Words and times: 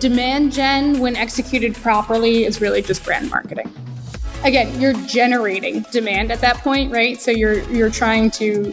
demand 0.00 0.52
gen, 0.52 0.98
when 0.98 1.14
executed 1.14 1.74
properly, 1.74 2.44
is 2.44 2.60
really 2.60 2.82
just 2.82 3.04
brand 3.04 3.30
marketing. 3.30 3.72
Again, 4.42 4.80
you're 4.80 4.94
generating 5.06 5.82
demand 5.92 6.32
at 6.32 6.40
that 6.40 6.56
point, 6.58 6.90
right? 6.92 7.20
So 7.20 7.30
you're 7.30 7.60
you're 7.70 7.90
trying 7.90 8.30
to 8.32 8.72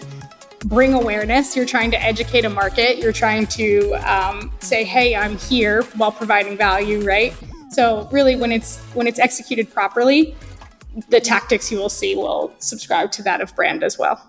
bring 0.65 0.93
awareness. 0.93 1.55
You're 1.55 1.65
trying 1.65 1.91
to 1.91 2.01
educate 2.01 2.45
a 2.45 2.49
market. 2.49 2.97
You're 2.99 3.11
trying 3.11 3.47
to 3.47 3.93
um, 3.95 4.51
say, 4.59 4.85
"Hey, 4.85 5.15
I'm 5.15 5.37
here," 5.37 5.83
while 5.97 6.11
providing 6.11 6.57
value, 6.57 7.01
right? 7.01 7.33
So 7.71 8.07
really, 8.11 8.35
when 8.35 8.51
it's 8.51 8.79
when 8.93 9.07
it's 9.07 9.19
executed 9.19 9.71
properly, 9.71 10.35
the 11.09 11.19
tactics 11.19 11.71
you 11.71 11.77
will 11.77 11.89
see 11.89 12.15
will 12.15 12.53
subscribe 12.59 13.11
to 13.13 13.23
that 13.23 13.41
of 13.41 13.53
brand 13.55 13.83
as 13.83 13.97
well. 13.97 14.21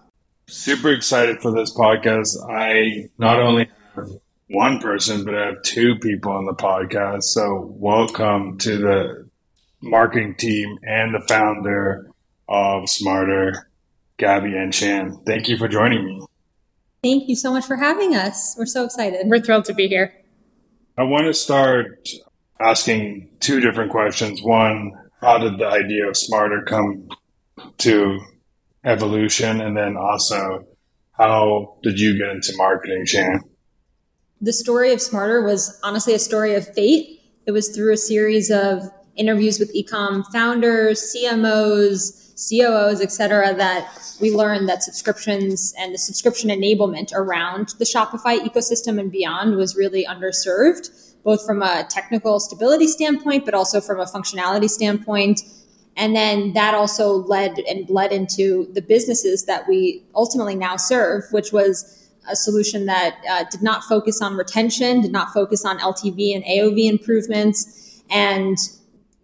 Super 0.49 0.91
excited 0.93 1.41
for 1.41 1.52
this 1.52 1.73
podcast. 1.74 2.29
I 2.51 3.09
not 3.19 3.38
only 3.38 3.71
have 3.95 4.09
one 4.48 4.80
person, 4.80 5.25
but 5.25 5.34
I 5.34 5.47
have 5.47 5.62
two 5.62 5.97
people 5.98 6.32
on 6.32 6.46
the 6.46 6.54
podcast. 6.54 7.24
So 7.24 7.71
welcome 7.77 8.57
to 8.59 8.79
the 8.79 9.29
marketing 9.80 10.37
team 10.37 10.79
and 10.82 11.15
the 11.15 11.24
founder 11.29 12.10
of 12.49 12.85
Smartrr, 12.85 13.52
Gabby 14.16 14.57
and 14.57 14.74
Shan. 14.74 15.21
Thank 15.27 15.49
you 15.49 15.59
for 15.59 15.68
joining 15.68 16.05
me. 16.05 16.27
Thank 17.02 17.29
you 17.29 17.37
so 17.37 17.52
much 17.52 17.66
for 17.66 17.77
having 17.77 18.15
us. 18.15 18.57
We're 18.59 18.66
so 18.66 18.85
excited. 18.85 19.21
We're 19.27 19.40
thrilled 19.40 19.66
to 19.66 19.74
be 19.74 19.87
here. 19.87 20.15
I 20.96 21.02
want 21.02 21.27
to 21.27 21.35
start 21.35 22.09
asking 22.59 23.29
two 23.40 23.60
different 23.60 23.90
questions. 23.90 24.43
One, 24.43 24.93
how 25.21 25.38
did 25.38 25.59
the 25.59 25.66
idea 25.66 26.09
of 26.09 26.15
Smartrr 26.15 26.65
come 26.66 27.09
to 27.79 28.18
evolution? 28.85 29.60
And 29.60 29.77
then 29.77 29.96
also, 29.96 30.66
how 31.12 31.77
did 31.83 32.01
you 32.01 32.16
get 32.18 32.30
into 32.30 32.57
marketing, 32.57 33.05
Shan? 33.05 33.43
The 34.40 34.52
story 34.52 34.92
of 34.92 35.00
Smartrr 35.00 35.44
was 35.44 35.80
honestly 35.82 36.14
a 36.14 36.18
story 36.18 36.54
of 36.54 36.72
fate. 36.72 37.20
It 37.46 37.50
was 37.50 37.70
through 37.70 37.92
a 37.92 37.96
series 37.96 38.52
of 38.52 38.88
interviews 39.16 39.58
with 39.58 39.74
ecom 39.74 40.24
founders, 40.30 41.12
CMOs, 41.12 42.28
COOs, 42.38 43.00
et 43.00 43.10
cetera, 43.10 43.52
that 43.54 43.92
we 44.20 44.30
learned 44.30 44.68
that 44.68 44.84
subscriptions 44.84 45.74
and 45.76 45.92
the 45.92 45.98
subscription 45.98 46.50
enablement 46.50 47.12
around 47.12 47.70
the 47.80 47.84
Shopify 47.84 48.38
ecosystem 48.38 49.00
and 49.00 49.10
beyond 49.10 49.56
was 49.56 49.74
really 49.74 50.06
underserved, 50.06 50.88
both 51.24 51.44
from 51.44 51.60
a 51.60 51.84
technical 51.90 52.38
stability 52.38 52.86
standpoint, 52.86 53.44
but 53.44 53.54
also 53.54 53.80
from 53.80 53.98
a 53.98 54.04
functionality 54.04 54.70
standpoint. 54.70 55.40
And 55.96 56.14
then 56.14 56.52
that 56.52 56.74
also 56.74 57.12
led 57.12 57.59
and 57.68 57.88
bled 57.88 58.12
into 58.12 58.72
the 58.72 58.82
businesses 58.82 59.46
that 59.46 59.66
we 59.66 60.04
ultimately 60.14 60.54
now 60.54 60.76
serve, 60.76 61.24
which 61.32 61.52
was 61.52 61.98
a 62.30 62.37
solution 62.37 62.87
that 62.87 63.16
uh, 63.29 63.45
did 63.51 63.62
not 63.62 63.84
focus 63.84 64.21
on 64.22 64.37
retention, 64.37 65.00
did 65.00 65.12
not 65.12 65.32
focus 65.32 65.65
on 65.65 65.78
LTV 65.78 66.34
and 66.34 66.44
AOV 66.44 66.88
improvements. 66.88 68.03
And, 68.10 68.56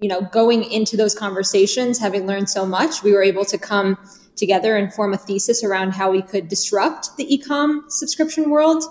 you 0.01 0.09
know, 0.09 0.23
going 0.23 0.65
into 0.65 0.97
those 0.97 1.15
conversations, 1.15 1.99
having 1.99 2.27
learned 2.27 2.49
so 2.49 2.67
much, 2.67 3.03
we 3.03 3.13
were 3.13 3.23
able 3.23 3.45
to 3.47 3.59
come 3.59 3.99
together 4.37 4.77
and 4.77 4.93
form 4.93 5.13
a 5.13 5.17
thesis 5.17 5.63
around 5.63 5.93
how 5.93 6.11
we 6.11 6.23
could 6.23 6.49
disrupt 6.49 7.17
the 7.17 7.27
ecom 7.27 7.91
subscription 7.91 8.51
world. 8.51 8.83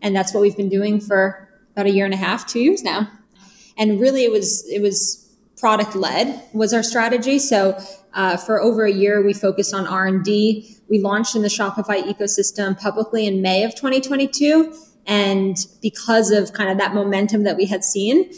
And 0.00 0.14
that's 0.14 0.32
what 0.32 0.40
we've 0.40 0.56
been 0.56 0.68
doing 0.68 1.00
for 1.00 1.48
about 1.72 1.86
a 1.86 1.90
year 1.90 2.04
and 2.04 2.14
a 2.14 2.18
half, 2.18 2.46
two 2.46 2.60
years 2.60 2.82
now. 2.82 3.08
And 3.76 4.00
really 4.00 4.24
it 4.24 4.30
was, 4.30 4.64
it 4.70 4.80
was 4.80 5.24
product 5.56 5.96
led 5.96 6.42
was 6.52 6.72
our 6.72 6.82
strategy. 6.82 7.38
So 7.38 7.78
uh, 8.14 8.36
for 8.36 8.60
over 8.60 8.84
a 8.84 8.92
year, 8.92 9.24
we 9.24 9.32
focused 9.32 9.74
on 9.74 9.86
R&D 9.86 10.74
we 10.88 11.00
launched 11.00 11.34
in 11.34 11.42
the 11.42 11.48
Shopify 11.48 12.02
ecosystem 12.02 12.78
publicly 12.78 13.26
in 13.26 13.42
May 13.42 13.64
of 13.64 13.74
2022. 13.74 14.74
And 15.06 15.56
because 15.82 16.30
of 16.30 16.52
kind 16.52 16.70
of 16.70 16.78
that 16.78 16.94
momentum 16.94 17.44
that 17.44 17.56
we 17.56 17.66
had 17.66 17.84
seen, 17.84 18.30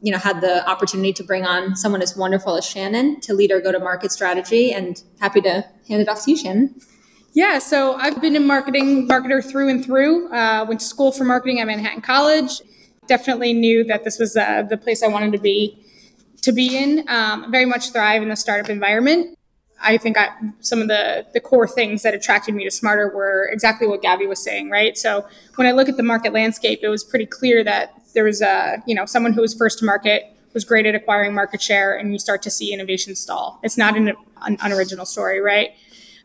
you 0.00 0.12
know, 0.12 0.18
had 0.18 0.40
the 0.40 0.68
opportunity 0.68 1.12
to 1.14 1.24
bring 1.24 1.44
on 1.44 1.76
someone 1.76 2.02
as 2.02 2.16
wonderful 2.16 2.56
as 2.56 2.64
Shannon 2.64 3.20
to 3.22 3.34
lead 3.34 3.52
our 3.52 3.60
go 3.60 3.72
to 3.72 3.78
market 3.78 4.12
strategy 4.12 4.72
and 4.72 5.02
happy 5.20 5.40
to 5.42 5.64
hand 5.88 6.02
it 6.02 6.08
off 6.08 6.24
to 6.24 6.30
you, 6.30 6.36
Shannon. 6.36 6.74
Yeah, 7.32 7.58
so 7.58 7.94
I've 7.94 8.20
been 8.20 8.36
a 8.36 8.40
marketing 8.40 9.08
marketer 9.08 9.44
through 9.44 9.68
and 9.68 9.84
through. 9.84 10.32
Uh, 10.32 10.64
went 10.68 10.80
to 10.80 10.86
school 10.86 11.10
for 11.10 11.24
marketing 11.24 11.60
at 11.60 11.66
Manhattan 11.66 12.00
College. 12.00 12.60
Definitely 13.08 13.54
knew 13.54 13.82
that 13.84 14.04
this 14.04 14.18
was 14.18 14.36
uh, 14.36 14.62
the 14.62 14.76
place 14.76 15.02
I 15.02 15.08
wanted 15.08 15.32
to 15.32 15.38
be 15.38 15.83
to 16.44 16.52
be 16.52 16.76
in. 16.76 17.08
Um, 17.08 17.50
very 17.50 17.64
much 17.64 17.90
thrive 17.90 18.22
in 18.22 18.28
the 18.28 18.36
startup 18.36 18.70
environment. 18.70 19.38
I 19.82 19.98
think 19.98 20.16
I, 20.16 20.28
some 20.60 20.80
of 20.80 20.88
the 20.88 21.26
the 21.32 21.40
core 21.40 21.66
things 21.66 22.02
that 22.02 22.14
attracted 22.14 22.54
me 22.54 22.64
to 22.64 22.70
Smartrr 22.70 23.12
were 23.12 23.48
exactly 23.50 23.86
what 23.86 24.02
Gabby 24.02 24.26
was 24.26 24.42
saying, 24.42 24.70
right? 24.70 24.96
So 24.96 25.26
when 25.56 25.66
I 25.66 25.72
look 25.72 25.88
at 25.88 25.96
the 25.96 26.02
market 26.02 26.32
landscape, 26.32 26.80
it 26.82 26.88
was 26.88 27.02
pretty 27.02 27.26
clear 27.26 27.64
that 27.64 27.94
there 28.14 28.24
was 28.24 28.40
a 28.40 28.82
you 28.86 28.94
know 28.94 29.06
someone 29.06 29.32
who 29.32 29.40
was 29.40 29.54
first 29.54 29.80
to 29.80 29.84
market 29.84 30.24
was 30.52 30.64
great 30.64 30.86
at 30.86 30.94
acquiring 30.94 31.34
market 31.34 31.60
share, 31.60 31.96
and 31.96 32.12
you 32.12 32.18
start 32.18 32.42
to 32.42 32.50
see 32.50 32.72
innovation 32.72 33.16
stall. 33.16 33.58
It's 33.62 33.76
not 33.76 33.96
an, 33.96 34.14
an 34.42 34.56
unoriginal 34.62 35.04
story, 35.04 35.40
right? 35.40 35.70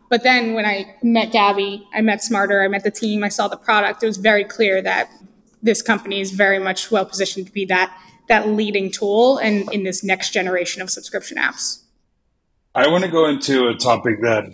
But 0.09 0.23
then 0.23 0.53
when 0.53 0.65
I 0.65 0.95
met 1.01 1.31
Gabby, 1.31 1.87
I 1.93 2.01
met 2.01 2.19
Smartrr, 2.19 2.63
I 2.63 2.67
met 2.67 2.83
the 2.83 2.91
team, 2.91 3.23
I 3.23 3.29
saw 3.29 3.47
the 3.47 3.57
product. 3.57 4.03
It 4.03 4.07
was 4.07 4.17
very 4.17 4.43
clear 4.43 4.81
that 4.81 5.09
this 5.61 5.81
company 5.81 6.19
is 6.19 6.31
very 6.31 6.59
much 6.59 6.91
well 6.91 7.05
positioned 7.05 7.47
to 7.47 7.51
be 7.51 7.65
that 7.65 7.95
that 8.29 8.47
leading 8.47 8.91
tool 8.91 9.37
and 9.37 9.71
in 9.73 9.83
this 9.83 10.03
next 10.03 10.31
generation 10.31 10.81
of 10.81 10.89
subscription 10.89 11.37
apps. 11.37 11.83
I 12.73 12.87
want 12.87 13.03
to 13.03 13.09
go 13.09 13.27
into 13.27 13.67
a 13.67 13.75
topic 13.75 14.21
that 14.21 14.45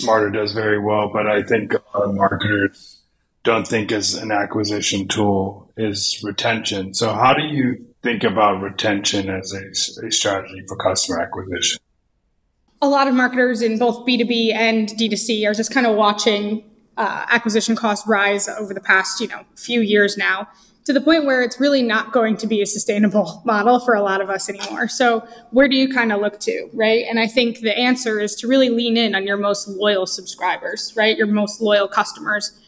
Smartrr 0.00 0.32
does 0.32 0.52
very 0.52 0.78
well, 0.78 1.10
but 1.12 1.26
I 1.26 1.42
think 1.42 1.72
a 1.72 1.98
lot 1.98 2.08
of 2.08 2.14
marketers 2.14 3.00
don't 3.44 3.66
think 3.66 3.92
as 3.92 4.14
an 4.14 4.32
acquisition 4.32 5.08
tool 5.08 5.72
is 5.76 6.20
retention. 6.24 6.94
So, 6.94 7.12
how 7.12 7.34
do 7.34 7.42
you 7.42 7.86
think 8.02 8.24
about 8.24 8.60
retention 8.60 9.30
as 9.30 9.52
a, 9.52 10.06
a 10.06 10.10
strategy 10.10 10.62
for 10.66 10.76
customer 10.76 11.20
acquisition? 11.20 11.80
A 12.80 12.88
lot 12.88 13.06
of 13.06 13.14
marketers 13.14 13.62
in 13.62 13.78
both 13.78 14.04
B2B 14.06 14.52
and 14.52 14.88
D2C 14.88 15.48
are 15.48 15.54
just 15.54 15.72
kind 15.72 15.86
of 15.86 15.96
watching 15.96 16.64
uh, 16.96 17.26
acquisition 17.30 17.76
costs 17.76 18.06
rise 18.08 18.48
over 18.48 18.74
the 18.74 18.80
past, 18.80 19.20
you 19.20 19.28
know, 19.28 19.44
few 19.54 19.80
years 19.80 20.16
now 20.16 20.48
to 20.84 20.92
the 20.92 21.00
point 21.00 21.24
where 21.24 21.42
it's 21.42 21.60
really 21.60 21.82
not 21.82 22.12
going 22.12 22.36
to 22.38 22.46
be 22.46 22.60
a 22.60 22.66
sustainable 22.66 23.42
model 23.44 23.78
for 23.80 23.94
a 23.94 24.02
lot 24.02 24.20
of 24.20 24.30
us 24.30 24.48
anymore. 24.48 24.88
So, 24.88 25.26
where 25.50 25.68
do 25.68 25.76
you 25.76 25.92
kind 25.92 26.12
of 26.12 26.20
look 26.20 26.40
to, 26.40 26.68
right? 26.72 27.04
And 27.08 27.20
I 27.20 27.26
think 27.26 27.60
the 27.60 27.76
answer 27.76 28.20
is 28.20 28.34
to 28.36 28.48
really 28.48 28.70
lean 28.70 28.96
in 28.96 29.14
on 29.14 29.26
your 29.26 29.36
most 29.36 29.68
loyal 29.68 30.06
subscribers, 30.06 30.92
right? 30.96 31.16
Your 31.16 31.26
most 31.26 31.60
loyal 31.60 31.88
customers. 31.88 32.58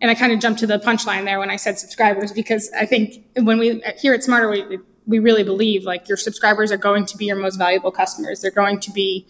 And 0.00 0.10
I 0.10 0.14
kind 0.14 0.32
of 0.32 0.40
jumped 0.40 0.60
to 0.60 0.66
the 0.66 0.78
punchline 0.78 1.24
there 1.24 1.38
when 1.38 1.50
I 1.50 1.56
said 1.56 1.78
subscribers 1.78 2.32
because 2.32 2.70
I 2.72 2.84
think 2.84 3.24
when 3.36 3.58
we 3.58 3.82
here 3.96 4.12
at 4.12 4.20
Smartrr, 4.20 4.68
we, 4.68 4.78
we 5.06 5.18
really 5.18 5.44
believe 5.44 5.84
like 5.84 6.08
your 6.08 6.18
subscribers 6.18 6.70
are 6.72 6.76
going 6.76 7.06
to 7.06 7.16
be 7.16 7.26
your 7.26 7.36
most 7.36 7.56
valuable 7.56 7.90
customers. 7.90 8.40
They're 8.40 8.50
going 8.50 8.80
to 8.80 8.90
be 8.90 9.26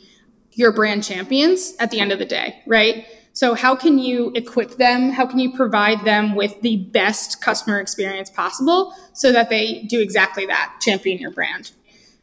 your 0.53 0.73
brand 0.73 1.05
champions 1.05 1.75
at 1.79 1.91
the 1.91 2.01
end 2.01 2.13
of 2.13 2.19
the 2.19 2.25
day, 2.25 2.63
right? 2.67 3.07
So, 3.35 3.55
how 3.55 3.75
can 3.75 3.99
you 3.99 4.31
equip 4.37 4.77
them? 4.77 5.11
How 5.11 5.27
can 5.27 5.41
you 5.41 5.53
provide 5.53 6.05
them 6.05 6.37
with 6.37 6.61
the 6.63 6.77
best 6.77 7.43
customer 7.43 7.81
experience 7.81 8.31
possible 8.31 8.95
so 9.13 9.33
that 9.33 9.51
they 9.51 9.83
do 9.83 10.01
exactly 10.01 10.47
that, 10.47 10.77
champion 10.81 11.19
your 11.19 11.33
brand? 11.33 11.73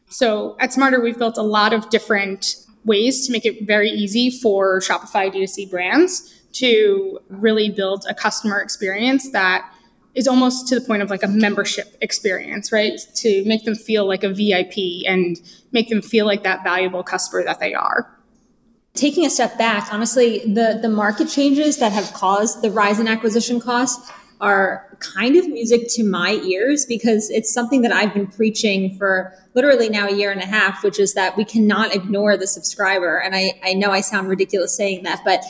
So, 0.08 0.56
at 0.58 0.70
Smartrr, 0.70 1.02
we've 1.02 1.18
built 1.18 1.36
a 1.36 1.42
lot 1.42 1.74
of 1.74 1.90
different 1.90 2.56
ways 2.86 3.26
to 3.26 3.32
make 3.32 3.44
it 3.44 3.66
very 3.66 3.90
easy 3.90 4.30
for 4.30 4.80
Shopify 4.80 5.30
D2C 5.30 5.70
brands 5.70 6.42
to 6.52 7.20
really 7.28 7.68
build 7.68 8.06
a 8.08 8.14
customer 8.14 8.58
experience 8.60 9.30
that 9.32 9.70
is 10.14 10.26
almost 10.26 10.66
to 10.68 10.80
the 10.80 10.86
point 10.86 11.02
of 11.02 11.10
like 11.10 11.22
a 11.22 11.28
membership 11.28 11.94
experience, 12.00 12.72
right? 12.72 12.98
To 13.16 13.44
make 13.44 13.64
them 13.66 13.74
feel 13.74 14.06
like 14.06 14.24
a 14.24 14.30
VIP 14.30 15.06
and 15.06 15.38
make 15.72 15.90
them 15.90 16.00
feel 16.00 16.24
like 16.24 16.42
that 16.42 16.64
valuable 16.64 17.02
customer 17.02 17.44
that 17.44 17.60
they 17.60 17.74
are 17.74 18.10
taking 18.94 19.24
a 19.24 19.30
step 19.30 19.56
back, 19.56 19.92
honestly, 19.92 20.40
the, 20.40 20.78
the 20.80 20.88
market 20.88 21.28
changes 21.28 21.78
that 21.78 21.92
have 21.92 22.12
caused 22.12 22.62
the 22.62 22.70
rise 22.70 22.98
in 22.98 23.08
acquisition 23.08 23.60
costs 23.60 24.10
are 24.40 24.96
kind 24.98 25.36
of 25.36 25.48
music 25.48 25.88
to 25.88 26.02
my 26.02 26.32
ears 26.44 26.84
because 26.84 27.30
it's 27.30 27.52
something 27.52 27.82
that 27.82 27.92
I've 27.92 28.12
been 28.12 28.26
preaching 28.26 28.96
for 28.96 29.32
literally 29.54 29.88
now 29.88 30.08
a 30.08 30.12
year 30.12 30.32
and 30.32 30.40
a 30.40 30.46
half, 30.46 30.82
which 30.82 30.98
is 30.98 31.14
that 31.14 31.36
we 31.36 31.44
cannot 31.44 31.94
ignore 31.94 32.36
the 32.36 32.46
subscriber. 32.46 33.18
And 33.18 33.36
I, 33.36 33.52
I 33.64 33.72
know 33.74 33.90
I 33.90 34.00
sound 34.00 34.28
ridiculous 34.28 34.76
saying 34.76 35.04
that, 35.04 35.22
but 35.24 35.42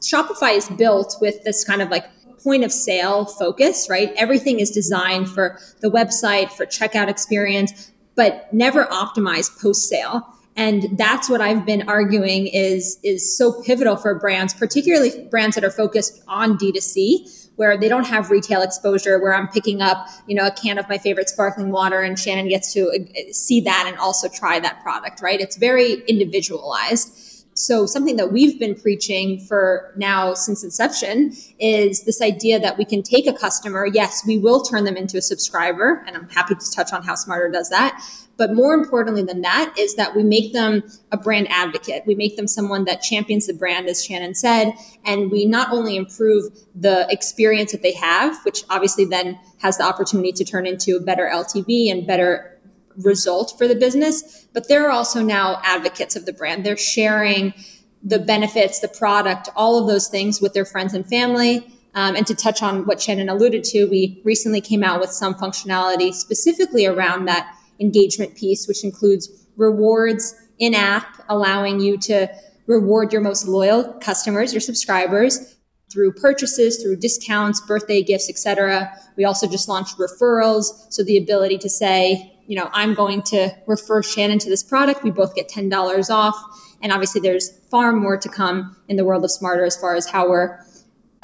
Shopify 0.00 0.56
is 0.56 0.68
built 0.70 1.16
with 1.20 1.42
this 1.44 1.64
kind 1.64 1.80
of 1.80 1.88
like 1.90 2.04
point 2.42 2.64
of 2.64 2.72
sale 2.72 3.24
focus, 3.24 3.88
right? 3.88 4.12
Everything 4.16 4.58
is 4.58 4.70
designed 4.70 5.28
for 5.30 5.58
the 5.80 5.88
website, 5.88 6.50
for 6.50 6.66
checkout 6.66 7.08
experience, 7.08 7.92
but 8.16 8.52
never 8.52 8.86
optimized 8.86 9.60
post 9.62 9.88
sale. 9.88 10.26
And 10.56 10.98
that's 10.98 11.30
what 11.30 11.40
I've 11.40 11.64
been 11.64 11.88
arguing 11.88 12.46
is, 12.46 12.98
is 13.02 13.36
so 13.36 13.62
pivotal 13.62 13.96
for 13.96 14.14
brands, 14.18 14.52
particularly 14.52 15.26
brands 15.30 15.54
that 15.54 15.64
are 15.64 15.70
focused 15.70 16.22
on 16.28 16.58
D2C, 16.58 17.48
where 17.56 17.78
they 17.78 17.88
don't 17.88 18.06
have 18.06 18.30
retail 18.30 18.62
exposure, 18.62 19.18
where 19.20 19.34
I'm 19.34 19.48
picking 19.48 19.80
up, 19.80 20.08
you 20.26 20.34
know, 20.34 20.46
a 20.46 20.50
can 20.50 20.78
of 20.78 20.88
my 20.88 20.98
favorite 20.98 21.28
sparkling 21.28 21.70
water 21.70 22.00
and 22.00 22.18
Shannon 22.18 22.48
gets 22.48 22.72
to 22.74 22.90
uh, 22.90 23.32
see 23.32 23.60
that 23.62 23.84
and 23.86 23.96
also 23.98 24.28
try 24.28 24.60
that 24.60 24.82
product, 24.82 25.22
right? 25.22 25.40
It's 25.40 25.56
very 25.56 26.02
individualized. 26.06 27.32
So 27.54 27.84
something 27.84 28.16
that 28.16 28.32
we've 28.32 28.58
been 28.58 28.74
preaching 28.74 29.38
for 29.38 29.92
now 29.96 30.32
since 30.32 30.64
inception 30.64 31.36
is 31.58 32.04
this 32.04 32.22
idea 32.22 32.58
that 32.58 32.78
we 32.78 32.84
can 32.84 33.02
take 33.02 33.26
a 33.26 33.32
customer. 33.32 33.86
Yes, 33.86 34.24
we 34.26 34.38
will 34.38 34.62
turn 34.62 34.84
them 34.84 34.96
into 34.96 35.18
a 35.18 35.22
subscriber. 35.22 36.02
And 36.06 36.16
I'm 36.16 36.28
happy 36.30 36.54
to 36.54 36.72
touch 36.72 36.92
on 36.92 37.02
how 37.02 37.14
Smartrr 37.14 37.52
does 37.52 37.68
that. 37.68 38.02
But 38.42 38.54
more 38.54 38.74
importantly 38.74 39.22
than 39.22 39.42
that 39.42 39.72
is 39.78 39.94
that 39.94 40.16
we 40.16 40.24
make 40.24 40.52
them 40.52 40.82
a 41.12 41.16
brand 41.16 41.46
advocate. 41.48 42.02
We 42.08 42.16
make 42.16 42.36
them 42.36 42.48
someone 42.48 42.86
that 42.86 43.00
champions 43.00 43.46
the 43.46 43.54
brand, 43.54 43.86
as 43.86 44.04
Shannon 44.04 44.34
said. 44.34 44.72
And 45.04 45.30
we 45.30 45.44
not 45.44 45.72
only 45.72 45.96
improve 45.96 46.52
the 46.74 47.06
experience 47.08 47.70
that 47.70 47.82
they 47.82 47.92
have, 47.92 48.44
which 48.44 48.64
obviously 48.68 49.04
then 49.04 49.38
has 49.58 49.78
the 49.78 49.84
opportunity 49.84 50.32
to 50.32 50.44
turn 50.44 50.66
into 50.66 50.96
a 50.96 51.00
better 51.00 51.30
LTV 51.32 51.88
and 51.88 52.04
better 52.04 52.58
result 52.96 53.54
for 53.56 53.68
the 53.68 53.76
business, 53.76 54.44
but 54.52 54.66
they're 54.66 54.90
also 54.90 55.22
now 55.22 55.60
advocates 55.62 56.16
of 56.16 56.26
the 56.26 56.32
brand. 56.32 56.66
They're 56.66 56.76
sharing 56.76 57.54
the 58.02 58.18
benefits, 58.18 58.80
the 58.80 58.88
product, 58.88 59.50
all 59.54 59.78
of 59.78 59.86
those 59.86 60.08
things 60.08 60.40
with 60.40 60.52
their 60.52 60.64
friends 60.64 60.94
and 60.94 61.06
family. 61.06 61.64
Um, 61.94 62.16
and 62.16 62.26
to 62.26 62.34
touch 62.34 62.60
on 62.60 62.86
what 62.86 63.00
Shannon 63.00 63.28
alluded 63.28 63.62
to, 63.62 63.84
we 63.84 64.20
recently 64.24 64.60
came 64.60 64.82
out 64.82 64.98
with 64.98 65.10
some 65.10 65.34
functionality 65.34 66.12
specifically 66.12 66.86
around 66.86 67.26
that 67.26 67.56
engagement 67.82 68.36
piece, 68.36 68.66
which 68.66 68.84
includes 68.84 69.46
rewards 69.56 70.34
in 70.58 70.74
app, 70.74 71.22
allowing 71.28 71.80
you 71.80 71.98
to 71.98 72.28
reward 72.66 73.12
your 73.12 73.20
most 73.20 73.46
loyal 73.46 73.92
customers, 73.94 74.52
your 74.52 74.60
subscribers, 74.60 75.56
through 75.92 76.12
purchases, 76.12 76.82
through 76.82 76.96
discounts, 76.96 77.60
birthday 77.60 78.02
gifts, 78.02 78.30
etc. 78.30 78.90
We 79.16 79.24
also 79.24 79.46
just 79.46 79.68
launched 79.68 79.98
referrals, 79.98 80.64
so 80.90 81.02
the 81.02 81.18
ability 81.18 81.58
to 81.58 81.68
say, 81.68 82.32
you 82.46 82.56
know, 82.56 82.70
I'm 82.72 82.94
going 82.94 83.22
to 83.24 83.54
refer 83.66 84.02
Shannon 84.02 84.38
to 84.40 84.48
this 84.48 84.62
product. 84.62 85.02
We 85.02 85.10
both 85.10 85.34
get 85.34 85.48
$10 85.48 86.10
off. 86.10 86.36
And 86.82 86.92
obviously, 86.92 87.20
there's 87.20 87.50
far 87.70 87.92
more 87.92 88.16
to 88.16 88.28
come 88.28 88.76
in 88.88 88.96
the 88.96 89.04
world 89.04 89.24
of 89.24 89.30
Smartrr 89.30 89.66
as 89.66 89.76
far 89.76 89.94
as 89.94 90.08
how 90.08 90.28
we're 90.28 90.58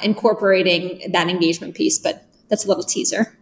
incorporating 0.01 1.11
that 1.11 1.27
engagement 1.27 1.75
piece. 1.75 1.99
But 1.99 2.25
that's 2.49 2.65
a 2.65 2.67
little 2.67 2.83
teaser. 2.83 3.37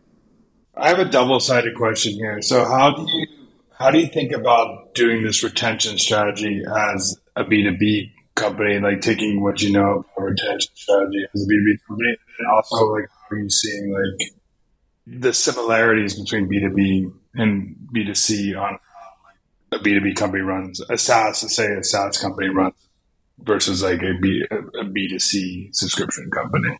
I 0.80 0.90
have 0.90 1.00
a 1.00 1.06
double-sided 1.06 1.76
question 1.76 2.14
here. 2.14 2.42
So, 2.42 2.66
how 2.66 2.92
do 2.92 3.06
you 3.12 3.28
how 3.78 3.92
do 3.92 4.00
you 4.00 4.08
think 4.08 4.32
about 4.32 4.96
doing 4.96 5.24
this 5.24 5.44
retention 5.44 5.98
strategy 5.98 6.62
as 6.94 7.18
a 7.36 7.44
B 7.44 7.64
two 7.64 7.78
B 7.78 8.12
company, 8.36 8.80
like 8.80 9.02
taking 9.02 9.42
what 9.42 9.62
you 9.62 9.72
know 9.72 10.06
a 10.18 10.22
retention 10.22 10.72
strategy 10.76 11.26
as 11.34 11.44
a 11.44 11.46
B 11.48 11.56
two 11.56 11.66
B 11.66 11.78
company, 11.88 12.16
and 12.40 12.48
also 12.56 12.86
like 12.94 13.10
how 13.10 13.36
are 13.36 13.40
you 13.40 13.50
seeing 13.50 13.94
like 13.94 14.32
the 15.06 15.34
similarities 15.34 16.20
between 16.20 16.48
B 16.50 16.60
two 16.60 16.74
B 16.74 17.10
and 17.38 17.76
B2C 17.94 18.60
on 18.60 18.80
a 19.72 19.78
B2B 19.78 20.16
company 20.16 20.44
runs, 20.44 20.82
a 20.90 20.98
SaaS, 20.98 21.56
say 21.56 21.74
a 21.74 21.84
SaaS 21.84 22.18
company 22.18 22.50
runs 22.50 22.76
versus 23.40 23.84
like 23.84 24.02
a, 24.02 24.14
B, 24.22 24.44
a 24.50 24.84
B2C 24.86 25.76
subscription 25.76 26.30
company. 26.32 26.78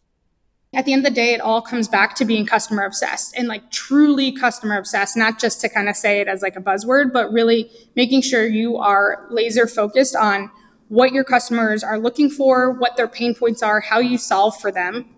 At 0.78 0.86
the 0.86 0.94
end 0.94 1.08
of 1.08 1.12
the 1.12 1.16
day, 1.16 1.34
it 1.34 1.42
all 1.42 1.60
comes 1.60 1.88
back 1.88 2.16
to 2.18 2.24
being 2.24 2.46
customer 2.46 2.84
obsessed 2.84 3.36
and 3.36 3.48
like 3.48 3.72
truly 3.72 4.32
customer 4.32 4.78
obsessed, 4.78 5.18
not 5.18 5.40
just 5.40 5.60
to 5.62 5.70
kind 5.70 5.90
of 5.90 5.96
say 5.96 6.22
it 6.22 6.28
as 6.28 6.44
like 6.44 6.56
a 6.56 6.62
buzzword, 6.62 7.12
but 7.12 7.34
really 7.34 7.72
making 7.96 8.22
sure 8.22 8.46
you 8.46 8.78
are 8.78 9.26
laser 9.32 9.66
focused 9.66 10.16
on 10.16 10.52
what 10.90 11.14
your 11.14 11.24
customers 11.24 11.84
are 11.84 11.98
looking 11.98 12.30
for, 12.30 12.72
what 12.72 12.96
their 12.96 13.08
pain 13.08 13.34
points 13.34 13.64
are, 13.64 13.82
how 13.82 13.98
you 13.98 14.20
solve 14.20 14.56
for 14.62 14.72
them, 14.72 15.10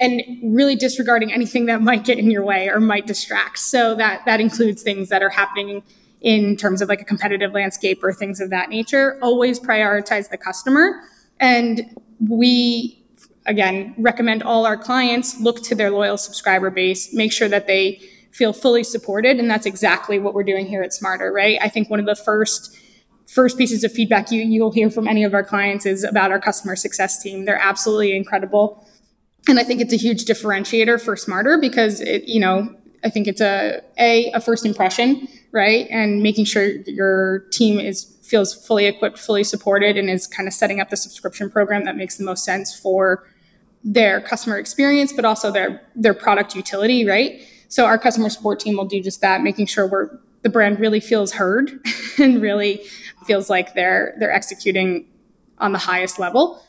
and 0.00 0.22
really 0.42 0.74
disregarding 0.74 1.32
anything 1.32 1.66
that 1.66 1.80
might 1.80 2.04
get 2.04 2.18
in 2.18 2.28
your 2.28 2.44
way 2.44 2.68
or 2.68 2.80
might 2.80 3.06
distract. 3.06 3.60
So 3.60 3.94
that 3.94 4.24
that 4.26 4.40
includes 4.40 4.82
things 4.82 5.08
that 5.10 5.22
are 5.22 5.30
happening 5.30 5.84
in 6.20 6.56
terms 6.56 6.82
of 6.82 6.88
like 6.88 7.00
a 7.00 7.04
competitive 7.04 7.52
landscape 7.52 8.02
or 8.02 8.12
things 8.12 8.40
of 8.40 8.50
that 8.50 8.70
nature. 8.70 9.20
Always 9.22 9.60
prioritize 9.60 10.30
the 10.30 10.36
customer. 10.36 11.00
And 11.38 11.96
we 12.18 13.05
again 13.46 13.94
recommend 13.98 14.42
all 14.42 14.66
our 14.66 14.76
clients 14.76 15.40
look 15.40 15.62
to 15.62 15.74
their 15.74 15.90
loyal 15.90 16.18
subscriber 16.18 16.70
base, 16.70 17.12
make 17.12 17.32
sure 17.32 17.48
that 17.48 17.66
they 17.66 18.00
feel 18.32 18.52
fully 18.52 18.84
supported 18.84 19.38
and 19.38 19.50
that's 19.50 19.66
exactly 19.66 20.18
what 20.18 20.34
we're 20.34 20.44
doing 20.44 20.66
here 20.66 20.82
at 20.82 20.90
Smartrr, 20.90 21.32
right? 21.32 21.58
I 21.62 21.68
think 21.68 21.88
one 21.88 22.00
of 22.00 22.06
the 22.06 22.16
first 22.16 22.76
first 23.26 23.58
pieces 23.58 23.82
of 23.82 23.90
feedback 23.90 24.30
you 24.30 24.42
you'll 24.42 24.70
hear 24.70 24.90
from 24.90 25.08
any 25.08 25.24
of 25.24 25.34
our 25.34 25.42
clients 25.42 25.84
is 25.84 26.04
about 26.04 26.30
our 26.30 26.40
customer 26.40 26.76
success 26.76 27.22
team. 27.22 27.44
They're 27.44 27.60
absolutely 27.60 28.16
incredible 28.16 28.86
and 29.48 29.58
I 29.58 29.64
think 29.64 29.80
it's 29.80 29.92
a 29.92 29.96
huge 29.96 30.24
differentiator 30.24 31.00
for 31.00 31.14
Smartrr 31.14 31.60
because 31.60 32.00
it, 32.00 32.24
you 32.24 32.40
know, 32.40 32.74
I 33.04 33.10
think 33.10 33.28
it's 33.28 33.40
a 33.40 33.80
a 33.98 34.30
a 34.32 34.40
first 34.40 34.66
impression, 34.66 35.28
right? 35.52 35.86
And 35.90 36.22
making 36.22 36.46
sure 36.46 36.66
your 36.86 37.40
team 37.52 37.78
is 37.78 38.12
feels 38.22 38.52
fully 38.66 38.86
equipped, 38.86 39.18
fully 39.18 39.44
supported, 39.44 39.96
and 39.96 40.10
is 40.10 40.26
kind 40.26 40.48
of 40.48 40.52
setting 40.52 40.80
up 40.80 40.90
the 40.90 40.96
subscription 40.96 41.48
program 41.48 41.84
that 41.84 41.96
makes 41.96 42.16
the 42.16 42.24
most 42.24 42.44
sense 42.44 42.76
for 42.76 43.24
their 43.86 44.20
customer 44.20 44.58
experience, 44.58 45.12
but 45.12 45.24
also 45.24 45.50
their 45.52 45.80
their 45.94 46.12
product 46.12 46.54
utility, 46.56 47.06
right? 47.06 47.40
So 47.68 47.86
our 47.86 47.98
customer 47.98 48.28
support 48.28 48.58
team 48.60 48.76
will 48.76 48.84
do 48.84 49.00
just 49.00 49.20
that, 49.20 49.42
making 49.42 49.66
sure 49.66 49.86
we're 49.86 50.18
the 50.42 50.50
brand 50.50 50.78
really 50.80 51.00
feels 51.00 51.32
heard 51.32 51.80
and 52.18 52.42
really 52.42 52.82
feels 53.26 53.48
like 53.48 53.74
they're 53.74 54.14
they're 54.18 54.32
executing 54.32 55.06
on 55.58 55.72
the 55.72 55.78
highest 55.78 56.18
level. 56.18 56.60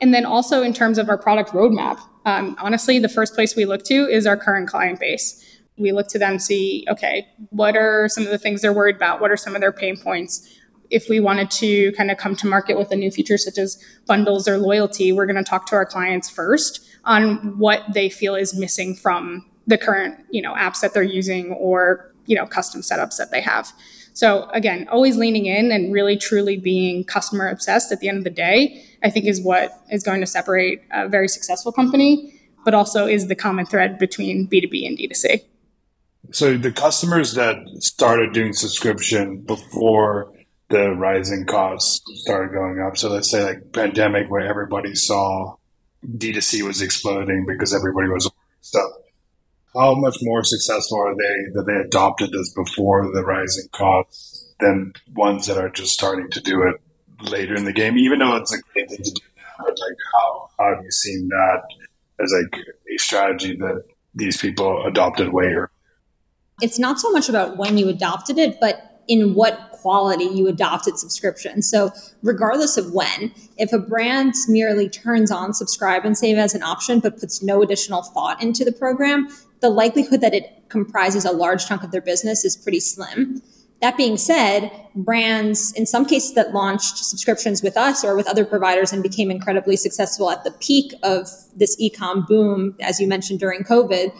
And 0.00 0.12
then 0.12 0.24
also 0.24 0.62
in 0.62 0.72
terms 0.72 0.98
of 0.98 1.08
our 1.08 1.18
product 1.18 1.50
roadmap, 1.50 2.00
um, 2.24 2.56
honestly, 2.58 2.98
the 2.98 3.08
first 3.08 3.34
place 3.34 3.54
we 3.54 3.66
look 3.66 3.84
to 3.84 4.06
is 4.06 4.26
our 4.26 4.36
current 4.36 4.68
client 4.68 4.98
base. 4.98 5.38
We 5.76 5.92
look 5.92 6.08
to 6.08 6.18
them, 6.18 6.38
see, 6.38 6.84
okay, 6.88 7.28
what 7.50 7.76
are 7.76 8.08
some 8.08 8.24
of 8.24 8.30
the 8.30 8.38
things 8.38 8.62
they're 8.62 8.72
worried 8.72 8.96
about? 8.96 9.20
What 9.20 9.30
are 9.30 9.36
some 9.36 9.54
of 9.54 9.60
their 9.60 9.72
pain 9.72 9.96
points? 9.96 10.58
If 10.92 11.08
we 11.08 11.20
wanted 11.20 11.50
to 11.52 11.90
kind 11.92 12.10
of 12.10 12.18
come 12.18 12.36
to 12.36 12.46
market 12.46 12.76
with 12.76 12.92
a 12.92 12.96
new 12.96 13.10
feature 13.10 13.38
such 13.38 13.56
as 13.56 13.82
bundles 14.06 14.46
or 14.46 14.58
loyalty, 14.58 15.10
we're 15.10 15.26
going 15.26 15.42
to 15.42 15.42
talk 15.42 15.66
to 15.68 15.74
our 15.74 15.86
clients 15.86 16.28
first 16.28 16.86
on 17.04 17.58
what 17.58 17.82
they 17.94 18.10
feel 18.10 18.34
is 18.34 18.54
missing 18.54 18.94
from 18.94 19.48
the 19.66 19.78
current, 19.78 20.18
you 20.30 20.42
know, 20.42 20.52
apps 20.52 20.80
that 20.80 20.92
they're 20.92 21.02
using 21.02 21.52
or, 21.52 22.12
you 22.26 22.36
know, 22.36 22.46
custom 22.46 22.82
setups 22.82 23.16
that 23.16 23.30
they 23.30 23.40
have. 23.40 23.72
So 24.12 24.50
again, 24.50 24.86
always 24.88 25.16
leaning 25.16 25.46
in 25.46 25.72
and 25.72 25.94
really 25.94 26.18
truly 26.18 26.58
being 26.58 27.04
customer 27.04 27.48
obsessed 27.48 27.90
at 27.90 28.00
the 28.00 28.08
end 28.08 28.18
of 28.18 28.24
the 28.24 28.30
day, 28.30 28.84
I 29.02 29.08
think 29.08 29.24
is 29.24 29.40
what 29.40 29.72
is 29.90 30.02
going 30.02 30.20
to 30.20 30.26
separate 30.26 30.82
a 30.90 31.08
very 31.08 31.28
successful 31.28 31.72
company, 31.72 32.38
but 32.66 32.74
also 32.74 33.06
is 33.06 33.28
the 33.28 33.34
common 33.34 33.64
thread 33.64 33.98
between 33.98 34.46
B2B 34.46 34.86
and 34.86 34.98
D2C. 34.98 35.42
So 36.32 36.58
the 36.58 36.70
customers 36.70 37.32
that 37.34 37.56
started 37.78 38.34
doing 38.34 38.52
subscription 38.52 39.40
before 39.40 40.32
the 40.72 40.90
rising 40.90 41.46
costs 41.46 42.02
started 42.22 42.52
going 42.52 42.80
up. 42.80 42.96
So 42.96 43.10
let's 43.10 43.30
say 43.30 43.44
like 43.44 43.72
pandemic 43.72 44.28
where 44.28 44.48
everybody 44.48 44.94
saw 44.94 45.54
D2C 46.04 46.62
was 46.62 46.82
exploding 46.82 47.46
because 47.46 47.72
everybody 47.72 48.08
was 48.08 48.28
stuff 48.60 48.90
how 49.74 49.94
much 49.94 50.18
more 50.22 50.44
successful 50.44 51.00
are 51.00 51.14
they 51.14 51.52
that 51.54 51.64
they 51.66 51.76
adopted 51.76 52.30
this 52.30 52.52
before 52.52 53.10
the 53.12 53.22
rising 53.22 53.68
costs 53.72 54.54
than 54.60 54.92
ones 55.14 55.46
that 55.46 55.56
are 55.56 55.70
just 55.70 55.92
starting 55.92 56.30
to 56.30 56.40
do 56.40 56.62
it 56.62 56.76
later 57.30 57.54
in 57.54 57.64
the 57.64 57.72
game, 57.72 57.96
even 57.96 58.18
though 58.18 58.36
it's 58.36 58.52
a 58.52 58.60
great 58.72 58.90
thing 58.90 59.02
to 59.02 59.10
do 59.10 59.20
now, 59.36 59.64
like 59.66 59.96
how, 60.14 60.50
how 60.58 60.74
have 60.74 60.84
you 60.84 60.90
seen 60.90 61.28
that 61.28 61.62
as 62.22 62.32
like 62.32 62.64
a 62.92 62.98
strategy 62.98 63.56
that 63.56 63.84
these 64.14 64.36
people 64.36 64.84
adopted 64.86 65.32
way 65.32 65.44
earlier? 65.44 65.70
It's 66.60 66.78
not 66.78 67.00
so 67.00 67.10
much 67.10 67.28
about 67.28 67.56
when 67.56 67.78
you 67.78 67.88
adopted 67.88 68.38
it, 68.38 68.60
but 68.60 68.91
in 69.08 69.34
what 69.34 69.70
quality 69.72 70.24
you 70.24 70.46
adopted 70.46 70.98
subscription. 70.98 71.60
So 71.62 71.90
regardless 72.22 72.76
of 72.76 72.92
when, 72.92 73.32
if 73.58 73.72
a 73.72 73.78
brand 73.78 74.34
merely 74.48 74.88
turns 74.88 75.30
on 75.30 75.54
subscribe 75.54 76.04
and 76.04 76.16
save 76.16 76.38
as 76.38 76.54
an 76.54 76.62
option, 76.62 77.00
but 77.00 77.18
puts 77.18 77.42
no 77.42 77.62
additional 77.62 78.02
thought 78.02 78.42
into 78.42 78.64
the 78.64 78.72
program, 78.72 79.28
the 79.60 79.70
likelihood 79.70 80.20
that 80.20 80.34
it 80.34 80.68
comprises 80.68 81.24
a 81.24 81.32
large 81.32 81.66
chunk 81.66 81.82
of 81.82 81.90
their 81.90 82.00
business 82.00 82.44
is 82.44 82.56
pretty 82.56 82.80
slim. 82.80 83.42
That 83.80 83.96
being 83.96 84.16
said, 84.16 84.70
brands, 84.94 85.72
in 85.72 85.86
some 85.86 86.06
cases 86.06 86.34
that 86.34 86.52
launched 86.52 86.98
subscriptions 86.98 87.64
with 87.64 87.76
us 87.76 88.04
or 88.04 88.14
with 88.14 88.28
other 88.28 88.44
providers 88.44 88.92
and 88.92 89.02
became 89.02 89.28
incredibly 89.28 89.76
successful 89.76 90.30
at 90.30 90.44
the 90.44 90.52
peak 90.52 90.94
of 91.02 91.28
this 91.56 91.76
ecom 91.82 92.24
boom, 92.28 92.76
as 92.80 93.00
you 93.00 93.08
mentioned 93.08 93.40
during 93.40 93.64
COVID, 93.64 94.12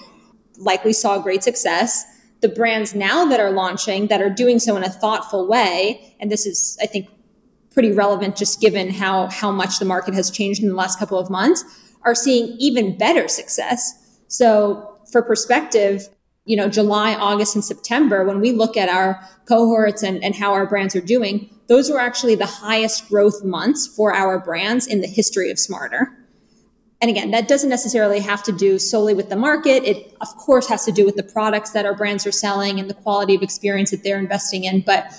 likely 0.58 0.92
saw 0.92 1.20
great 1.20 1.44
success. 1.44 2.04
The 2.42 2.48
brands 2.48 2.94
now 2.94 3.24
that 3.26 3.40
are 3.40 3.50
launching 3.50 4.08
that 4.08 4.20
are 4.20 4.28
doing 4.28 4.58
so 4.58 4.76
in 4.76 4.84
a 4.84 4.90
thoughtful 4.90 5.48
way, 5.48 6.14
and 6.20 6.30
this 6.30 6.44
is, 6.44 6.76
I 6.82 6.86
think, 6.86 7.08
pretty 7.70 7.92
relevant 7.92 8.36
just 8.36 8.60
given 8.60 8.90
how, 8.90 9.28
how 9.28 9.50
much 9.50 9.78
the 9.78 9.84
market 9.86 10.12
has 10.14 10.30
changed 10.30 10.62
in 10.62 10.68
the 10.68 10.74
last 10.74 10.98
couple 10.98 11.18
of 11.18 11.30
months, 11.30 11.64
are 12.04 12.14
seeing 12.14 12.56
even 12.58 12.98
better 12.98 13.28
success. 13.28 13.94
So 14.28 14.98
for 15.10 15.22
perspective, 15.22 16.08
you 16.44 16.56
know, 16.56 16.68
July, 16.68 17.14
August, 17.14 17.54
and 17.54 17.64
September, 17.64 18.24
when 18.24 18.40
we 18.40 18.50
look 18.50 18.76
at 18.76 18.88
our 18.88 19.26
cohorts 19.46 20.02
and, 20.02 20.22
and 20.22 20.34
how 20.34 20.52
our 20.52 20.66
brands 20.66 20.96
are 20.96 21.00
doing, 21.00 21.48
those 21.68 21.90
were 21.90 22.00
actually 22.00 22.34
the 22.34 22.46
highest 22.46 23.08
growth 23.08 23.44
months 23.44 23.86
for 23.86 24.12
our 24.12 24.38
brands 24.38 24.86
in 24.86 25.00
the 25.00 25.06
history 25.06 25.50
of 25.50 25.56
Smartrr. 25.56 26.06
And 27.02 27.10
again, 27.10 27.32
that 27.32 27.48
doesn't 27.48 27.68
necessarily 27.68 28.20
have 28.20 28.44
to 28.44 28.52
do 28.52 28.78
solely 28.78 29.12
with 29.12 29.28
the 29.28 29.34
market. 29.34 29.82
It, 29.82 30.16
of 30.20 30.28
course, 30.36 30.68
has 30.68 30.84
to 30.84 30.92
do 30.92 31.04
with 31.04 31.16
the 31.16 31.24
products 31.24 31.72
that 31.72 31.84
our 31.84 31.96
brands 31.96 32.24
are 32.28 32.32
selling 32.32 32.78
and 32.78 32.88
the 32.88 32.94
quality 32.94 33.34
of 33.34 33.42
experience 33.42 33.90
that 33.90 34.04
they're 34.04 34.20
investing 34.20 34.62
in. 34.62 34.82
But 34.82 35.12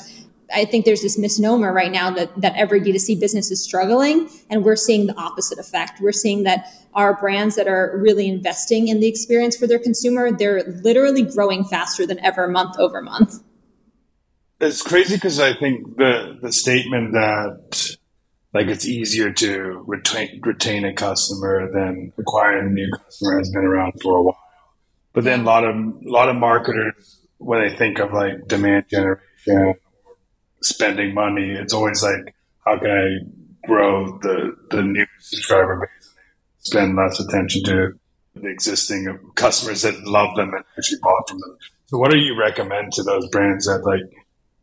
I 0.55 0.63
think 0.63 0.85
there's 0.85 1.01
this 1.01 1.17
misnomer 1.17 1.73
right 1.73 1.91
now 1.91 2.09
that, 2.11 2.39
that 2.39 2.55
every 2.55 2.79
D2C 2.79 3.19
business 3.19 3.51
is 3.51 3.61
struggling, 3.61 4.29
and 4.49 4.63
we're 4.63 4.77
seeing 4.77 5.07
the 5.07 5.15
opposite 5.19 5.59
effect. 5.59 5.99
We're 5.99 6.13
seeing 6.13 6.43
that 6.43 6.67
our 6.93 7.15
brands 7.15 7.55
that 7.55 7.67
are 7.67 7.97
really 7.97 8.29
investing 8.29 8.87
in 8.87 9.01
the 9.01 9.07
experience 9.07 9.57
for 9.57 9.67
their 9.67 9.79
consumer, 9.79 10.31
they're 10.31 10.63
literally 10.63 11.23
growing 11.23 11.65
faster 11.65 12.07
than 12.07 12.17
ever 12.19 12.47
month 12.47 12.79
over 12.79 13.01
month. 13.01 13.43
It's 14.61 14.81
crazy 14.81 15.15
because 15.15 15.41
I 15.41 15.53
think 15.53 15.97
the 15.97 16.37
the 16.41 16.53
statement 16.53 17.11
that 17.11 17.97
like 18.53 18.67
it's 18.67 18.85
easier 18.85 19.31
to 19.31 19.83
retain 19.87 20.39
retain 20.43 20.85
a 20.85 20.93
customer 20.93 21.71
than 21.71 22.13
acquiring 22.17 22.67
a 22.67 22.69
new 22.69 22.91
customer 22.91 23.39
has 23.39 23.49
been 23.49 23.65
around 23.65 23.93
for 24.01 24.17
a 24.17 24.21
while. 24.23 24.37
But 25.13 25.23
then 25.23 25.41
a 25.41 25.43
lot 25.43 25.63
of 25.63 25.75
a 25.75 26.09
lot 26.09 26.29
of 26.29 26.35
marketers 26.35 27.19
when 27.37 27.61
they 27.61 27.75
think 27.75 27.99
of 27.99 28.13
like 28.13 28.47
demand 28.47 28.85
generation, 28.89 29.75
spending 30.61 31.13
money, 31.13 31.51
it's 31.51 31.73
always 31.73 32.01
like 32.03 32.35
how 32.65 32.77
can 32.77 32.91
I 32.91 33.67
grow 33.67 34.19
the 34.19 34.55
the 34.69 34.81
new 34.81 35.05
subscriber 35.19 35.79
base 35.79 36.13
spend 36.59 36.95
less 36.95 37.19
attention 37.19 37.63
to 37.63 37.93
the 38.35 38.47
existing 38.47 39.19
customers 39.35 39.81
that 39.83 40.01
love 40.05 40.35
them 40.35 40.53
and 40.53 40.63
actually 40.77 40.99
bought 41.01 41.29
from 41.29 41.39
them. 41.39 41.57
So 41.87 41.97
what 41.97 42.11
do 42.11 42.17
you 42.17 42.39
recommend 42.39 42.93
to 42.93 43.03
those 43.03 43.27
brands 43.29 43.65
that 43.65 43.85
like 43.85 44.01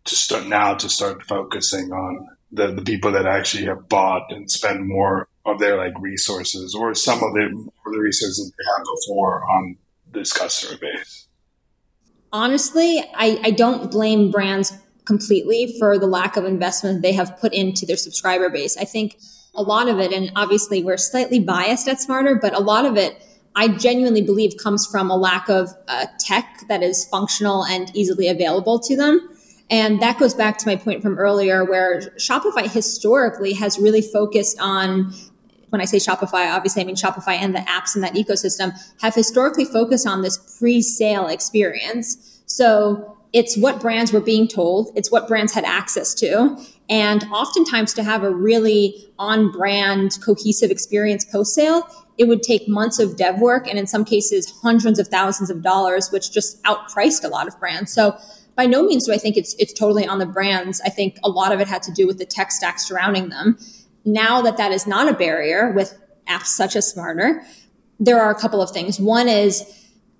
to 0.04 0.16
start 0.16 0.46
now 0.46 0.74
to 0.74 0.88
start 0.88 1.22
focusing 1.22 1.92
on 1.92 2.26
the, 2.52 2.72
the 2.72 2.82
people 2.82 3.12
that 3.12 3.26
actually 3.26 3.64
have 3.64 3.88
bought 3.88 4.30
and 4.30 4.50
spend 4.50 4.86
more 4.86 5.28
of 5.46 5.58
their 5.58 5.76
like 5.76 5.98
resources 6.00 6.74
or 6.74 6.94
some 6.94 7.22
of 7.22 7.32
the, 7.32 7.70
the 7.86 7.98
resources 7.98 8.52
they 8.56 8.64
have 8.76 8.84
before 8.84 9.44
on 9.50 9.76
this 10.12 10.32
customer 10.32 10.78
base? 10.78 11.28
Honestly, 12.32 13.00
I, 13.14 13.40
I 13.42 13.50
don't 13.50 13.90
blame 13.90 14.30
brands 14.30 14.72
completely 15.04 15.74
for 15.78 15.98
the 15.98 16.06
lack 16.06 16.36
of 16.36 16.44
investment 16.44 17.02
they 17.02 17.12
have 17.12 17.36
put 17.38 17.52
into 17.52 17.86
their 17.86 17.96
subscriber 17.96 18.48
base. 18.50 18.76
I 18.76 18.84
think 18.84 19.18
a 19.54 19.62
lot 19.62 19.88
of 19.88 19.98
it, 19.98 20.12
and 20.12 20.30
obviously 20.36 20.84
we're 20.84 20.96
slightly 20.96 21.40
biased 21.40 21.88
at 21.88 21.96
Smartrr, 21.96 22.40
but 22.40 22.54
a 22.54 22.60
lot 22.60 22.84
of 22.84 22.96
it 22.96 23.20
I 23.56 23.68
genuinely 23.68 24.22
believe 24.22 24.56
comes 24.56 24.86
from 24.86 25.10
a 25.10 25.16
lack 25.16 25.48
of 25.48 25.70
uh, 25.88 26.06
tech 26.20 26.60
that 26.68 26.82
is 26.82 27.04
functional 27.06 27.64
and 27.64 27.90
easily 27.96 28.28
available 28.28 28.78
to 28.80 28.96
them. 28.96 29.28
And 29.70 30.02
that 30.02 30.18
goes 30.18 30.34
back 30.34 30.58
to 30.58 30.66
my 30.66 30.76
point 30.76 31.00
from 31.00 31.18
earlier 31.18 31.64
where 31.64 32.00
Shopify 32.18 32.68
historically 32.68 33.52
has 33.54 33.78
really 33.78 34.02
focused 34.02 34.58
on 34.60 35.14
when 35.68 35.80
I 35.80 35.84
say 35.84 35.98
Shopify, 35.98 36.52
obviously 36.52 36.82
I 36.82 36.84
mean 36.84 36.96
Shopify 36.96 37.34
and 37.34 37.54
the 37.54 37.60
apps 37.60 37.94
in 37.94 38.02
that 38.02 38.14
ecosystem 38.14 38.72
have 39.00 39.14
historically 39.14 39.64
focused 39.64 40.06
on 40.06 40.22
this 40.22 40.36
pre-sale 40.58 41.28
experience. 41.28 42.42
So 42.46 43.16
it's 43.32 43.56
what 43.56 43.80
brands 43.80 44.12
were 44.12 44.20
being 44.20 44.48
told. 44.48 44.90
It's 44.96 45.12
what 45.12 45.28
brands 45.28 45.54
had 45.54 45.64
access 45.64 46.12
to. 46.14 46.58
And 46.88 47.22
oftentimes 47.32 47.94
to 47.94 48.02
have 48.02 48.24
a 48.24 48.30
really 48.30 49.12
on 49.16 49.52
brand 49.52 50.18
cohesive 50.24 50.72
experience 50.72 51.24
post 51.24 51.54
sale, 51.54 51.86
it 52.18 52.26
would 52.26 52.42
take 52.42 52.68
months 52.68 52.98
of 52.98 53.16
dev 53.16 53.38
work 53.40 53.68
and 53.68 53.78
in 53.78 53.86
some 53.86 54.04
cases 54.04 54.52
hundreds 54.62 54.98
of 54.98 55.06
thousands 55.06 55.50
of 55.50 55.62
dollars, 55.62 56.10
which 56.10 56.32
just 56.32 56.60
outpriced 56.64 57.24
a 57.24 57.28
lot 57.28 57.46
of 57.46 57.58
brands. 57.60 57.92
So 57.92 58.18
by 58.60 58.66
no 58.66 58.82
means 58.82 59.06
do 59.06 59.12
I 59.14 59.16
think 59.16 59.38
it's 59.38 59.54
it's 59.58 59.72
totally 59.72 60.06
on 60.06 60.18
the 60.18 60.26
brands. 60.26 60.82
I 60.82 60.90
think 60.90 61.18
a 61.24 61.30
lot 61.30 61.50
of 61.50 61.60
it 61.60 61.66
had 61.66 61.82
to 61.84 61.92
do 61.92 62.06
with 62.06 62.18
the 62.18 62.26
tech 62.26 62.52
stack 62.52 62.78
surrounding 62.78 63.30
them. 63.30 63.56
Now 64.04 64.42
that 64.42 64.58
that 64.58 64.70
is 64.70 64.86
not 64.86 65.08
a 65.08 65.14
barrier 65.14 65.72
with 65.72 65.98
apps 66.28 66.48
such 66.48 66.76
as 66.76 66.92
Smartrr, 66.92 67.42
there 67.98 68.20
are 68.20 68.30
a 68.30 68.34
couple 68.34 68.60
of 68.60 68.70
things. 68.70 69.00
One 69.00 69.28
is 69.28 69.64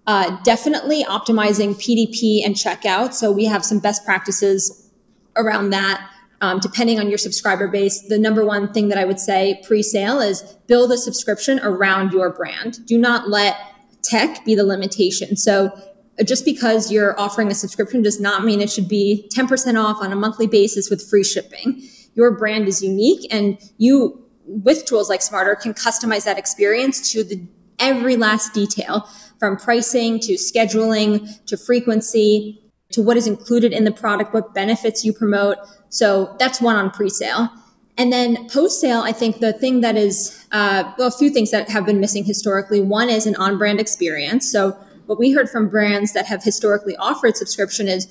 uh, 0.06 0.38
definitely 0.42 1.04
optimizing 1.04 1.75
PDP 1.75 2.42
and 2.42 2.54
checkout. 2.54 3.12
So 3.12 3.30
we 3.30 3.44
have 3.44 3.62
some 3.62 3.78
best 3.78 4.06
practices 4.06 4.90
around 5.37 5.68
that. 5.70 6.00
Um, 6.40 6.61
depending 6.61 6.99
on 6.99 7.11
your 7.11 7.18
subscriber 7.18 7.68
base, 7.68 8.00
the 8.09 8.18
number 8.18 8.42
one 8.42 8.73
thing 8.73 8.88
that 8.88 8.97
I 8.97 9.04
would 9.04 9.20
say 9.20 9.62
pre-sale 9.66 10.20
is 10.20 10.40
build 10.66 10.90
a 10.92 10.97
subscription 10.97 11.61
around 11.62 12.12
your 12.12 12.30
brand. 12.30 12.87
Do 12.87 12.97
not 12.97 13.28
let 13.28 13.59
tech 14.02 14.47
be 14.47 14.54
the 14.54 14.64
limitation. 14.64 15.37
So 15.37 15.78
just 16.24 16.44
because 16.44 16.90
you're 16.90 17.18
offering 17.18 17.50
a 17.50 17.54
subscription 17.54 18.02
does 18.02 18.20
not 18.20 18.44
mean 18.44 18.60
it 18.60 18.70
should 18.70 18.88
be 18.88 19.28
10% 19.34 19.82
off 19.82 20.02
on 20.02 20.12
a 20.12 20.16
monthly 20.16 20.46
basis 20.46 20.90
with 20.90 21.02
free 21.08 21.24
shipping. 21.24 21.82
Your 22.14 22.30
brand 22.32 22.68
is 22.68 22.82
unique 22.82 23.32
and 23.32 23.58
you, 23.78 24.24
with 24.44 24.84
tools 24.84 25.08
like 25.08 25.20
Smartrr, 25.20 25.60
can 25.60 25.74
customize 25.74 26.24
that 26.24 26.38
experience 26.38 27.12
to 27.12 27.24
the 27.24 27.42
every 27.78 28.16
last 28.16 28.52
detail 28.52 29.08
from 29.38 29.56
pricing 29.56 30.20
to 30.20 30.34
scheduling 30.34 31.44
to 31.46 31.56
frequency 31.56 32.62
to 32.90 33.02
what 33.02 33.16
is 33.16 33.26
included 33.26 33.72
in 33.72 33.84
the 33.84 33.92
product, 33.92 34.34
what 34.34 34.52
benefits 34.52 35.04
you 35.04 35.12
promote. 35.12 35.56
So 35.88 36.36
that's 36.38 36.60
one 36.60 36.76
on 36.76 36.90
pre-sale. 36.90 37.48
And 37.96 38.12
then 38.12 38.48
post 38.48 38.80
sale, 38.80 39.00
I 39.00 39.12
think 39.12 39.40
the 39.40 39.52
thing 39.52 39.80
that 39.82 39.96
is, 39.96 40.46
uh, 40.52 40.92
well, 40.98 41.08
a 41.08 41.10
few 41.10 41.30
things 41.30 41.50
that 41.50 41.68
have 41.70 41.86
been 41.86 42.00
missing 42.00 42.24
historically. 42.24 42.80
One 42.80 43.08
is 43.08 43.26
an 43.26 43.36
on 43.36 43.58
brand 43.58 43.80
experience. 43.80 44.50
So 44.50 44.76
what 45.10 45.18
we 45.18 45.32
heard 45.32 45.50
from 45.50 45.68
brands 45.68 46.12
that 46.12 46.26
have 46.26 46.44
historically 46.44 46.94
offered 46.94 47.36
subscription 47.36 47.88
is 47.88 48.06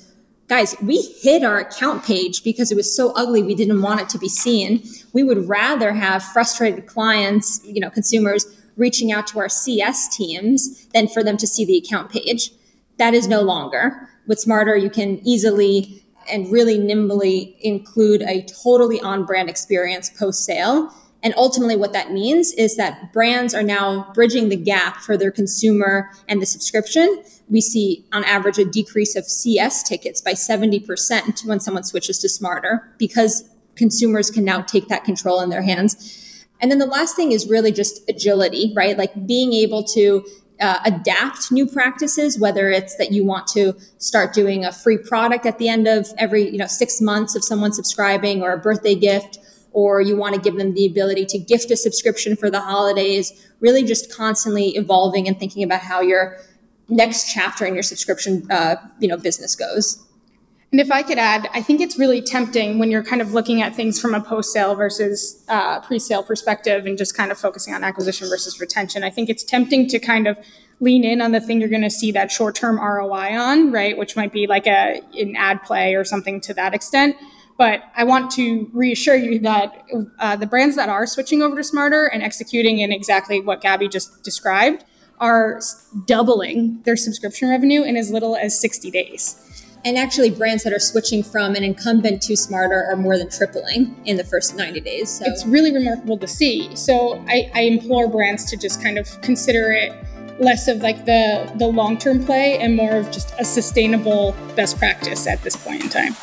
guys, 0.48 0.76
we 0.82 1.00
hid 1.22 1.42
our 1.42 1.56
account 1.56 2.04
page 2.04 2.44
because 2.44 2.70
it 2.70 2.74
was 2.74 2.94
so 2.94 3.14
ugly 3.16 3.42
we 3.42 3.54
didn't 3.54 3.80
want 3.80 4.02
it 4.02 4.08
to 4.10 4.18
be 4.18 4.28
seen. 4.28 4.82
We 5.14 5.22
would 5.22 5.48
rather 5.48 5.94
have 5.94 6.22
frustrated 6.22 6.86
clients, 6.86 7.58
you 7.64 7.80
know, 7.80 7.88
consumers 7.88 8.44
reaching 8.76 9.12
out 9.12 9.26
to 9.28 9.38
our 9.38 9.48
CS 9.48 10.14
teams 10.14 10.88
than 10.88 11.08
for 11.08 11.24
them 11.24 11.38
to 11.38 11.46
see 11.46 11.64
the 11.64 11.78
account 11.78 12.10
page. 12.10 12.50
That 12.98 13.14
is 13.14 13.26
no 13.26 13.40
longer. 13.40 14.10
With 14.26 14.44
Smartrr, 14.44 14.82
you 14.82 14.90
can 14.90 15.26
easily 15.26 16.04
and 16.30 16.52
really 16.52 16.76
nimbly 16.76 17.56
include 17.62 18.20
a 18.20 18.42
totally 18.62 19.00
on 19.00 19.24
brand 19.24 19.48
experience 19.48 20.10
post 20.10 20.44
sale 20.44 20.94
and 21.22 21.34
ultimately, 21.36 21.76
what 21.76 21.92
that 21.92 22.12
means 22.12 22.52
is 22.52 22.76
that 22.76 23.12
brands 23.12 23.54
are 23.54 23.62
now 23.62 24.10
bridging 24.14 24.48
the 24.48 24.56
gap 24.56 24.98
for 24.98 25.16
their 25.16 25.30
consumer 25.30 26.10
and 26.28 26.40
the 26.40 26.46
subscription. 26.46 27.22
We 27.48 27.60
see 27.60 28.06
on 28.12 28.24
average 28.24 28.58
a 28.58 28.64
decrease 28.64 29.16
of 29.16 29.24
CS 29.26 29.82
tickets 29.82 30.22
by 30.22 30.32
70% 30.32 31.44
when 31.44 31.60
someone 31.60 31.84
switches 31.84 32.18
to 32.20 32.28
Smartrr 32.28 32.80
because 32.96 33.48
consumers 33.76 34.30
can 34.30 34.44
now 34.44 34.62
take 34.62 34.88
that 34.88 35.04
control 35.04 35.40
in 35.42 35.50
their 35.50 35.62
hands. 35.62 36.46
And 36.60 36.70
then 36.70 36.78
the 36.78 36.86
last 36.86 37.16
thing 37.16 37.32
is 37.32 37.48
really 37.48 37.72
just 37.72 38.08
agility, 38.08 38.72
right? 38.74 38.96
Like 38.96 39.26
being 39.26 39.52
able 39.52 39.84
to 39.84 40.24
uh, 40.60 40.78
adapt 40.84 41.50
new 41.50 41.66
practices, 41.66 42.38
whether 42.38 42.70
it's 42.70 42.96
that 42.96 43.12
you 43.12 43.24
want 43.24 43.46
to 43.48 43.74
start 43.98 44.34
doing 44.34 44.64
a 44.64 44.72
free 44.72 44.98
product 44.98 45.46
at 45.46 45.58
the 45.58 45.68
end 45.68 45.86
of 45.86 46.08
every, 46.18 46.48
you 46.48 46.58
know, 46.58 46.66
six 46.66 47.00
months 47.00 47.34
of 47.34 47.42
someone 47.42 47.72
subscribing 47.72 48.42
or 48.42 48.52
a 48.52 48.58
birthday 48.58 48.94
gift, 48.94 49.38
or 49.72 50.00
you 50.00 50.16
want 50.16 50.34
to 50.34 50.40
give 50.40 50.56
them 50.56 50.74
the 50.74 50.86
ability 50.86 51.26
to 51.26 51.38
gift 51.38 51.70
a 51.70 51.76
subscription 51.76 52.36
for 52.36 52.50
the 52.50 52.60
holidays, 52.60 53.48
really 53.60 53.84
just 53.84 54.12
constantly 54.12 54.68
evolving 54.76 55.28
and 55.28 55.38
thinking 55.38 55.62
about 55.62 55.80
how 55.80 56.00
your 56.00 56.38
next 56.88 57.32
chapter 57.32 57.64
in 57.64 57.74
your 57.74 57.82
subscription 57.82 58.46
uh, 58.50 58.76
you 58.98 59.08
know 59.08 59.16
business 59.16 59.54
goes. 59.54 60.04
And 60.72 60.80
if 60.80 60.92
I 60.92 61.02
could 61.02 61.18
add, 61.18 61.48
I 61.52 61.62
think 61.62 61.80
it's 61.80 61.98
really 61.98 62.22
tempting 62.22 62.78
when 62.78 62.92
you're 62.92 63.02
kind 63.02 63.20
of 63.20 63.34
looking 63.34 63.60
at 63.60 63.74
things 63.74 64.00
from 64.00 64.14
a 64.14 64.20
post 64.20 64.52
sale 64.52 64.76
versus 64.76 65.44
uh, 65.48 65.80
pre 65.80 65.98
sale 65.98 66.22
perspective 66.22 66.86
and 66.86 66.96
just 66.96 67.16
kind 67.16 67.32
of 67.32 67.38
focusing 67.38 67.74
on 67.74 67.82
acquisition 67.82 68.28
versus 68.28 68.60
retention. 68.60 69.02
I 69.02 69.10
think 69.10 69.28
it's 69.28 69.42
tempting 69.42 69.88
to 69.88 69.98
kind 69.98 70.28
of 70.28 70.38
lean 70.78 71.04
in 71.04 71.20
on 71.20 71.32
the 71.32 71.40
thing 71.40 71.60
you're 71.60 71.68
going 71.68 71.82
to 71.82 71.90
see 71.90 72.12
that 72.12 72.30
short 72.30 72.54
term 72.54 72.78
ROI 72.78 73.36
on, 73.36 73.72
right? 73.72 73.98
Which 73.98 74.14
might 74.14 74.32
be 74.32 74.46
like 74.46 74.66
a 74.68 75.00
an 75.18 75.34
ad 75.36 75.62
play 75.64 75.94
or 75.94 76.04
something 76.04 76.40
to 76.42 76.54
that 76.54 76.72
extent. 76.72 77.16
But 77.60 77.82
I 77.94 78.04
want 78.04 78.30
to 78.36 78.70
reassure 78.72 79.16
you 79.16 79.38
that 79.40 79.84
uh, 80.18 80.34
the 80.34 80.46
brands 80.46 80.76
that 80.76 80.88
are 80.88 81.06
switching 81.06 81.42
over 81.42 81.56
to 81.56 81.60
Smartrr 81.60 82.08
and 82.10 82.22
executing 82.22 82.78
in 82.78 82.90
exactly 82.90 83.38
what 83.38 83.60
Gabby 83.60 83.86
just 83.86 84.22
described 84.22 84.82
are 85.18 85.60
doubling 86.06 86.80
their 86.84 86.96
subscription 86.96 87.50
revenue 87.50 87.82
in 87.82 87.98
as 87.98 88.10
little 88.10 88.34
as 88.34 88.58
60 88.58 88.90
days. 88.90 89.76
And 89.84 89.98
actually, 89.98 90.30
brands 90.30 90.64
that 90.64 90.72
are 90.72 90.78
switching 90.78 91.22
from 91.22 91.54
an 91.54 91.62
incumbent 91.62 92.22
to 92.22 92.32
Smartrr 92.32 92.88
are 92.88 92.96
more 92.96 93.18
than 93.18 93.28
tripling 93.28 93.94
in 94.06 94.16
the 94.16 94.24
first 94.24 94.56
90 94.56 94.80
days. 94.80 95.10
So. 95.18 95.26
It's 95.26 95.44
really 95.44 95.70
remarkable 95.70 96.16
to 96.16 96.26
see. 96.26 96.74
So 96.74 97.22
I, 97.28 97.50
I 97.54 97.60
implore 97.64 98.08
brands 98.08 98.46
to 98.46 98.56
just 98.56 98.82
kind 98.82 98.96
of 98.96 99.20
consider 99.20 99.70
it 99.70 99.92
less 100.40 100.66
of 100.66 100.78
like 100.78 101.04
the, 101.04 101.52
the 101.58 101.66
long 101.66 101.98
term 101.98 102.24
play 102.24 102.56
and 102.56 102.74
more 102.74 102.92
of 102.92 103.10
just 103.10 103.34
a 103.38 103.44
sustainable 103.44 104.34
best 104.56 104.78
practice 104.78 105.26
at 105.26 105.42
this 105.42 105.56
point 105.56 105.82
in 105.84 105.90
time. 105.90 106.16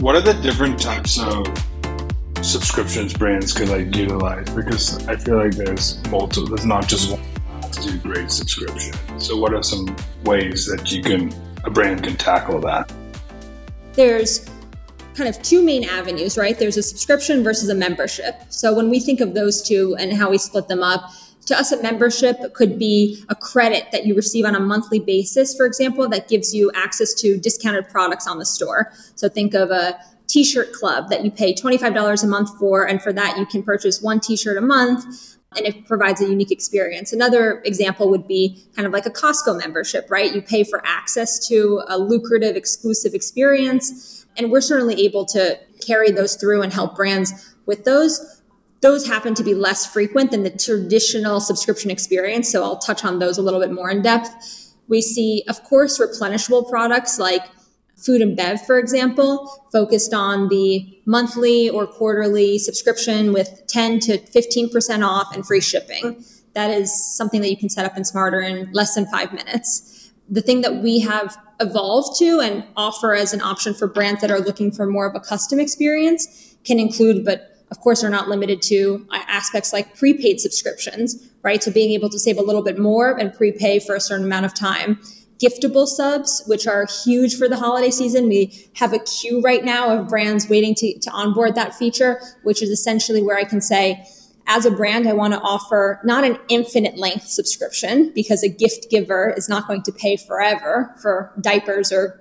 What 0.00 0.16
are 0.16 0.22
the 0.22 0.32
different 0.40 0.80
types 0.80 1.20
of 1.20 1.46
subscriptions 2.42 3.12
brands 3.12 3.52
could 3.52 3.68
like 3.68 3.94
utilize? 3.94 4.48
Because 4.48 5.06
I 5.06 5.16
feel 5.16 5.36
like 5.36 5.54
there's 5.54 6.02
multiple. 6.06 6.48
There's 6.48 6.64
not 6.64 6.88
just 6.88 7.10
one 7.10 7.22
to 7.70 7.82
do 7.82 7.98
great 7.98 8.30
subscription. 8.30 8.94
So 9.20 9.36
what 9.36 9.52
are 9.52 9.62
some 9.62 9.94
ways 10.24 10.66
that 10.66 10.90
you 10.90 11.02
can 11.02 11.34
a 11.64 11.70
brand 11.70 12.02
can 12.02 12.16
tackle 12.16 12.60
that? 12.60 12.90
There's 13.92 14.48
kind 15.14 15.28
of 15.28 15.40
two 15.42 15.62
main 15.62 15.84
avenues, 15.84 16.38
right? 16.38 16.58
There's 16.58 16.78
a 16.78 16.82
subscription 16.82 17.44
versus 17.44 17.68
a 17.68 17.74
membership. 17.74 18.36
So 18.48 18.74
when 18.74 18.88
we 18.88 19.00
think 19.00 19.20
of 19.20 19.34
those 19.34 19.60
two 19.60 19.96
and 19.98 20.14
how 20.14 20.30
we 20.30 20.38
split 20.38 20.66
them 20.66 20.82
up, 20.82 21.10
to 21.50 21.58
us, 21.58 21.72
a 21.72 21.82
membership 21.82 22.54
could 22.54 22.78
be 22.78 23.22
a 23.28 23.34
credit 23.34 23.90
that 23.92 24.06
you 24.06 24.14
receive 24.14 24.44
on 24.44 24.54
a 24.54 24.60
monthly 24.60 25.00
basis, 25.00 25.54
for 25.54 25.66
example, 25.66 26.08
that 26.08 26.28
gives 26.28 26.54
you 26.54 26.70
access 26.74 27.12
to 27.14 27.36
discounted 27.38 27.88
products 27.88 28.26
on 28.26 28.38
the 28.38 28.46
store. 28.46 28.92
So 29.16 29.28
think 29.28 29.54
of 29.54 29.70
a 29.70 29.98
t-shirt 30.28 30.72
club 30.72 31.10
that 31.10 31.24
you 31.24 31.30
pay 31.30 31.52
$25 31.52 32.22
a 32.22 32.26
month 32.26 32.56
for, 32.58 32.86
and 32.86 33.02
for 33.02 33.12
that 33.12 33.36
you 33.36 33.46
can 33.46 33.62
purchase 33.62 34.00
one 34.00 34.20
t-shirt 34.20 34.56
a 34.56 34.60
month 34.60 35.04
and 35.56 35.66
it 35.66 35.84
provides 35.86 36.20
a 36.20 36.28
unique 36.28 36.52
experience. 36.52 37.12
Another 37.12 37.60
example 37.64 38.08
would 38.08 38.28
be 38.28 38.64
kind 38.76 38.86
of 38.86 38.92
like 38.92 39.06
a 39.06 39.10
Costco 39.10 39.58
membership, 39.58 40.08
right? 40.08 40.32
You 40.32 40.40
pay 40.40 40.62
for 40.62 40.80
access 40.86 41.44
to 41.48 41.82
a 41.88 41.98
lucrative 41.98 42.54
exclusive 42.54 43.14
experience, 43.14 44.26
and 44.36 44.52
we're 44.52 44.60
certainly 44.60 45.04
able 45.04 45.24
to 45.26 45.58
carry 45.84 46.12
those 46.12 46.36
through 46.36 46.62
and 46.62 46.72
help 46.72 46.94
brands 46.94 47.52
with 47.66 47.84
those. 47.84 48.39
Those 48.80 49.06
happen 49.06 49.34
to 49.34 49.44
be 49.44 49.54
less 49.54 49.84
frequent 49.84 50.30
than 50.30 50.42
the 50.42 50.50
traditional 50.50 51.40
subscription 51.40 51.90
experience, 51.90 52.50
so 52.50 52.62
I'll 52.62 52.78
touch 52.78 53.04
on 53.04 53.18
those 53.18 53.36
a 53.36 53.42
little 53.42 53.60
bit 53.60 53.72
more 53.72 53.90
in 53.90 54.00
depth. 54.02 54.30
We 54.88 55.02
see, 55.02 55.44
of 55.48 55.62
course, 55.64 56.00
replenishable 56.00 56.68
products 56.68 57.18
like 57.18 57.42
food 57.96 58.22
and 58.22 58.36
bev, 58.36 58.64
for 58.64 58.78
example, 58.78 59.66
focused 59.70 60.14
on 60.14 60.48
the 60.48 60.98
monthly 61.04 61.68
or 61.68 61.86
quarterly 61.86 62.58
subscription 62.58 63.32
with 63.32 63.62
10 63.68 64.00
to 64.00 64.18
15% 64.18 65.06
off 65.06 65.34
and 65.34 65.46
free 65.46 65.60
shipping. 65.60 66.24
That 66.54 66.70
is 66.70 67.16
something 67.16 67.42
that 67.42 67.50
you 67.50 67.56
can 67.56 67.68
set 67.68 67.84
up 67.84 67.96
in 67.96 68.02
Smartrr 68.02 68.48
in 68.48 68.72
less 68.72 68.94
than 68.94 69.06
five 69.06 69.32
minutes. 69.32 70.12
The 70.28 70.40
thing 70.40 70.62
that 70.62 70.76
we 70.76 71.00
have 71.00 71.36
evolved 71.60 72.18
to 72.18 72.40
and 72.40 72.64
offer 72.76 73.14
as 73.14 73.34
an 73.34 73.42
option 73.42 73.74
for 73.74 73.86
brands 73.86 74.22
that 74.22 74.30
are 74.30 74.40
looking 74.40 74.72
for 74.72 74.86
more 74.86 75.06
of 75.06 75.14
a 75.14 75.20
custom 75.20 75.60
experience 75.60 76.56
can 76.64 76.78
include, 76.78 77.24
but 77.24 77.59
of 77.70 77.80
course, 77.80 78.02
are 78.02 78.10
not 78.10 78.28
limited 78.28 78.62
to 78.62 79.06
uh, 79.10 79.22
aspects 79.28 79.72
like 79.72 79.96
prepaid 79.96 80.40
subscriptions, 80.40 81.30
right? 81.42 81.62
So 81.62 81.70
being 81.70 81.92
able 81.92 82.10
to 82.10 82.18
save 82.18 82.38
a 82.38 82.42
little 82.42 82.62
bit 82.62 82.78
more 82.78 83.18
and 83.18 83.32
prepay 83.32 83.78
for 83.80 83.94
a 83.94 84.00
certain 84.00 84.26
amount 84.26 84.46
of 84.46 84.54
time 84.54 85.00
giftable 85.40 85.86
subs, 85.86 86.42
which 86.46 86.66
are 86.66 86.86
huge 87.04 87.36
for 87.36 87.48
the 87.48 87.56
holiday 87.56 87.90
season. 87.90 88.28
We 88.28 88.68
have 88.74 88.92
a 88.92 88.98
queue 88.98 89.40
right 89.40 89.64
now 89.64 89.98
of 89.98 90.08
brands 90.08 90.48
waiting 90.48 90.74
to, 90.76 90.98
to 90.98 91.10
onboard 91.10 91.54
that 91.54 91.74
feature, 91.74 92.20
which 92.42 92.62
is 92.62 92.68
essentially 92.68 93.22
where 93.22 93.38
I 93.38 93.44
can 93.44 93.60
say, 93.60 94.04
as 94.46 94.66
a 94.66 94.70
brand, 94.70 95.08
I 95.08 95.12
want 95.12 95.32
to 95.32 95.40
offer 95.40 96.00
not 96.04 96.24
an 96.24 96.38
infinite 96.48 96.98
length 96.98 97.26
subscription 97.28 98.12
because 98.14 98.42
a 98.42 98.48
gift 98.48 98.90
giver 98.90 99.32
is 99.36 99.48
not 99.48 99.66
going 99.66 99.82
to 99.84 99.92
pay 99.92 100.16
forever 100.16 100.94
for 101.00 101.32
diapers 101.40 101.92
or 101.92 102.20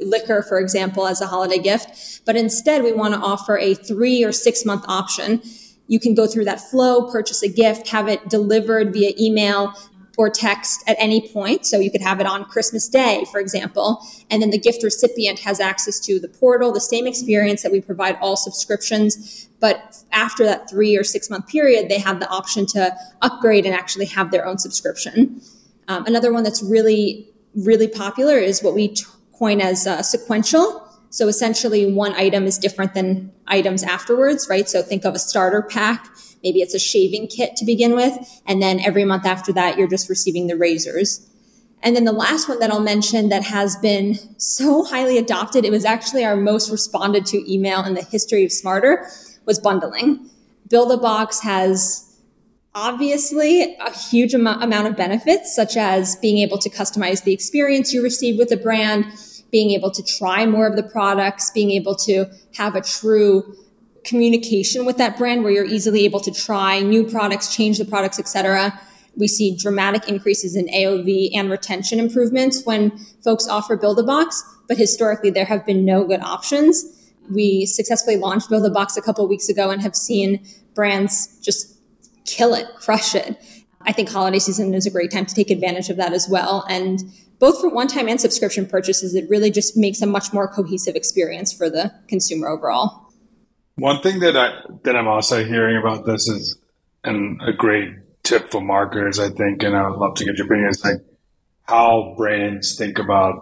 liquor, 0.00 0.42
for 0.42 0.58
example, 0.58 1.06
as 1.06 1.20
a 1.20 1.26
holiday 1.26 1.58
gift. 1.58 2.22
But 2.24 2.36
instead, 2.36 2.82
we 2.82 2.92
want 2.92 3.14
to 3.14 3.20
offer 3.20 3.58
a 3.58 3.74
three 3.74 4.24
or 4.24 4.32
six 4.32 4.64
month 4.64 4.84
option. 4.88 5.42
You 5.86 6.00
can 6.00 6.14
go 6.14 6.26
through 6.26 6.46
that 6.46 6.60
flow, 6.60 7.10
purchase 7.10 7.42
a 7.42 7.48
gift, 7.48 7.88
have 7.88 8.08
it 8.08 8.28
delivered 8.28 8.92
via 8.92 9.12
email, 9.18 9.74
or 10.16 10.30
text 10.30 10.82
at 10.86 10.96
any 10.98 11.28
point. 11.32 11.66
So 11.66 11.78
you 11.78 11.90
could 11.90 12.00
have 12.00 12.20
it 12.20 12.26
on 12.26 12.44
Christmas 12.44 12.88
Day, 12.88 13.24
for 13.30 13.40
example. 13.40 14.00
And 14.30 14.40
then 14.40 14.50
the 14.50 14.58
gift 14.58 14.82
recipient 14.82 15.40
has 15.40 15.60
access 15.60 15.98
to 16.00 16.20
the 16.20 16.28
portal, 16.28 16.72
the 16.72 16.80
same 16.80 17.06
experience 17.06 17.62
that 17.62 17.72
we 17.72 17.80
provide 17.80 18.16
all 18.20 18.36
subscriptions. 18.36 19.48
But 19.60 20.02
after 20.12 20.44
that 20.44 20.70
three 20.70 20.96
or 20.96 21.04
six 21.04 21.30
month 21.30 21.48
period, 21.48 21.88
they 21.88 21.98
have 21.98 22.20
the 22.20 22.28
option 22.28 22.66
to 22.66 22.96
upgrade 23.22 23.66
and 23.66 23.74
actually 23.74 24.06
have 24.06 24.30
their 24.30 24.46
own 24.46 24.58
subscription. 24.58 25.40
Um, 25.88 26.06
another 26.06 26.32
one 26.32 26.44
that's 26.44 26.62
really, 26.62 27.28
really 27.54 27.88
popular 27.88 28.38
is 28.38 28.62
what 28.62 28.74
we 28.74 28.94
as 29.52 29.86
uh, 29.86 30.02
sequential. 30.02 30.80
So 31.10 31.28
essentially, 31.28 31.92
one 31.92 32.12
item 32.14 32.44
is 32.44 32.58
different 32.58 32.94
than 32.94 33.32
items 33.46 33.82
afterwards, 33.82 34.48
right? 34.50 34.68
So 34.68 34.82
think 34.82 35.04
of 35.04 35.14
a 35.14 35.18
starter 35.18 35.62
pack 35.62 36.08
Maybe 36.44 36.60
it's 36.60 36.74
a 36.74 36.78
shaving 36.78 37.26
kit 37.26 37.56
to 37.56 37.64
begin 37.64 37.96
with. 37.96 38.42
And 38.46 38.60
then 38.60 38.78
every 38.80 39.04
month 39.04 39.24
after 39.24 39.50
that, 39.54 39.78
you're 39.78 39.88
just 39.88 40.10
receiving 40.10 40.46
the 40.46 40.56
razors. 40.56 41.26
And 41.82 41.96
then 41.96 42.04
the 42.04 42.12
last 42.12 42.48
one 42.48 42.58
that 42.60 42.70
I'll 42.70 42.80
mention 42.80 43.30
that 43.30 43.42
has 43.44 43.76
been 43.76 44.16
so 44.38 44.84
highly 44.90 45.16
adopted, 45.16 45.64
it 45.64 45.70
was 45.70 45.86
actually 45.86 46.24
our 46.24 46.36
most 46.36 46.70
responded 46.70 47.24
to 47.26 47.52
email 47.52 47.82
in 47.84 47.94
the 47.94 48.02
history 48.02 48.44
of 48.44 48.50
Smartrr, 48.50 49.06
was 49.46 49.58
bundling. 49.58 50.30
Build 50.68 50.92
a 50.92 50.98
Box 50.98 51.40
has 51.40 52.10
obviously 52.74 53.76
a 53.76 53.90
huge 53.90 54.34
am- 54.34 54.46
amount 54.46 54.88
of 54.88 54.96
benefits, 54.96 55.54
such 55.54 55.76
as 55.76 56.16
being 56.16 56.38
able 56.38 56.58
to 56.58 56.68
customize 56.68 57.24
the 57.24 57.32
experience 57.32 57.92
you 57.92 58.02
receive 58.02 58.38
with 58.38 58.48
the 58.48 58.56
brand, 58.56 59.06
being 59.54 59.70
able 59.70 59.92
to 59.92 60.02
try 60.02 60.44
more 60.44 60.66
of 60.66 60.74
the 60.74 60.82
products, 60.82 61.52
being 61.52 61.70
able 61.70 61.94
to 61.94 62.26
have 62.56 62.74
a 62.74 62.80
true 62.80 63.54
communication 64.04 64.84
with 64.84 64.96
that 64.96 65.16
brand 65.16 65.44
where 65.44 65.52
you're 65.52 65.64
easily 65.64 66.04
able 66.04 66.18
to 66.18 66.32
try 66.32 66.80
new 66.80 67.08
products, 67.08 67.54
change 67.54 67.78
the 67.78 67.84
products, 67.84 68.18
etc. 68.18 68.76
We 69.16 69.28
see 69.28 69.56
dramatic 69.56 70.08
increases 70.08 70.56
in 70.56 70.66
AOV 70.66 71.36
and 71.36 71.52
retention 71.52 72.00
improvements 72.00 72.64
when 72.64 72.98
folks 73.22 73.46
offer 73.46 73.76
Build 73.76 74.00
a 74.00 74.02
Box, 74.02 74.42
but 74.66 74.76
historically 74.76 75.30
there 75.30 75.44
have 75.44 75.64
been 75.64 75.84
no 75.84 76.04
good 76.04 76.20
options. 76.20 76.84
We 77.30 77.64
successfully 77.64 78.16
launched 78.16 78.50
Build 78.50 78.66
a 78.66 78.70
Box 78.70 78.96
a 78.96 79.02
couple 79.02 79.28
weeks 79.28 79.48
ago 79.48 79.70
and 79.70 79.80
have 79.82 79.94
seen 79.94 80.44
brands 80.74 81.38
just 81.42 81.78
kill 82.24 82.54
it, 82.54 82.66
crush 82.80 83.14
it. 83.14 83.38
I 83.82 83.92
think 83.92 84.08
holiday 84.08 84.40
season 84.40 84.74
is 84.74 84.84
a 84.84 84.90
great 84.90 85.12
time 85.12 85.26
to 85.26 85.34
take 85.34 85.50
advantage 85.52 85.90
of 85.90 85.96
that 85.98 86.12
as 86.12 86.28
well. 86.28 86.64
And 86.68 87.04
both 87.44 87.60
for 87.60 87.68
one 87.68 87.88
time 87.88 88.08
and 88.08 88.18
subscription 88.18 88.64
purchases, 88.64 89.14
it 89.14 89.28
really 89.28 89.50
just 89.50 89.76
makes 89.76 90.00
a 90.00 90.06
much 90.06 90.32
more 90.32 90.48
cohesive 90.48 90.96
experience 90.96 91.52
for 91.52 91.68
the 91.68 91.92
consumer 92.08 92.48
overall. 92.48 93.12
One 93.74 94.00
thing 94.00 94.20
that 94.20 94.34
I 94.34 94.54
that 94.84 94.96
I'm 94.96 95.08
also 95.08 95.44
hearing 95.44 95.76
about 95.76 96.06
this 96.06 96.26
is, 96.26 96.56
and 97.04 97.38
a 97.42 97.52
great 97.52 97.90
tip 98.22 98.50
for 98.50 98.62
marketers, 98.62 99.18
I 99.18 99.28
think, 99.28 99.62
and 99.62 99.76
I 99.76 99.90
would 99.90 99.98
love 99.98 100.14
to 100.14 100.24
get 100.24 100.38
your 100.38 100.46
opinion 100.46 100.70
is 100.70 100.82
like 100.82 101.02
how 101.64 102.14
brands 102.16 102.78
think 102.78 102.98
about 102.98 103.34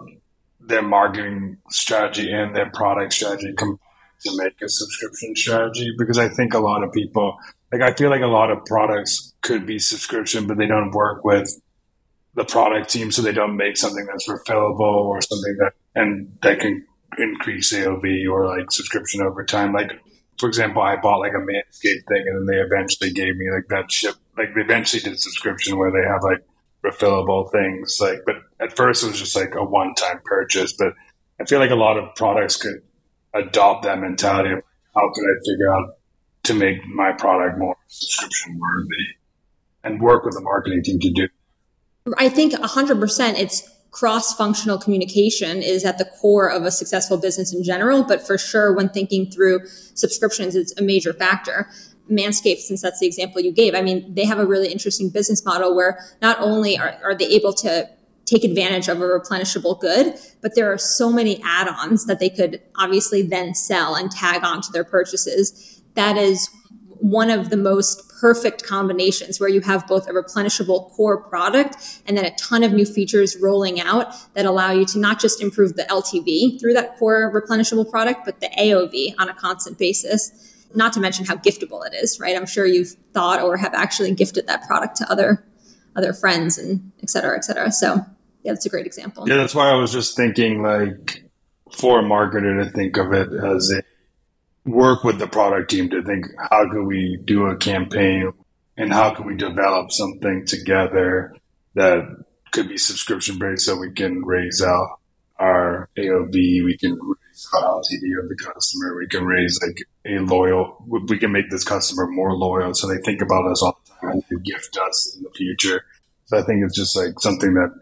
their 0.59 0.81
marketing 0.81 1.59
strategy 1.69 2.29
and 2.29 2.53
their 2.53 2.69
product 2.71 3.13
strategy 3.13 3.53
to 3.55 3.77
make 4.35 4.61
a 4.61 4.67
subscription 4.67 5.33
strategy. 5.33 5.93
Because 5.97 6.17
I 6.17 6.27
think 6.27 6.53
a 6.53 6.59
lot 6.59 6.83
of 6.83 6.91
people, 6.91 7.37
like, 7.71 7.81
I 7.81 7.93
feel 7.93 8.09
like 8.09 8.21
a 8.21 8.27
lot 8.27 8.51
of 8.51 8.65
products 8.65 9.33
could 9.39 9.65
be 9.65 9.79
subscription, 9.79 10.45
but 10.45 10.57
they 10.57 10.67
don't 10.67 10.91
work 10.91 11.23
with 11.23 11.57
the 12.35 12.45
product 12.45 12.89
team, 12.89 13.11
so 13.11 13.21
they 13.21 13.31
don't 13.31 13.55
make 13.57 13.77
something 13.77 14.05
that's 14.05 14.27
refillable 14.27 14.79
or 14.79 15.21
something 15.21 15.55
that 15.59 15.73
and 15.95 16.37
that 16.41 16.59
can 16.59 16.85
increase 17.17 17.71
AOV 17.73 18.29
or 18.29 18.47
like 18.47 18.71
subscription 18.71 19.21
over 19.21 19.43
time. 19.43 19.73
Like 19.73 19.91
for 20.39 20.47
example, 20.47 20.81
I 20.81 20.95
bought 20.95 21.19
like 21.19 21.33
a 21.33 21.37
Manscaped 21.37 22.07
thing, 22.07 22.25
and 22.27 22.37
then 22.37 22.45
they 22.47 22.61
eventually 22.61 23.11
gave 23.11 23.35
me 23.37 23.51
like 23.51 23.67
that 23.69 23.91
ship. 23.91 24.15
Like 24.37 24.55
they 24.55 24.61
eventually 24.61 25.01
did 25.01 25.19
subscription 25.19 25.77
where 25.77 25.91
they 25.91 26.07
have 26.07 26.23
like 26.23 26.43
refillable 26.83 27.51
things. 27.51 27.97
Like, 28.01 28.23
but 28.25 28.35
at 28.59 28.75
first 28.75 29.03
it 29.03 29.07
was 29.07 29.19
just 29.19 29.35
like 29.35 29.55
a 29.55 29.63
one-time 29.63 30.19
purchase. 30.25 30.73
But 30.73 30.93
I 31.39 31.45
feel 31.45 31.59
like 31.59 31.71
a 31.71 31.75
lot 31.75 31.97
of 31.97 32.15
products 32.15 32.57
could 32.57 32.81
adopt 33.33 33.83
that 33.83 33.99
mentality 33.99 34.51
of 34.51 34.63
how 34.95 35.11
could 35.13 35.23
I 35.23 35.35
figure 35.45 35.73
out 35.73 35.97
to 36.43 36.53
make 36.53 36.85
my 36.87 37.11
product 37.13 37.57
more 37.57 37.75
subscription 37.87 38.59
worthy, 38.59 39.05
and 39.83 40.01
work 40.01 40.25
with 40.25 40.33
the 40.33 40.41
marketing 40.41 40.83
team 40.83 40.99
to 40.99 41.11
do. 41.11 41.27
I 42.17 42.29
think 42.29 42.53
hundred 42.61 42.99
percent. 42.99 43.37
It's 43.37 43.69
cross 43.91 44.33
functional 44.33 44.77
communication 44.79 45.61
is 45.61 45.85
at 45.85 45.99
the 45.99 46.05
core 46.05 46.49
of 46.49 46.63
a 46.63 46.71
successful 46.71 47.17
business 47.17 47.53
in 47.53 47.63
general, 47.63 48.03
but 48.03 48.25
for 48.25 48.37
sure, 48.37 48.73
when 48.73 48.89
thinking 48.89 49.29
through 49.29 49.65
subscriptions, 49.93 50.55
it's 50.55 50.77
a 50.79 50.83
major 50.83 51.13
factor. 51.13 51.69
Manscaped, 52.11 52.57
since 52.57 52.81
that's 52.81 52.99
the 52.99 53.07
example 53.07 53.39
you 53.39 53.53
gave, 53.53 53.75
I 53.75 53.81
mean, 53.81 54.13
they 54.13 54.25
have 54.25 54.39
a 54.39 54.45
really 54.45 54.69
interesting 54.69 55.09
business 55.09 55.45
model 55.45 55.73
where 55.73 55.99
not 56.21 56.37
only 56.39 56.77
are, 56.77 56.97
are 57.03 57.15
they 57.15 57.27
able 57.27 57.53
to 57.53 57.87
take 58.25 58.43
advantage 58.43 58.89
of 58.89 58.99
a 58.99 59.05
replenishable 59.05 59.79
good, 59.79 60.15
but 60.41 60.55
there 60.55 60.71
are 60.71 60.77
so 60.77 61.11
many 61.11 61.41
add 61.45 61.69
ons 61.69 62.05
that 62.07 62.19
they 62.19 62.29
could 62.29 62.61
obviously 62.77 63.21
then 63.21 63.53
sell 63.53 63.95
and 63.95 64.11
tag 64.11 64.43
on 64.43 64.61
to 64.61 64.71
their 64.71 64.83
purchases. 64.83 65.81
That 65.93 66.17
is 66.17 66.49
one 67.03 67.29
of 67.29 67.49
the 67.49 67.57
most 67.57 68.09
perfect 68.21 68.63
combinations 68.63 69.37
where 69.37 69.49
you 69.49 69.59
have 69.59 69.85
both 69.87 70.07
a 70.07 70.13
replenishable 70.13 70.89
core 70.91 71.21
product 71.21 72.01
and 72.07 72.17
then 72.17 72.23
a 72.23 72.33
ton 72.37 72.63
of 72.63 72.71
new 72.71 72.85
features 72.85 73.35
rolling 73.41 73.81
out 73.81 74.15
that 74.35 74.45
allow 74.45 74.71
you 74.71 74.85
to 74.85 74.97
not 74.97 75.19
just 75.19 75.41
improve 75.41 75.75
the 75.75 75.83
LTV 75.83 76.61
through 76.61 76.71
that 76.71 76.97
core 76.97 77.29
replenishable 77.29 77.89
product, 77.91 78.21
but 78.23 78.39
the 78.39 78.47
AOV 78.57 79.15
on 79.19 79.27
a 79.27 79.33
constant 79.33 79.77
basis. 79.77 80.31
Not 80.73 80.93
to 80.93 81.01
mention 81.01 81.25
how 81.25 81.35
giftable 81.35 81.85
it 81.85 81.93
is, 81.93 82.21
right? 82.21 82.37
I'm 82.37 82.45
sure 82.45 82.65
you've 82.65 82.95
thought 83.13 83.41
or 83.41 83.57
have 83.57 83.73
actually 83.73 84.13
gifted 84.15 84.47
that 84.47 84.65
product 84.65 84.95
to 84.97 85.11
other 85.11 85.45
other 85.97 86.13
friends 86.13 86.57
and 86.57 86.93
et 87.03 87.09
cetera, 87.09 87.35
et 87.35 87.43
cetera. 87.43 87.69
So 87.69 87.97
yeah, 88.43 88.53
that's 88.53 88.65
a 88.65 88.69
great 88.69 88.85
example. 88.85 89.27
Yeah, 89.27 89.35
that's 89.35 89.53
why 89.53 89.69
I 89.69 89.75
was 89.75 89.91
just 89.91 90.15
thinking 90.15 90.63
like 90.63 91.29
for 91.77 91.99
a 91.99 92.03
marketer 92.03 92.63
to 92.63 92.71
think 92.71 92.95
of 92.95 93.11
it 93.11 93.27
as 93.33 93.71
a 93.71 93.83
work 94.65 95.03
with 95.03 95.19
the 95.19 95.27
product 95.27 95.71
team 95.71 95.89
to 95.89 96.01
think 96.03 96.25
how 96.37 96.69
can 96.69 96.85
we 96.85 97.19
do 97.25 97.47
a 97.47 97.57
campaign 97.57 98.31
and 98.77 98.93
how 98.93 99.13
can 99.13 99.25
we 99.25 99.35
develop 99.35 99.91
something 99.91 100.45
together 100.45 101.35
that 101.75 102.01
could 102.51 102.69
be 102.69 102.77
subscription 102.77 103.37
based 103.39 103.65
so 103.65 103.75
we 103.75 103.91
can 103.91 104.23
raise 104.23 104.61
out 104.61 104.99
our 105.39 105.89
AOV. 105.97 106.63
We 106.63 106.77
can 106.79 106.93
raise 106.93 107.47
LTV 107.53 108.21
of 108.21 108.29
the 108.29 108.37
customer. 108.39 108.95
We 108.95 109.07
can 109.07 109.25
raise 109.25 109.59
like 109.61 109.77
a 110.05 110.19
loyal. 110.19 110.83
We 110.87 111.17
can 111.17 111.31
make 111.31 111.49
this 111.49 111.63
customer 111.63 112.07
more 112.07 112.33
loyal, 112.33 112.73
so 112.73 112.87
they 112.87 112.99
think 112.99 113.21
about 113.21 113.49
us 113.51 113.61
all 113.63 113.79
the 113.85 114.07
time 114.07 114.23
and 114.29 114.43
gift 114.45 114.77
us 114.77 115.15
in 115.17 115.23
the 115.23 115.31
future. 115.31 115.83
So 116.25 116.37
I 116.37 116.43
think 116.43 116.63
it's 116.63 116.77
just 116.77 116.95
like 116.95 117.19
something 117.19 117.53
that 117.55 117.73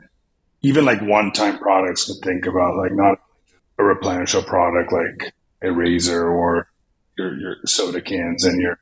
even 0.61 0.85
like 0.85 1.01
one-time 1.01 1.59
products 1.59 2.05
to 2.05 2.13
think 2.23 2.45
about, 2.45 2.77
like 2.77 2.93
not 2.93 3.19
a 3.77 3.83
replenishable 3.83 4.45
product 4.45 4.91
like 4.91 5.33
a 5.61 5.71
razor 5.71 6.27
or 6.27 6.67
your, 7.21 7.39
your 7.39 7.55
soda 7.65 8.01
cans 8.01 8.43
and 8.45 8.59
your. 8.61 8.77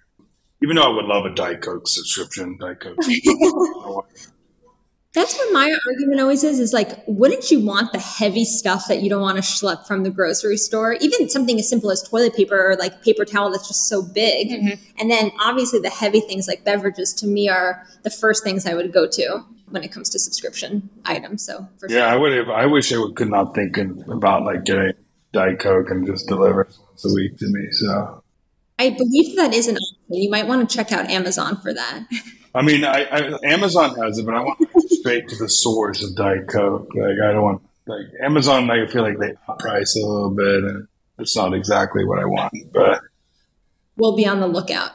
Even 0.61 0.75
though 0.75 0.91
I 0.91 0.95
would 0.95 1.05
love 1.05 1.25
a 1.25 1.33
Diet 1.33 1.61
Coke 1.61 1.87
subscription, 1.87 2.57
Diet 2.59 2.79
Coke. 2.81 2.97
That's 5.11 5.35
what 5.35 5.51
my 5.51 5.75
argument 5.87 6.21
always 6.21 6.43
is, 6.43 6.59
is 6.59 6.71
like, 6.71 7.03
wouldn't 7.07 7.49
you 7.49 7.65
want 7.65 7.91
the 7.93 7.99
heavy 7.99 8.45
stuff 8.45 8.87
that 8.87 9.01
you 9.01 9.09
don't 9.09 9.23
want 9.23 9.37
to 9.37 9.41
schlep 9.41 9.87
from 9.87 10.03
the 10.03 10.11
grocery 10.11 10.57
store? 10.57 10.93
Even 11.01 11.27
something 11.29 11.57
as 11.57 11.67
simple 11.67 11.89
as 11.89 12.03
toilet 12.03 12.35
paper 12.35 12.55
or 12.55 12.75
like 12.75 13.01
paper 13.01 13.25
towel 13.25 13.49
that's 13.49 13.67
just 13.67 13.87
so 13.87 14.03
big. 14.03 14.49
Mm-hmm. 14.49 14.83
And 14.99 15.09
then 15.09 15.31
obviously 15.41 15.79
the 15.79 15.89
heavy 15.89 16.19
things 16.19 16.47
like 16.47 16.63
beverages 16.63 17.11
to 17.15 17.27
me 17.27 17.49
are 17.49 17.87
the 18.03 18.11
first 18.11 18.43
things 18.43 18.67
I 18.67 18.75
would 18.75 18.93
go 18.93 19.07
to 19.07 19.43
when 19.69 19.83
it 19.83 19.91
comes 19.91 20.09
to 20.11 20.19
subscription 20.19 20.89
items. 21.05 21.43
So 21.43 21.67
yeah, 21.87 21.87
sure. 21.87 22.03
I 22.03 22.15
would. 22.15 22.33
Have, 22.33 22.49
I 22.49 22.65
wish 22.67 22.93
I 22.93 22.99
would, 22.99 23.15
could 23.15 23.29
not 23.29 23.55
think 23.55 23.77
about 23.77 24.43
like 24.43 24.63
getting 24.65 24.93
Diet 25.33 25.59
Coke 25.59 25.89
and 25.89 26.05
just 26.05 26.27
deliver 26.27 26.67
once 26.87 27.05
a 27.05 27.13
week 27.13 27.37
to 27.37 27.45
me. 27.47 27.67
So 27.71 28.18
I 28.79 28.91
believe 28.91 29.35
that 29.35 29.53
is 29.53 29.67
an 29.67 29.75
option. 29.75 29.97
You 30.09 30.29
might 30.29 30.47
want 30.47 30.67
to 30.67 30.75
check 30.75 30.93
out 30.93 31.09
Amazon 31.09 31.57
for 31.57 31.73
that. 31.73 32.07
I 32.55 32.61
mean, 32.61 32.85
I, 32.85 33.03
I, 33.03 33.39
Amazon 33.43 33.95
has 33.99 34.17
it, 34.17 34.25
but 34.25 34.33
I 34.33 34.39
want 34.41 34.57
to 34.59 34.65
go 34.65 34.79
straight 34.87 35.27
to 35.27 35.35
the 35.35 35.49
source 35.49 36.03
of 36.03 36.15
Diet 36.15 36.47
Coke. 36.47 36.89
Like, 36.95 37.17
I 37.23 37.33
don't 37.33 37.43
want 37.43 37.61
like 37.85 38.07
Amazon. 38.23 38.71
I 38.71 38.87
feel 38.87 39.03
like 39.03 39.19
they 39.19 39.33
price 39.59 39.95
a 39.95 40.05
little 40.05 40.31
bit, 40.31 40.63
and 40.63 40.87
it's 41.19 41.35
not 41.35 41.53
exactly 41.53 42.05
what 42.05 42.19
I 42.19 42.25
want. 42.25 42.53
But 42.73 43.01
we'll 43.97 44.15
be 44.15 44.25
on 44.25 44.39
the 44.39 44.47
lookout. 44.47 44.91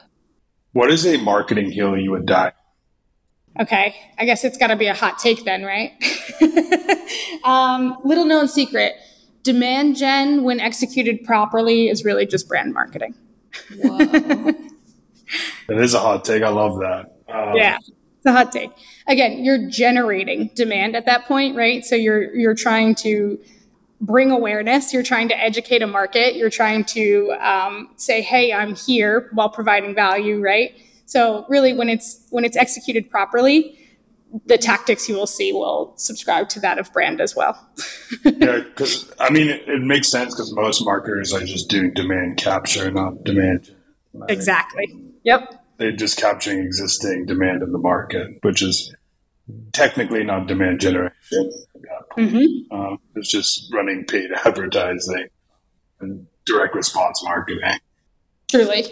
What 0.72 0.90
is 0.90 1.06
a 1.06 1.18
marketing 1.18 1.70
hill 1.70 1.96
you 1.96 2.10
would 2.12 2.26
die? 2.26 2.52
Okay, 3.60 3.94
I 4.18 4.24
guess 4.24 4.44
it's 4.44 4.58
got 4.58 4.68
to 4.68 4.76
be 4.76 4.86
a 4.86 4.94
hot 4.94 5.18
take 5.18 5.44
then, 5.44 5.62
right? 5.62 5.92
um, 7.44 7.98
little 8.02 8.24
known 8.24 8.48
secret: 8.48 8.94
demand 9.42 9.96
gen, 9.96 10.42
when 10.42 10.58
executed 10.58 11.22
properly, 11.24 11.88
is 11.88 12.04
really 12.04 12.26
just 12.26 12.48
brand 12.48 12.72
marketing. 12.72 13.14
Whoa. 13.76 13.98
it 15.68 15.78
is 15.78 15.94
a 15.94 16.00
hot 16.00 16.24
take. 16.24 16.42
I 16.42 16.48
love 16.48 16.78
that. 16.80 17.16
Um, 17.28 17.56
yeah, 17.56 17.78
it's 17.78 18.26
a 18.26 18.32
hot 18.32 18.52
take. 18.52 18.70
Again, 19.06 19.44
you're 19.44 19.68
generating 19.68 20.50
demand 20.54 20.96
at 20.96 21.06
that 21.06 21.26
point, 21.26 21.56
right? 21.56 21.84
So 21.84 21.96
you're 21.96 22.34
you're 22.34 22.54
trying 22.54 22.94
to 22.96 23.38
bring 24.00 24.30
awareness. 24.30 24.92
You're 24.92 25.02
trying 25.02 25.28
to 25.28 25.38
educate 25.38 25.82
a 25.82 25.86
market. 25.86 26.36
You're 26.36 26.50
trying 26.50 26.84
to 26.86 27.32
um, 27.40 27.90
say, 27.96 28.22
"Hey, 28.22 28.52
I'm 28.52 28.74
here," 28.74 29.30
while 29.32 29.48
providing 29.48 29.94
value, 29.94 30.40
right? 30.40 30.74
So 31.06 31.46
really, 31.48 31.72
when 31.72 31.88
it's 31.88 32.26
when 32.30 32.44
it's 32.44 32.56
executed 32.56 33.10
properly, 33.10 33.78
the 34.46 34.58
tactics 34.58 35.08
you 35.08 35.14
will 35.14 35.26
see 35.26 35.52
will 35.52 35.94
subscribe 35.96 36.48
to 36.50 36.60
that 36.60 36.78
of 36.78 36.92
brand 36.92 37.20
as 37.20 37.36
well. 37.36 37.58
yeah, 38.24 38.60
because 38.60 39.12
I 39.20 39.30
mean, 39.30 39.48
it, 39.48 39.68
it 39.68 39.82
makes 39.82 40.08
sense 40.08 40.34
because 40.34 40.52
most 40.54 40.84
marketers 40.84 41.32
are 41.32 41.44
just 41.44 41.68
doing 41.68 41.92
demand 41.94 42.36
capture, 42.36 42.90
not 42.90 43.24
demand. 43.24 43.74
Exactly. 44.28 44.86
Yep 45.24 45.64
they're 45.78 45.92
just 45.92 46.18
capturing 46.18 46.60
existing 46.60 47.26
demand 47.26 47.62
in 47.62 47.72
the 47.72 47.78
market, 47.78 48.38
which 48.42 48.62
is 48.62 48.94
technically 49.72 50.24
not 50.24 50.46
demand 50.46 50.80
generation. 50.80 51.52
Mm-hmm. 52.16 52.74
Um, 52.74 52.98
it's 53.16 53.30
just 53.30 53.72
running 53.72 54.04
paid 54.04 54.30
advertising 54.44 55.28
and 56.00 56.26
direct 56.46 56.74
response 56.74 57.22
marketing. 57.24 57.78
Truly. 58.48 58.86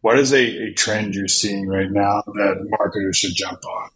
What 0.00 0.18
is 0.18 0.32
a, 0.32 0.68
a 0.68 0.72
trend 0.74 1.14
you're 1.14 1.28
seeing 1.28 1.66
right 1.68 1.90
now 1.90 2.22
that 2.26 2.66
marketers 2.78 3.16
should 3.16 3.34
jump 3.34 3.64
on? 3.64 3.90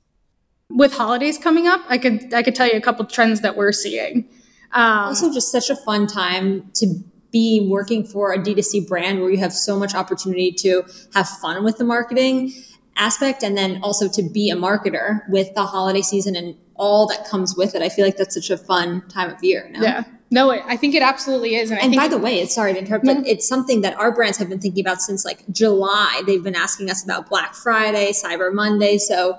With 0.71 0.93
holidays 0.93 1.39
coming 1.39 1.67
up, 1.67 1.81
I 1.89 1.99
could 1.99 2.33
I 2.35 2.43
could 2.43 2.55
tell 2.55 2.67
you 2.67 2.77
a 2.77 2.81
couple 2.81 3.05
trends 3.07 3.41
that 3.41 3.57
we're 3.57 3.73
seeing. 3.73 4.29
Um, 4.73 5.09
also, 5.09 5.33
just 5.33 5.51
such 5.51 5.71
a 5.71 5.77
fun 5.77 6.07
time 6.07 6.71
to 6.75 7.03
be 7.31 7.67
working 7.71 8.05
for 8.05 8.33
a 8.33 8.39
D2C 8.39 8.87
brand 8.87 9.21
where 9.21 9.31
you 9.31 9.39
have 9.39 9.53
so 9.53 9.79
much 9.79 9.95
opportunity 9.95 10.53
to 10.53 10.83
have 11.15 11.29
fun 11.29 11.65
with 11.65 11.79
the 11.79 11.85
marketing 11.85 12.53
aspect 12.97 13.43
and 13.43 13.57
then 13.57 13.81
also 13.83 14.09
to 14.09 14.23
be 14.23 14.51
a 14.51 14.57
marketer 14.57 15.21
with 15.29 15.55
the 15.55 15.65
holiday 15.65 16.03
season 16.03 16.37
and 16.37 16.57
all 16.75 17.07
that 17.07 17.27
comes 17.27 17.57
with 17.57 17.75
it. 17.75 17.83
I 17.83 17.89
feel 17.89 18.05
like 18.05 18.17
that's 18.17 18.35
such 18.35 18.51
a 18.51 18.57
fun 18.57 19.07
time 19.09 19.31
of 19.31 19.43
year. 19.43 19.69
No? 19.71 19.81
Yeah. 19.81 20.05
No, 20.31 20.51
I 20.51 20.77
think 20.77 20.95
it 20.95 21.03
absolutely 21.03 21.55
is. 21.55 21.71
And, 21.71 21.81
and 21.81 21.97
by 21.97 22.07
the 22.07 22.19
way, 22.19 22.41
it's 22.41 22.55
sorry 22.55 22.75
to 22.75 22.79
interrupt, 22.79 23.07
but 23.07 23.27
it's 23.27 23.49
something 23.49 23.81
that 23.81 23.95
our 23.95 24.13
brands 24.13 24.37
have 24.37 24.51
been 24.51 24.61
thinking 24.61 24.85
about 24.85 25.01
since 25.01 25.25
like 25.25 25.43
July. 25.51 26.23
They've 26.27 26.43
been 26.43 26.55
asking 26.55 26.91
us 26.91 27.03
about 27.03 27.31
Black 27.31 27.55
Friday, 27.55 28.13
Cyber 28.13 28.53
Monday. 28.53 28.99
So 28.99 29.39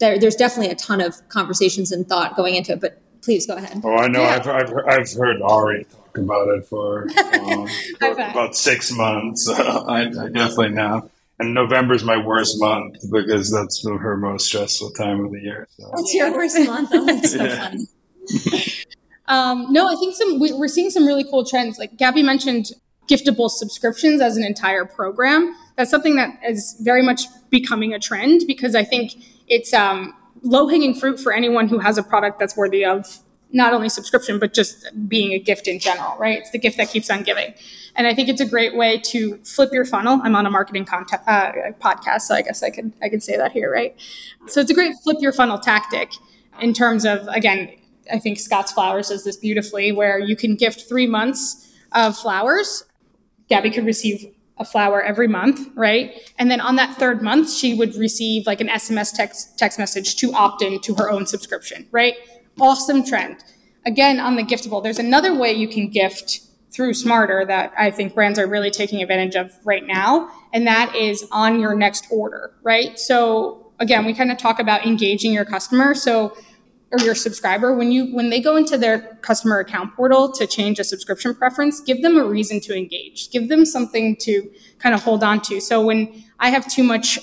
there, 0.00 0.18
there's 0.18 0.36
definitely 0.36 0.70
a 0.70 0.76
ton 0.76 1.00
of 1.00 1.28
conversations 1.28 1.92
and 1.92 2.08
thought 2.08 2.36
going 2.36 2.54
into 2.54 2.72
it. 2.72 2.80
But 2.80 3.00
please 3.22 3.46
go 3.46 3.56
ahead. 3.56 3.80
Oh, 3.84 3.96
I 3.96 4.08
know. 4.08 4.20
Yeah. 4.20 4.36
I've, 4.36 4.48
I've, 4.48 4.72
I've 4.86 5.12
heard 5.12 5.42
Ari 5.42 5.84
talk 5.84 6.18
about 6.18 6.48
it 6.48 6.66
for, 6.66 7.08
um, 7.34 7.68
for 7.98 8.12
about 8.12 8.56
six 8.56 8.92
months. 8.92 9.48
I, 9.50 10.02
I, 10.02 10.04
definitely 10.28 10.70
know. 10.70 11.10
And 11.38 11.54
November 11.54 11.94
is 11.94 12.02
my 12.02 12.16
worst 12.16 12.56
month 12.58 12.96
because 13.12 13.52
that's 13.52 13.86
her 13.86 14.16
most 14.16 14.46
stressful 14.46 14.90
time 14.90 15.24
of 15.24 15.30
the 15.30 15.40
year. 15.40 15.68
So. 15.70 15.90
That's 15.94 16.14
your 16.14 16.32
worst 16.32 16.58
month. 16.58 16.90
Oh, 16.92 17.06
that's 17.06 17.32
so 17.32 17.44
yeah. 17.44 17.68
funny. 17.68 17.86
um, 19.28 19.72
no, 19.72 19.88
I 19.88 19.94
think 19.94 20.16
some 20.16 20.40
we, 20.40 20.52
we're 20.52 20.68
seeing 20.68 20.90
some 20.90 21.06
really 21.06 21.24
cool 21.24 21.44
trends. 21.44 21.78
Like 21.78 21.96
Gabby 21.96 22.24
mentioned, 22.24 22.72
giftable 23.08 23.50
subscriptions 23.50 24.20
as 24.20 24.36
an 24.36 24.44
entire 24.44 24.84
program. 24.84 25.54
That's 25.76 25.90
something 25.90 26.16
that 26.16 26.40
is 26.44 26.76
very 26.80 27.02
much 27.02 27.22
becoming 27.50 27.94
a 27.94 28.00
trend 28.00 28.42
because 28.48 28.74
I 28.74 28.82
think 28.82 29.12
it's 29.48 29.72
um, 29.72 30.14
low 30.42 30.68
hanging 30.68 30.94
fruit 30.94 31.18
for 31.20 31.32
anyone 31.32 31.68
who 31.68 31.78
has 31.78 31.98
a 31.98 32.02
product 32.02 32.38
that's 32.38 32.56
worthy 32.56 32.84
of 32.84 33.18
not 33.50 33.72
only 33.72 33.88
subscription, 33.88 34.38
but 34.38 34.52
just 34.52 34.90
being 35.08 35.32
a 35.32 35.38
gift 35.38 35.68
in 35.68 35.78
general, 35.78 36.16
right? 36.18 36.38
It's 36.38 36.50
the 36.50 36.58
gift 36.58 36.76
that 36.76 36.90
keeps 36.90 37.08
on 37.10 37.22
giving. 37.22 37.54
And 37.96 38.06
I 38.06 38.14
think 38.14 38.28
it's 38.28 38.40
a 38.40 38.46
great 38.46 38.76
way 38.76 38.98
to 39.06 39.38
flip 39.38 39.70
your 39.72 39.84
funnel. 39.84 40.20
I'm 40.22 40.36
on 40.36 40.44
a 40.44 40.50
marketing 40.50 40.86
uh, 40.92 41.02
podcast, 41.80 42.22
so 42.22 42.34
I 42.34 42.42
guess 42.42 42.62
I 42.62 42.70
could, 42.70 42.92
I 43.02 43.08
could 43.08 43.22
say 43.22 43.36
that 43.36 43.52
here, 43.52 43.72
right? 43.72 43.98
So 44.48 44.60
it's 44.60 44.70
a 44.70 44.74
great 44.74 44.94
flip 45.02 45.16
your 45.20 45.32
funnel 45.32 45.58
tactic 45.58 46.12
in 46.60 46.74
terms 46.74 47.06
of, 47.06 47.26
again, 47.28 47.70
I 48.12 48.18
think 48.18 48.38
Scott's 48.38 48.72
Flowers 48.72 49.08
does 49.08 49.24
this 49.24 49.36
beautifully, 49.36 49.92
where 49.92 50.18
you 50.18 50.36
can 50.36 50.54
gift 50.54 50.88
three 50.88 51.06
months 51.06 51.74
of 51.92 52.16
flowers. 52.16 52.84
Gabby 53.48 53.70
could 53.70 53.86
receive 53.86 54.26
a 54.58 54.64
flower 54.64 55.02
every 55.02 55.28
month, 55.28 55.68
right? 55.74 56.20
And 56.38 56.50
then 56.50 56.60
on 56.60 56.76
that 56.76 56.98
third 56.98 57.22
month, 57.22 57.52
she 57.52 57.74
would 57.74 57.94
receive 57.94 58.46
like 58.46 58.60
an 58.60 58.68
SMS 58.68 59.14
text 59.14 59.58
text 59.58 59.78
message 59.78 60.16
to 60.16 60.32
opt 60.32 60.62
in 60.62 60.80
to 60.80 60.94
her 60.96 61.10
own 61.10 61.26
subscription, 61.26 61.86
right? 61.92 62.14
awesome 62.60 63.04
trend. 63.04 63.44
Again, 63.86 64.20
on 64.20 64.36
the 64.36 64.42
giftable, 64.42 64.82
there's 64.82 64.98
another 64.98 65.34
way 65.34 65.52
you 65.52 65.68
can 65.68 65.88
gift 65.88 66.40
through 66.70 66.92
Smartrr 66.92 67.46
that 67.46 67.72
I 67.78 67.90
think 67.90 68.14
brands 68.14 68.38
are 68.38 68.46
really 68.46 68.70
taking 68.70 69.02
advantage 69.02 69.34
of 69.34 69.52
right 69.64 69.86
now, 69.86 70.30
and 70.52 70.66
that 70.66 70.94
is 70.94 71.26
on 71.32 71.60
your 71.60 71.74
next 71.74 72.06
order, 72.10 72.52
right? 72.62 72.98
So 72.98 73.72
again, 73.78 74.04
we 74.04 74.12
kind 74.12 74.30
of 74.30 74.38
talk 74.38 74.58
about 74.58 74.84
engaging 74.84 75.32
your 75.32 75.44
customer. 75.44 75.94
So 75.94 76.36
or 76.90 76.98
your 77.00 77.14
subscriber 77.14 77.74
when 77.74 77.92
you 77.92 78.14
when 78.14 78.30
they 78.30 78.40
go 78.40 78.56
into 78.56 78.78
their 78.78 79.18
customer 79.20 79.58
account 79.58 79.94
portal 79.94 80.30
to 80.32 80.46
change 80.46 80.78
a 80.78 80.84
subscription 80.84 81.34
preference 81.34 81.80
give 81.80 82.02
them 82.02 82.16
a 82.16 82.24
reason 82.24 82.60
to 82.60 82.76
engage 82.76 83.30
give 83.30 83.48
them 83.48 83.66
something 83.66 84.16
to 84.16 84.50
kind 84.78 84.94
of 84.94 85.02
hold 85.02 85.22
on 85.22 85.40
to 85.40 85.60
so 85.60 85.84
when 85.84 86.24
i 86.38 86.48
have 86.48 86.66
too 86.66 86.82
much 86.82 87.18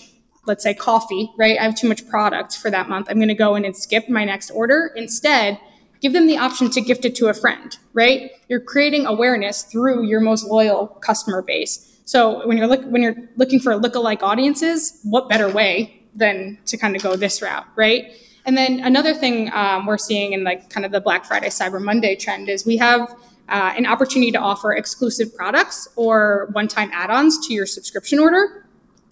let's 0.45 0.63
say 0.63 0.73
coffee, 0.73 1.31
right? 1.37 1.59
I 1.59 1.63
have 1.63 1.75
too 1.75 1.87
much 1.87 2.07
product 2.07 2.57
for 2.57 2.69
that 2.71 2.89
month. 2.89 3.07
I'm 3.09 3.17
going 3.17 3.29
to 3.29 3.35
go 3.35 3.55
in 3.55 3.65
and 3.65 3.75
skip 3.75 4.09
my 4.09 4.25
next 4.25 4.51
order. 4.51 4.91
Instead, 4.95 5.59
give 6.01 6.13
them 6.13 6.27
the 6.27 6.37
option 6.37 6.69
to 6.71 6.81
gift 6.81 7.05
it 7.05 7.15
to 7.15 7.27
a 7.27 7.33
friend, 7.33 7.77
right? 7.93 8.31
You're 8.47 8.59
creating 8.59 9.05
awareness 9.05 9.63
through 9.63 10.05
your 10.05 10.19
most 10.19 10.45
loyal 10.45 10.87
customer 10.87 11.41
base. 11.41 11.99
So 12.05 12.45
when 12.47 12.57
you're 12.57 12.67
look, 12.67 12.83
when 12.85 13.01
you're 13.01 13.15
looking 13.35 13.59
for 13.59 13.73
lookalike 13.73 14.21
audiences, 14.21 14.99
what 15.03 15.27
better 15.27 15.49
way 15.49 16.03
than 16.13 16.59
to 16.67 16.77
kind 16.77 16.95
of 16.95 17.01
go 17.01 17.15
this 17.15 17.41
route, 17.41 17.65
right? 17.75 18.11
And 18.45 18.55
then 18.55 18.79
another 18.79 19.13
thing 19.13 19.51
um, 19.53 19.85
we're 19.85 19.97
seeing 19.97 20.33
in 20.33 20.43
like 20.43 20.69
kind 20.69 20.85
of 20.85 20.91
the 20.91 21.01
Black 21.01 21.25
Friday 21.25 21.47
Cyber 21.49 21.81
Monday 21.81 22.15
trend 22.15 22.47
is 22.47 22.65
we 22.65 22.77
have 22.77 23.09
uh, 23.49 23.73
an 23.77 23.85
opportunity 23.85 24.31
to 24.31 24.39
offer 24.39 24.73
exclusive 24.73 25.35
products 25.35 25.87
or 25.95 26.49
one-time 26.51 26.89
add-ons 26.93 27.47
to 27.47 27.53
your 27.53 27.65
subscription 27.65 28.19
order. 28.19 28.67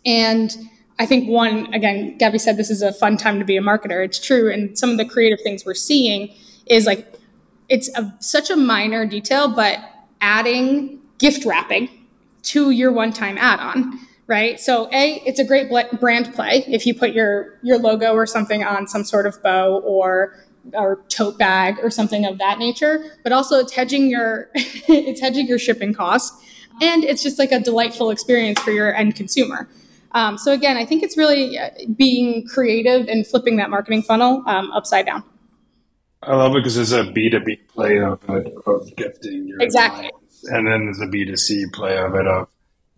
And 0.06 0.56
I 1.00 1.06
think 1.06 1.28
one, 1.28 1.74
again, 1.74 2.18
Gabby 2.18 2.38
said 2.38 2.58
this 2.58 2.70
is 2.70 2.82
a 2.82 2.94
fun 2.94 3.18
time 3.18 3.40
to 3.40 3.46
be 3.46 3.58
a 3.58 3.62
marketer. 3.62 4.06
It's 4.06 4.20
true. 4.20 4.52
And 4.52 4.78
some 4.78 4.92
of 4.92 4.98
the 4.98 5.06
creative 5.06 5.42
things 5.42 5.66
we're 5.66 5.74
seeing 5.74 6.34
is 6.68 6.86
like, 6.86 7.12
it's 7.70 7.90
a, 7.98 8.14
such 8.20 8.50
a 8.50 8.56
minor 8.56 9.06
detail, 9.06 9.48
but 9.48 9.80
adding 10.22 11.00
gift 11.18 11.46
wrapping 11.46 11.90
to 12.44 12.70
your 12.70 12.92
one 12.92 13.12
time 13.12 13.38
add 13.38 13.60
on, 13.60 14.00
right? 14.28 14.60
So, 14.60 14.90
A, 14.94 15.22
it's 15.26 15.40
a 15.40 15.44
great 15.44 15.70
brand 16.00 16.34
play 16.34 16.64
if 16.68 16.86
you 16.86 16.94
put 16.94 17.14
your, 17.14 17.60
your 17.62 17.78
logo 17.78 18.14
or 18.14 18.26
something 18.26 18.64
on 18.64 18.88
some 18.88 19.04
sort 19.04 19.26
of 19.26 19.42
bow 19.44 19.80
or 19.80 20.36
or 20.74 21.04
tote 21.10 21.38
bag 21.38 21.76
or 21.84 21.90
something 21.90 22.26
of 22.26 22.38
that 22.38 22.58
nature. 22.58 23.04
But 23.24 23.34
also, 23.34 23.60
it's 23.60 23.74
hedging 23.74 24.10
your 24.10 24.50
it's 24.56 25.22
hedging 25.22 25.48
your 25.48 25.60
shipping 25.60 25.94
cost, 25.94 26.34
and 26.82 27.04
it's 27.04 27.22
just 27.22 27.38
like 27.38 27.52
a 27.52 27.60
delightful 27.60 28.10
experience 28.10 28.62
for 28.62 28.72
your 28.72 28.94
end 28.96 29.16
consumer. 29.16 29.68
Um, 30.14 30.38
so 30.38 30.52
again, 30.52 30.78
I 30.78 30.86
think 30.86 31.04
it's 31.04 31.18
really 31.18 31.58
uh, 31.58 31.70
being 31.96 32.46
creative 32.48 33.08
and 33.08 33.26
flipping 33.26 33.58
that 33.58 33.70
marketing 33.70 34.04
funnel 34.04 34.44
um, 34.46 34.72
upside 34.72 35.06
down. 35.06 35.24
I 36.22 36.36
love 36.36 36.56
it 36.56 36.60
because 36.60 36.76
there's 36.76 36.94
a 36.94 37.04
B2B 37.04 37.68
play 37.68 38.00
of 38.00 38.20
it 38.30 38.54
of 38.66 38.96
gifting 38.96 39.48
your 39.48 39.62
exactly, 39.62 40.10
clients, 40.10 40.48
and 40.50 40.68
then 40.68 40.86
there's 40.86 41.02
a 41.02 41.08
B2C 41.08 41.74
play 41.74 41.98
of 41.98 42.16
it 42.16 42.28
of 42.28 42.48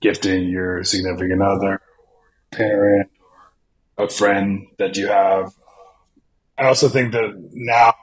gifting 0.01 0.49
your 0.49 0.84
significant 0.84 1.41
other, 1.41 1.73
or 1.73 1.81
parent, 2.51 3.10
or 3.97 4.05
a 4.05 4.10
friend 4.10 4.67
that 4.77 4.97
you 4.97 5.08
have. 5.08 5.53
I 6.58 6.65
also 6.65 6.88
think 6.88 7.12
that 7.12 7.49
now, 7.53 7.93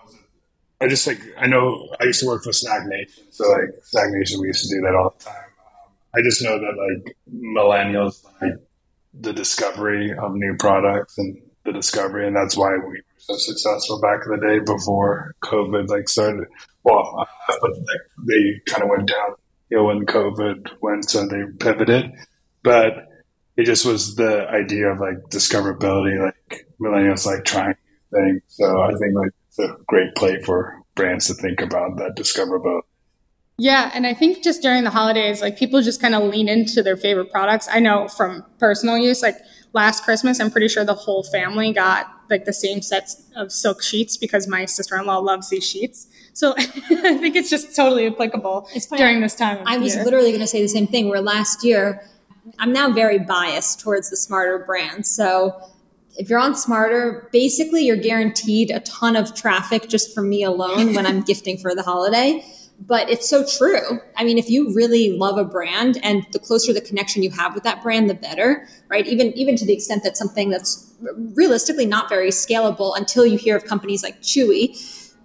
I 0.80 0.88
just 0.88 1.06
like 1.06 1.20
I 1.38 1.46
know 1.46 1.88
I 2.00 2.04
used 2.04 2.20
to 2.20 2.26
work 2.26 2.44
for 2.44 2.52
Snack 2.52 2.86
Nation, 2.86 3.24
so 3.30 3.48
like 3.50 3.70
Snack 3.84 4.10
Nation, 4.10 4.40
we 4.40 4.48
used 4.48 4.68
to 4.68 4.74
do 4.74 4.82
that 4.82 4.94
all 4.94 5.14
the 5.16 5.24
time. 5.24 5.50
I 6.14 6.20
just 6.22 6.42
know 6.42 6.58
that 6.58 6.76
like 6.76 7.16
millennials 7.34 8.24
like 8.40 8.54
the 9.14 9.32
discovery 9.32 10.12
of 10.12 10.34
new 10.34 10.56
products 10.58 11.16
and 11.18 11.40
the 11.64 11.72
discovery, 11.72 12.26
and 12.26 12.36
that's 12.36 12.56
why 12.56 12.72
we 12.72 12.78
were 12.78 13.04
so 13.18 13.36
successful 13.36 14.00
back 14.00 14.20
in 14.26 14.32
the 14.32 14.46
day 14.46 14.58
before 14.58 15.34
COVID 15.42 15.88
like 15.88 16.08
started. 16.08 16.48
Well, 16.84 17.28
but 17.46 17.70
like, 17.70 18.26
they 18.26 18.60
kind 18.66 18.82
of 18.82 18.88
went 18.88 19.08
down, 19.08 19.36
you 19.72 19.78
know, 19.78 19.84
when 19.84 20.04
COVID 20.04 20.70
went, 20.82 21.08
so 21.08 21.26
they 21.26 21.44
pivoted. 21.58 22.12
But 22.62 23.08
it 23.56 23.64
just 23.64 23.86
was 23.86 24.16
the 24.16 24.46
idea 24.50 24.88
of 24.92 25.00
like 25.00 25.16
discoverability, 25.30 26.22
like 26.22 26.68
millennials 26.78 27.24
like 27.24 27.44
trying 27.44 27.74
things. 28.12 28.42
So 28.48 28.82
I 28.82 28.90
think 28.90 29.14
like 29.14 29.30
it's 29.48 29.58
a 29.58 29.74
great 29.86 30.14
play 30.14 30.42
for 30.42 30.78
brands 30.94 31.26
to 31.28 31.34
think 31.34 31.62
about 31.62 31.96
that 31.96 32.16
discoverability. 32.16 32.82
Yeah, 33.56 33.90
and 33.94 34.06
I 34.06 34.12
think 34.12 34.44
just 34.44 34.60
during 34.60 34.84
the 34.84 34.90
holidays, 34.90 35.40
like 35.40 35.56
people 35.56 35.80
just 35.80 36.02
kind 36.02 36.14
of 36.14 36.24
lean 36.24 36.50
into 36.50 36.82
their 36.82 36.98
favorite 36.98 37.30
products. 37.30 37.66
I 37.72 37.80
know 37.80 38.08
from 38.08 38.44
personal 38.58 38.98
use, 38.98 39.22
like 39.22 39.36
last 39.72 40.04
Christmas, 40.04 40.40
I'm 40.40 40.50
pretty 40.50 40.68
sure 40.68 40.84
the 40.84 40.94
whole 40.94 41.22
family 41.22 41.72
got 41.72 42.12
like 42.30 42.44
the 42.44 42.52
same 42.52 42.82
sets 42.82 43.22
of 43.36 43.52
silk 43.52 43.82
sheets 43.82 44.16
because 44.16 44.46
my 44.46 44.64
sister 44.64 44.96
in 44.96 45.06
law 45.06 45.18
loves 45.18 45.50
these 45.50 45.66
sheets. 45.66 46.06
So 46.32 46.54
I 46.58 46.64
think 46.64 47.36
it's 47.36 47.50
just 47.50 47.76
totally 47.76 48.06
applicable 48.06 48.68
during 48.96 49.20
this 49.20 49.34
time. 49.34 49.62
I 49.66 49.78
was 49.78 49.94
year. 49.94 50.04
literally 50.04 50.30
going 50.30 50.40
to 50.40 50.46
say 50.46 50.62
the 50.62 50.68
same 50.68 50.86
thing. 50.86 51.08
Where 51.08 51.20
last 51.20 51.64
year, 51.64 52.02
I'm 52.58 52.72
now 52.72 52.90
very 52.90 53.18
biased 53.18 53.80
towards 53.80 54.10
the 54.10 54.16
smarter 54.16 54.58
brands. 54.60 55.10
So 55.10 55.60
if 56.18 56.28
you're 56.28 56.38
on 56.38 56.52
Smartrr 56.52 57.30
basically 57.30 57.84
you're 57.86 57.96
guaranteed 57.96 58.70
a 58.70 58.80
ton 58.80 59.16
of 59.16 59.34
traffic 59.34 59.88
just 59.88 60.14
for 60.14 60.22
me 60.22 60.42
alone 60.42 60.94
when 60.94 61.06
i'm 61.06 61.22
gifting 61.22 61.56
for 61.56 61.74
the 61.74 61.82
holiday 61.82 62.44
but 62.86 63.08
it's 63.08 63.28
so 63.28 63.44
true. 63.46 64.00
I 64.16 64.24
mean, 64.24 64.38
if 64.38 64.50
you 64.50 64.74
really 64.74 65.16
love 65.16 65.38
a 65.38 65.44
brand 65.44 65.98
and 66.02 66.26
the 66.32 66.38
closer 66.38 66.72
the 66.72 66.80
connection 66.80 67.22
you 67.22 67.30
have 67.30 67.54
with 67.54 67.62
that 67.62 67.82
brand, 67.82 68.10
the 68.10 68.14
better, 68.14 68.66
right? 68.88 69.06
Even, 69.06 69.28
even 69.38 69.56
to 69.56 69.64
the 69.64 69.72
extent 69.72 70.02
that 70.02 70.16
something 70.16 70.50
that's 70.50 70.92
realistically 71.34 71.86
not 71.86 72.08
very 72.08 72.30
scalable 72.30 72.96
until 72.96 73.24
you 73.24 73.38
hear 73.38 73.56
of 73.56 73.64
companies 73.64 74.02
like 74.02 74.20
Chewy, 74.20 74.76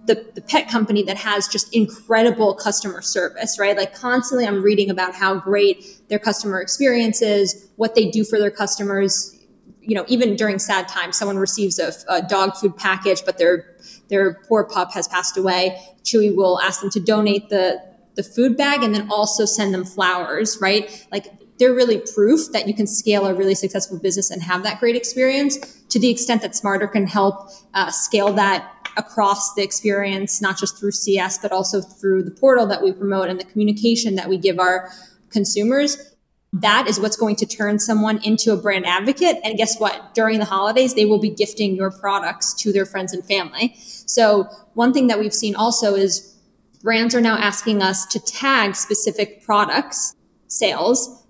the, 0.05 0.25
the 0.35 0.41
pet 0.41 0.69
company 0.69 1.01
that 1.03 1.17
has 1.17 1.47
just 1.47 1.75
incredible 1.75 2.53
customer 2.53 3.01
service, 3.01 3.57
right? 3.59 3.75
Like 3.75 3.93
constantly 3.93 4.45
I'm 4.45 4.61
reading 4.61 4.89
about 4.89 5.15
how 5.15 5.35
great 5.35 6.07
their 6.09 6.19
customer 6.19 6.61
experience 6.61 7.21
is, 7.21 7.69
what 7.75 7.95
they 7.95 8.09
do 8.09 8.23
for 8.23 8.39
their 8.39 8.51
customers. 8.51 9.33
You 9.81 9.95
know, 9.95 10.05
even 10.07 10.35
during 10.35 10.59
sad 10.59 10.87
times, 10.87 11.17
someone 11.17 11.37
receives 11.37 11.79
a, 11.79 11.91
a 12.07 12.21
dog 12.21 12.55
food 12.55 12.77
package, 12.77 13.25
but 13.25 13.37
their 13.37 13.77
their 14.09 14.35
poor 14.47 14.63
pup 14.63 14.91
has 14.93 15.07
passed 15.07 15.37
away, 15.37 15.81
Chewy 16.03 16.35
will 16.35 16.59
ask 16.61 16.81
them 16.81 16.89
to 16.91 16.99
donate 16.99 17.49
the 17.49 17.81
the 18.15 18.23
food 18.23 18.57
bag 18.57 18.81
and 18.81 18.95
then 18.95 19.07
also 19.11 19.45
send 19.45 19.73
them 19.73 19.85
flowers, 19.85 20.57
right? 20.59 21.07
Like 21.11 21.31
they're 21.59 21.73
really 21.73 22.01
proof 22.15 22.51
that 22.51 22.67
you 22.67 22.73
can 22.73 22.87
scale 22.87 23.27
a 23.27 23.33
really 23.33 23.53
successful 23.53 23.99
business 23.99 24.31
and 24.31 24.41
have 24.41 24.63
that 24.63 24.79
great 24.79 24.95
experience 24.95 25.57
to 25.89 25.99
the 25.99 26.09
extent 26.09 26.41
that 26.41 26.51
Smartrr 26.51 26.91
can 26.91 27.05
help 27.05 27.49
uh, 27.75 27.91
scale 27.91 28.33
that 28.33 28.73
across 28.97 29.53
the 29.53 29.61
experience, 29.61 30.41
not 30.41 30.57
just 30.57 30.79
through 30.79 30.91
CS, 30.91 31.37
but 31.37 31.51
also 31.51 31.79
through 31.79 32.23
the 32.23 32.31
portal 32.31 32.65
that 32.65 32.81
we 32.81 32.91
promote 32.91 33.29
and 33.29 33.39
the 33.39 33.45
communication 33.45 34.15
that 34.15 34.27
we 34.27 34.37
give 34.37 34.59
our 34.59 34.89
consumers 35.29 36.15
that 36.53 36.87
is 36.87 36.99
what's 36.99 37.17
going 37.17 37.35
to 37.37 37.45
turn 37.45 37.79
someone 37.79 38.23
into 38.23 38.53
a 38.53 38.57
brand 38.57 38.85
advocate. 38.85 39.37
And 39.43 39.57
guess 39.57 39.79
what? 39.79 40.13
During 40.13 40.39
the 40.39 40.45
holidays, 40.45 40.93
they 40.93 41.05
will 41.05 41.19
be 41.19 41.29
gifting 41.29 41.75
your 41.75 41.91
products 41.91 42.53
to 42.55 42.71
their 42.71 42.85
friends 42.85 43.13
and 43.13 43.23
family. 43.23 43.75
So 43.77 44.47
one 44.73 44.93
thing 44.93 45.07
that 45.07 45.19
we've 45.19 45.33
seen 45.33 45.55
also 45.55 45.95
is 45.95 46.35
brands 46.81 47.13
are 47.13 47.21
now 47.21 47.37
asking 47.37 47.81
us 47.81 48.05
to 48.07 48.19
tag 48.19 48.75
specific 48.75 49.43
products 49.43 50.15
sales. 50.47 51.25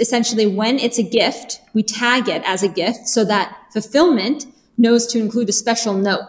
Essentially, 0.00 0.46
when 0.46 0.78
it's 0.80 0.98
a 0.98 1.04
gift, 1.04 1.60
we 1.72 1.84
tag 1.84 2.28
it 2.28 2.42
as 2.44 2.64
a 2.64 2.68
gift 2.68 3.06
so 3.06 3.24
that 3.24 3.56
fulfillment 3.72 4.46
knows 4.76 5.06
to 5.06 5.20
include 5.20 5.48
a 5.48 5.52
special 5.52 5.94
note. 5.94 6.26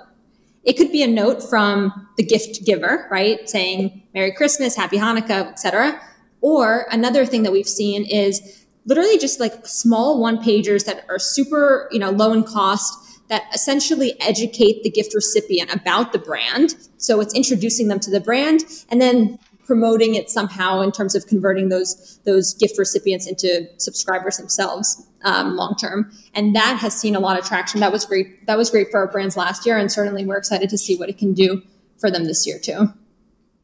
It 0.63 0.73
could 0.73 0.91
be 0.91 1.01
a 1.01 1.07
note 1.07 1.41
from 1.41 2.07
the 2.15 2.23
gift 2.23 2.63
giver, 2.63 3.07
right? 3.09 3.49
Saying 3.49 4.03
Merry 4.13 4.31
Christmas, 4.31 4.75
Happy 4.75 4.97
Hanukkah, 4.97 5.51
etc 5.51 5.99
or 6.41 6.87
another 6.91 7.25
thing 7.25 7.43
that 7.43 7.51
we've 7.51 7.67
seen 7.67 8.05
is 8.05 8.65
literally 8.85 9.17
just 9.17 9.39
like 9.39 9.67
small 9.67 10.19
one 10.19 10.37
pagers 10.37 10.85
that 10.85 11.05
are 11.09 11.19
super, 11.19 11.87
you 11.91 11.99
know, 11.99 12.09
low 12.09 12.33
in 12.33 12.43
cost 12.43 12.93
that 13.29 13.43
essentially 13.53 14.19
educate 14.21 14.83
the 14.83 14.89
gift 14.89 15.13
recipient 15.13 15.73
about 15.73 16.11
the 16.11 16.19
brand. 16.19 16.75
So 16.97 17.21
it's 17.21 17.33
introducing 17.33 17.87
them 17.87 17.99
to 18.01 18.09
the 18.09 18.19
brand 18.19 18.63
and 18.89 18.99
then 18.99 19.37
promoting 19.65 20.15
it 20.15 20.31
somehow 20.31 20.81
in 20.81 20.91
terms 20.91 21.13
of 21.13 21.27
converting 21.27 21.69
those 21.69 22.19
those 22.25 22.55
gift 22.55 22.79
recipients 22.79 23.27
into 23.27 23.67
subscribers 23.77 24.37
themselves 24.37 25.07
um, 25.23 25.55
long 25.55 25.75
term. 25.79 26.11
And 26.33 26.55
that 26.55 26.77
has 26.81 26.99
seen 26.99 27.15
a 27.15 27.19
lot 27.19 27.37
of 27.37 27.45
traction. 27.45 27.79
That 27.81 27.91
was 27.91 28.03
great. 28.03 28.47
That 28.47 28.57
was 28.57 28.71
great 28.71 28.89
for 28.89 28.99
our 28.99 29.07
brands 29.07 29.37
last 29.37 29.67
year, 29.67 29.77
and 29.77 29.91
certainly 29.91 30.25
we're 30.25 30.37
excited 30.37 30.71
to 30.71 30.77
see 30.77 30.95
what 30.97 31.07
it 31.07 31.19
can 31.19 31.33
do 31.33 31.61
for 31.99 32.09
them 32.09 32.25
this 32.25 32.47
year 32.47 32.57
too. 32.57 32.91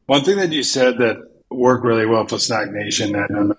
One 0.06 0.22
thing 0.22 0.36
that 0.36 0.52
you 0.52 0.62
said 0.62 0.98
that 0.98 1.35
work 1.50 1.84
really 1.84 2.06
well 2.06 2.26
for 2.26 2.38
Snack 2.38 2.70
Nation. 2.70 3.14
I 3.16 3.26
don't 3.28 3.48
know 3.48 3.56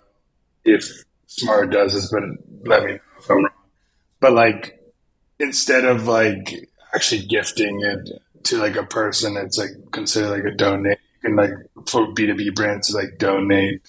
if 0.66 1.04
Smart 1.28 1.72
does 1.72 1.94
this, 1.94 2.12
but 2.12 2.24
let 2.66 2.84
me 2.84 2.94
know 2.94 3.00
if 3.20 3.30
I'm 3.30 3.38
wrong. 3.38 3.50
But 4.20 4.34
like, 4.34 4.80
instead 5.40 5.86
of 5.86 6.08
like 6.08 6.70
actually 6.94 7.26
gifting 7.26 7.82
it 7.82 8.10
to 8.44 8.58
like 8.58 8.76
a 8.76 8.84
person, 8.84 9.38
it's 9.38 9.58
like 9.58 9.72
considered 9.92 10.30
like 10.30 10.54
a 10.54 10.56
donate. 10.56 11.00
Can 11.22 11.36
like 11.36 11.52
for 11.88 12.12
B 12.14 12.28
two 12.28 12.36
B 12.36 12.50
brands 12.52 12.90
to 12.90 12.98
like 12.98 13.18
donate 13.18 13.82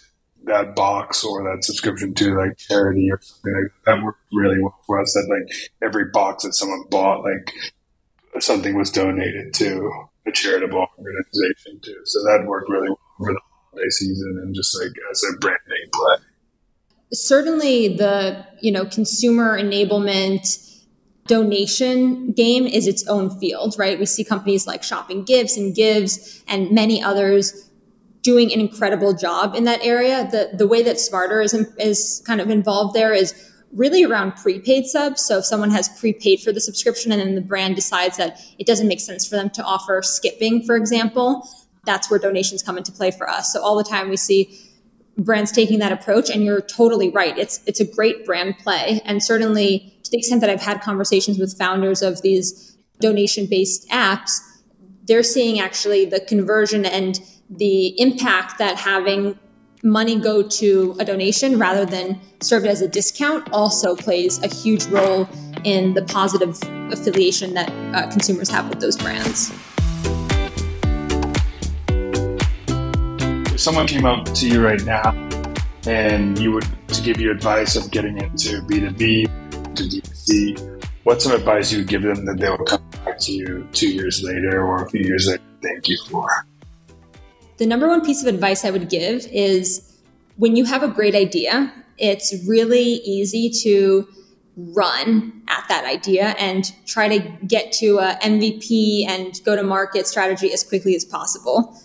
that 0.45 0.75
box 0.75 1.25
or 1.25 1.43
that 1.45 1.63
subscription 1.63 2.15
to 2.15 2.35
like 2.35 2.57
charity 2.57 3.11
or 3.11 3.21
something 3.21 3.55
like 3.55 3.73
that. 3.85 3.97
That 3.97 4.03
worked 4.05 4.23
really 4.33 4.61
well 4.61 4.79
for 4.87 5.01
us. 5.01 5.13
That 5.13 5.29
like 5.29 5.71
every 5.83 6.07
box 6.07 6.45
that 6.45 6.55
someone 6.55 6.85
bought, 6.91 7.23
like 7.23 7.53
something 8.41 8.77
was 8.77 8.91
donated 8.91 9.53
to 9.55 9.91
a 10.27 10.33
charitable 10.33 10.87
organization 10.99 11.81
too. 11.81 12.01
So 12.05 12.23
that 12.25 12.47
worked 12.47 12.71
really 12.71 12.89
well 12.89 12.99
for 13.19 13.35
holiday 13.71 13.89
season 13.91 14.41
and 14.43 14.55
just 14.55 14.77
like 14.81 14.93
as 15.11 15.23
a 15.35 15.39
brand 15.39 15.59
name 15.69 15.91
play. 15.93 16.25
Certainly, 17.13 17.97
the 17.97 18.47
you 18.61 18.71
know 18.71 18.85
consumer 18.85 19.59
enablement 19.59 20.65
donation 21.27 22.33
game 22.33 22.67
is 22.67 22.87
its 22.87 23.07
own 23.07 23.39
field, 23.39 23.77
right? 23.79 23.99
We 23.99 24.07
see 24.07 24.25
companies 24.25 24.67
like 24.67 24.83
Shopping 24.83 25.25
Gifts 25.25 25.57
and 25.57 25.75
Gives 25.75 26.43
and 26.49 26.71
many 26.71 27.03
others 27.03 27.71
doing 28.23 28.53
an 28.53 28.61
incredible 28.61 29.15
job 29.15 29.55
in 29.55 29.65
that 29.65 29.81
area. 29.83 30.29
The 30.31 30.51
the 30.57 30.67
way 30.67 30.83
that 30.83 30.97
Smartrr 30.97 31.45
is 31.45 31.55
is 31.79 32.23
kind 32.27 32.41
of 32.41 32.51
involved 32.51 32.95
there 32.95 33.15
is 33.15 33.35
really 33.73 34.05
around 34.05 34.33
prepaid 34.37 34.87
subs. 34.87 35.25
So 35.25 35.39
if 35.39 35.45
someone 35.45 35.71
has 35.71 35.89
prepaid 36.01 36.41
for 36.41 36.53
the 36.53 36.61
subscription 36.61 37.13
and 37.13 37.21
then 37.21 37.35
the 37.35 37.43
brand 37.43 37.77
decides 37.77 38.17
that 38.17 38.41
it 38.59 38.67
doesn't 38.67 38.89
make 38.89 39.01
sense 39.01 39.29
for 39.29 39.37
them 39.37 39.51
to 39.51 39.63
offer 39.63 40.01
skipping, 40.03 40.63
for 40.63 40.75
example, 40.75 41.47
that's 41.89 42.11
where 42.11 42.21
donations 42.21 42.63
come 42.63 42.77
into 42.77 42.93
play 42.93 43.11
for 43.11 43.29
us. 43.29 43.53
So 43.53 43.63
all 43.63 43.77
the 43.77 43.83
time 43.83 44.11
we 44.11 44.19
see 44.19 44.61
brands 45.17 45.51
taking 45.51 45.79
that 45.79 45.91
approach 45.91 46.29
and 46.31 46.45
you're 46.45 46.61
totally 46.61 47.11
right. 47.11 47.37
It's 47.37 47.61
it's 47.67 47.81
a 47.81 47.85
great 47.85 48.27
brand 48.27 48.59
play 48.59 49.01
and 49.05 49.23
certainly 49.23 49.99
to 50.05 50.11
the 50.11 50.19
extent 50.19 50.43
that 50.43 50.51
I've 50.51 50.63
had 50.63 50.81
conversations 50.83 51.39
with 51.39 51.57
founders 51.59 52.03
of 52.03 52.23
these 52.23 52.77
donation 53.01 53.47
based 53.47 53.89
apps, 53.89 54.39
they're 55.05 55.23
seeing 55.23 55.59
actually 55.61 56.05
the 56.05 56.21
conversion 56.21 56.85
and 56.85 57.21
the 57.51 57.99
impact 58.01 58.59
that 58.59 58.77
having 58.77 59.39
money 59.83 60.19
go 60.21 60.43
to 60.43 60.97
a 60.99 61.05
donation 61.05 61.59
rather 61.59 61.87
than 61.87 62.21
served 62.41 62.67
as 62.67 62.83
a 62.83 62.89
discount 62.89 63.49
also 63.53 63.95
plays 63.97 64.43
a 64.43 64.49
huge 64.49 64.85
role 64.87 65.29
in 65.65 65.95
the 65.95 66.03
positive 66.03 66.59
affiliation 66.93 67.55
that 67.55 67.71
uh, 67.95 68.11
consumers 68.11 68.49
have 68.49 68.69
with 68.69 68.81
those 68.81 68.97
brands. 68.97 69.53
If 73.59 73.63
someone 73.63 73.89
came 73.89 74.07
up 74.07 74.25
to 74.27 74.49
you 74.49 74.65
right 74.65 74.85
now 74.85 75.11
and 75.85 76.39
you 76.39 76.53
would 76.53 76.65
to 76.87 77.03
give 77.03 77.21
you 77.21 77.33
advice 77.33 77.75
of 77.75 77.91
getting 77.91 78.17
into 78.17 78.63
B2B, 78.63 79.75
to 79.75 79.83
D2C, 79.83 80.87
what's 81.03 81.25
some 81.25 81.33
advice 81.33 81.73
you 81.73 81.79
would 81.79 81.89
give 81.89 82.03
them 82.03 82.25
that 82.25 82.39
they 82.39 82.49
would 82.49 82.65
come 82.67 82.81
back 82.91 83.05
back 83.05 83.19
to 83.19 83.33
you 83.33 83.67
two 83.73 83.89
years 83.89 84.23
later 84.23 84.65
or 84.65 84.85
a 84.85 84.91
few 84.91 85.01
years 85.01 85.27
later, 85.27 85.43
thank 85.61 85.89
you 85.89 85.99
for? 86.09 86.29
The 87.57 87.67
number 87.67 87.89
one 87.89 88.05
piece 88.05 88.23
of 88.23 88.33
advice 88.33 88.65
I 88.65 88.71
would 88.71 88.89
give 88.89 89.27
is 89.27 89.99
when 90.37 90.55
you 90.55 90.65
have 90.65 90.85
a 90.85 90.89
great 90.89 91.17
idea, 91.17 91.73
it's 91.99 92.33
really 92.47 93.01
easy 93.03 93.51
to 93.65 94.07
run 94.57 95.43
at 95.49 95.65
that 95.69 95.85
idea 95.85 96.37
and 96.39 96.73
try 96.87 97.09
to 97.09 97.29
get 97.45 97.73
to 97.73 97.99
a 97.99 98.17
MVP 98.23 99.09
and 99.09 99.41
go 99.45 99.57
to 99.57 99.65
market 99.65 100.07
strategy 100.07 100.53
as 100.53 100.63
quickly 100.63 100.95
as 100.95 101.05
possible. 101.05 101.77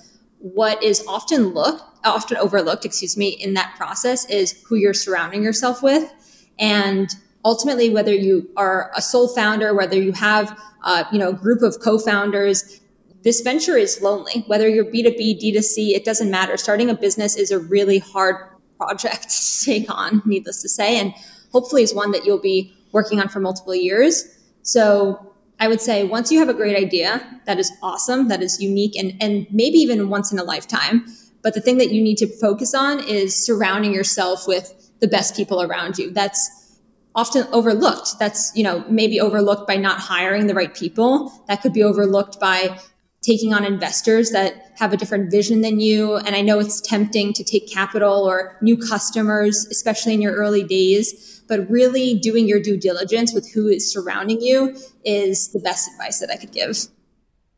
What 0.44 0.84
is 0.84 1.06
often 1.08 1.54
looked, 1.54 1.84
often 2.04 2.36
overlooked, 2.36 2.84
excuse 2.84 3.16
me, 3.16 3.30
in 3.30 3.54
that 3.54 3.76
process 3.78 4.30
is 4.30 4.62
who 4.68 4.76
you're 4.76 4.94
surrounding 4.94 5.42
yourself 5.42 5.82
with. 5.82 6.14
And 6.60 7.10
ultimately, 7.46 7.90
whether 7.90 8.14
you 8.14 8.50
are 8.58 8.92
a 8.94 9.02
sole 9.02 9.30
founder, 9.30 9.74
whether 9.74 9.96
you 9.96 10.12
have, 10.12 10.60
uh, 10.84 11.06
you 11.14 11.18
know, 11.18 11.30
a 11.30 11.34
group 11.34 11.62
of 11.62 11.80
co-founders, 11.80 12.82
this 13.24 13.40
venture 13.40 13.78
is 13.78 14.02
lonely. 14.02 14.44
Whether 14.48 14.68
you're 14.68 14.84
B2B, 14.84 15.42
D2C, 15.42 15.92
it 15.92 16.04
doesn't 16.04 16.30
matter. 16.30 16.58
Starting 16.58 16.90
a 16.90 16.94
business 16.94 17.38
is 17.38 17.50
a 17.50 17.60
really 17.60 18.00
hard 18.00 18.36
project 18.78 19.30
to 19.30 19.66
take 19.66 19.86
on, 19.90 20.22
needless 20.26 20.62
to 20.62 20.68
say. 20.68 21.00
And 21.00 21.14
hopefully 21.54 21.84
is 21.84 21.94
one 21.94 22.12
that 22.12 22.26
you'll 22.26 22.42
be 22.42 22.76
working 22.92 23.22
on 23.22 23.30
for 23.30 23.40
multiple 23.40 23.76
years. 23.76 24.26
So 24.64 25.33
I 25.64 25.68
would 25.70 25.80
say 25.80 26.04
once 26.04 26.30
you 26.30 26.40
have 26.40 26.50
a 26.50 26.54
great 26.54 26.76
idea 26.76 27.26
that 27.46 27.58
is 27.58 27.72
awesome, 27.82 28.28
that 28.28 28.44
is 28.44 28.62
unique 28.62 28.98
and, 28.98 29.14
and 29.22 29.48
maybe 29.50 29.78
even 29.78 30.10
once 30.10 30.30
in 30.30 30.38
a 30.38 30.44
lifetime. 30.44 31.06
But 31.42 31.54
the 31.54 31.62
thing 31.62 31.78
that 31.78 31.94
you 31.94 32.04
need 32.04 32.18
to 32.18 32.28
focus 32.28 32.74
on 32.74 33.00
is 33.00 33.34
surrounding 33.34 33.94
yourself 33.94 34.46
with 34.46 34.74
the 35.00 35.08
best 35.08 35.38
people 35.38 35.62
around 35.62 35.98
you. 35.98 36.12
That's 36.12 36.82
often 37.16 37.48
overlooked. 37.54 38.20
That's, 38.20 38.52
you 38.54 38.64
know, 38.66 38.84
maybe 38.90 39.22
overlooked 39.22 39.66
by 39.66 39.78
not 39.78 40.02
hiring 40.02 40.48
the 40.48 40.54
right 40.54 40.76
people. 40.76 41.32
That 41.48 41.62
could 41.62 41.72
be 41.72 41.82
overlooked 41.82 42.42
by 42.42 42.78
taking 43.22 43.54
on 43.54 43.64
investors 43.64 44.32
that 44.32 44.74
have 44.80 44.92
a 44.92 44.98
different 44.98 45.32
vision 45.32 45.62
than 45.62 45.80
you. 45.80 46.18
And 46.18 46.36
I 46.36 46.42
know 46.42 46.60
it's 46.60 46.82
tempting 46.82 47.32
to 47.32 47.44
take 47.46 47.72
capital 47.72 48.26
or 48.26 48.58
new 48.62 48.76
customers, 48.76 49.66
especially 49.68 50.14
in 50.14 50.22
your 50.22 50.34
early 50.34 50.66
days, 50.66 51.42
but 51.48 51.70
really 51.70 52.20
doing 52.20 52.50
your 52.50 52.62
due 52.62 52.76
diligence 52.76 53.34
with 53.34 53.50
who 53.54 53.70
is 53.70 53.90
surrounding 53.90 54.42
you 54.42 54.76
is 55.06 55.52
the 55.52 55.60
best 55.60 55.92
advice 55.92 56.20
that 56.20 56.30
I 56.30 56.38
could 56.38 56.52
give. 56.52 56.78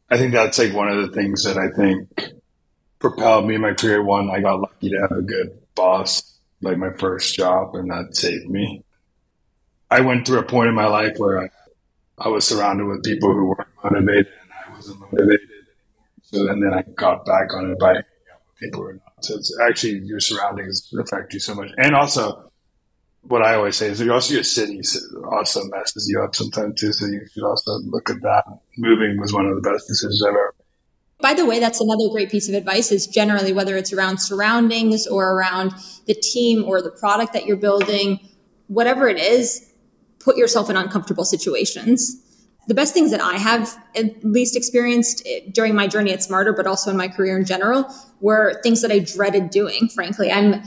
I 0.09 0.17
think 0.17 0.33
that's 0.33 0.59
like 0.59 0.73
one 0.73 0.89
of 0.89 0.97
the 0.97 1.13
things 1.13 1.43
that 1.43 1.57
I 1.57 1.69
think 1.69 2.33
propelled 2.99 3.47
me 3.47 3.55
in 3.55 3.61
my 3.61 3.73
career. 3.73 4.03
One, 4.03 4.29
I 4.29 4.39
got 4.39 4.61
lucky 4.61 4.89
to 4.89 5.01
have 5.01 5.11
a 5.11 5.21
good 5.21 5.57
boss, 5.73 6.39
like 6.61 6.77
my 6.77 6.91
first 6.97 7.35
job, 7.35 7.75
and 7.75 7.89
that 7.89 8.15
saved 8.15 8.49
me. 8.49 8.83
I 9.89 10.01
went 10.01 10.25
through 10.25 10.39
a 10.39 10.43
point 10.43 10.69
in 10.69 10.75
my 10.75 10.87
life 10.87 11.17
where 11.17 11.43
I, 11.43 11.49
I 12.17 12.27
was 12.29 12.45
surrounded 12.45 12.85
with 12.85 13.03
people 13.03 13.33
who 13.33 13.47
weren't 13.47 13.67
motivated 13.83 14.27
and 14.41 14.51
I 14.51 14.75
wasn't 14.75 14.99
motivated 14.99 15.49
so 16.25 16.49
and 16.49 16.61
then 16.61 16.73
I 16.73 16.81
got 16.95 17.25
back 17.25 17.53
on 17.53 17.71
it 17.71 17.79
by 17.79 18.01
people 18.59 18.81
who 18.81 18.87
were 18.87 18.93
not. 18.93 19.23
So 19.23 19.35
it's 19.35 19.57
actually 19.61 19.99
your 19.99 20.19
surroundings 20.19 20.91
affect 20.99 21.33
you 21.33 21.39
so 21.39 21.55
much. 21.55 21.69
And 21.77 21.95
also, 21.95 22.51
what 23.27 23.41
I 23.41 23.55
always 23.55 23.75
say 23.75 23.89
is 23.89 23.99
that 23.99 24.09
also 24.09 24.33
your 24.33 24.43
city 24.43 24.81
also 25.31 25.63
messes 25.65 26.07
you 26.09 26.21
up 26.23 26.35
sometimes 26.35 26.79
too. 26.79 26.93
So 26.93 27.05
you 27.05 27.21
should 27.33 27.43
also 27.43 27.79
look 27.85 28.09
at 28.09 28.21
that. 28.21 28.45
Moving 28.77 29.19
was 29.19 29.33
one 29.33 29.45
of 29.45 29.55
the 29.55 29.61
best 29.61 29.87
decisions 29.87 30.21
I've 30.23 30.29
ever. 30.29 30.55
By 31.21 31.33
the 31.33 31.45
way, 31.45 31.59
that's 31.59 31.79
another 31.79 32.09
great 32.11 32.29
piece 32.29 32.49
of 32.49 32.55
advice 32.55 32.91
is 32.91 33.07
generally 33.07 33.53
whether 33.53 33.77
it's 33.77 33.93
around 33.93 34.19
surroundings 34.19 35.07
or 35.07 35.33
around 35.33 35.73
the 36.07 36.13
team 36.13 36.63
or 36.65 36.81
the 36.81 36.91
product 36.91 37.33
that 37.33 37.45
you're 37.45 37.57
building, 37.57 38.19
whatever 38.67 39.07
it 39.07 39.17
is, 39.17 39.71
put 40.19 40.35
yourself 40.37 40.69
in 40.69 40.75
uncomfortable 40.75 41.25
situations 41.25 42.21
the 42.67 42.73
best 42.73 42.93
things 42.93 43.11
that 43.11 43.21
I 43.21 43.37
have 43.37 43.75
at 43.95 44.23
least 44.23 44.55
experienced 44.55 45.21
eh, 45.25 45.41
during 45.51 45.75
my 45.75 45.87
journey 45.87 46.11
at 46.11 46.19
Smartrr, 46.19 46.55
but 46.55 46.65
also 46.65 46.89
in 46.89 46.97
my 46.97 47.07
career 47.07 47.37
in 47.37 47.45
general, 47.45 47.87
were 48.21 48.59
things 48.63 48.81
that 48.81 48.91
I 48.91 48.99
dreaded 48.99 49.49
doing. 49.49 49.87
Frankly, 49.93 50.31
I'm 50.31 50.63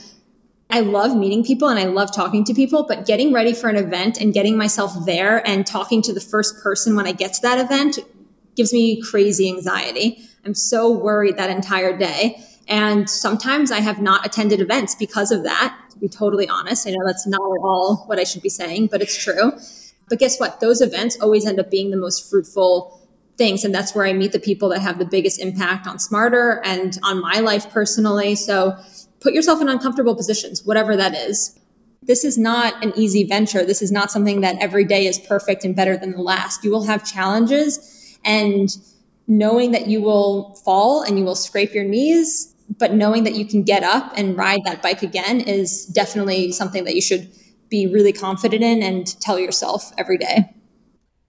I 0.71 0.81
love 0.81 1.17
meeting 1.17 1.43
people 1.45 1.69
and 1.69 1.79
I 1.79 1.85
love 1.85 2.15
talking 2.15 2.45
to 2.45 2.55
people, 2.55 2.85
but 2.87 3.07
getting 3.07 3.33
ready 3.33 3.55
for 3.55 3.69
an 3.71 3.77
event 3.77 4.21
and 4.21 4.35
getting 4.35 4.57
myself 4.57 5.07
there 5.07 5.47
and 5.47 5.67
talking 5.67 6.03
to 6.03 6.13
the 6.13 6.21
first 6.21 6.63
person 6.63 6.95
when 6.95 7.07
I 7.07 7.13
get 7.13 7.33
to 7.35 7.43
that 7.43 7.59
event 7.59 7.99
gives 8.55 8.73
me 8.73 9.01
crazy 9.01 9.49
anxiety. 9.49 10.19
I'm 10.45 10.55
so 10.55 10.91
worried 10.91 11.39
that 11.39 11.49
entire 11.49 11.97
day. 11.97 12.43
And 12.67 13.09
sometimes 13.09 13.71
I 13.71 13.81
have 13.81 14.03
not 14.03 14.27
attended 14.27 14.61
events 14.61 14.95
because 14.95 15.33
of 15.33 15.43
that, 15.45 15.79
to 15.93 15.99
be 15.99 16.09
totally 16.09 16.47
honest. 16.49 16.87
I 16.87 16.91
know 16.91 17.07
that's 17.07 17.27
not 17.27 17.41
at 17.41 17.63
all 17.63 18.05
what 18.07 18.19
I 18.19 18.25
should 18.25 18.43
be 18.43 18.51
saying, 18.51 18.89
but 18.89 19.01
it's 19.01 19.17
true. 19.17 19.53
But 20.11 20.19
guess 20.19 20.39
what? 20.39 20.61
Those 20.61 20.83
events 20.83 21.19
always 21.21 21.47
end 21.47 21.59
up 21.59 21.71
being 21.71 21.91
the 21.91 21.97
most 21.97 22.29
fruitful 22.29 23.01
things. 23.39 23.65
And 23.65 23.75
that's 23.75 23.95
where 23.95 24.05
I 24.05 24.13
meet 24.13 24.33
the 24.33 24.39
people 24.39 24.69
that 24.71 24.81
have 24.81 24.99
the 24.99 25.07
biggest 25.07 25.41
impact 25.41 25.87
on 25.87 25.97
Smartrr 25.97 26.61
and 26.63 26.99
on 27.03 27.23
my 27.23 27.39
life 27.41 27.71
personally. 27.71 28.35
So 28.35 28.77
put 29.21 29.35
yourself 29.35 29.61
in 29.61 29.69
uncomfortable 29.69 30.15
positions, 30.15 30.65
whatever 30.65 30.97
that 30.97 31.15
is. 31.15 31.59
This 32.03 32.25
is 32.25 32.39
not 32.39 32.83
an 32.85 32.93
easy 32.97 33.25
venture. 33.25 33.65
This 33.65 33.83
is 33.83 33.93
not 33.93 34.11
something 34.11 34.41
that 34.41 34.57
every 34.61 34.85
day 34.85 35.07
is 35.07 35.19
perfect 35.19 35.65
and 35.65 35.75
better 35.75 35.97
than 35.97 36.13
the 36.13 36.23
last. 36.23 36.65
You 36.65 36.71
will 36.71 36.85
have 36.85 37.05
challenges 37.05 38.19
and 38.25 38.71
knowing 39.27 39.73
that 39.73 39.89
you 39.89 40.01
will 40.01 40.55
fall 40.65 41.03
and 41.03 41.19
you 41.19 41.25
will 41.25 41.35
scrape 41.35 41.75
your 41.75 41.85
knees, 41.85 42.55
but 42.79 42.95
knowing 42.95 43.25
that 43.25 43.35
you 43.35 43.47
can 43.47 43.63
get 43.63 43.83
up 43.83 44.13
and 44.17 44.37
ride 44.37 44.61
that 44.65 44.83
bike 44.83 45.03
again 45.03 45.41
is 45.41 45.87
definitely 45.87 46.53
something 46.53 46.85
that 46.85 46.95
you 46.95 47.03
should 47.03 47.29
be 47.69 47.87
really 47.87 48.13
confident 48.13 48.63
in 48.63 48.83
and 48.83 49.21
tell 49.21 49.39
yourself 49.39 49.93
every 49.99 50.17
day. 50.17 50.55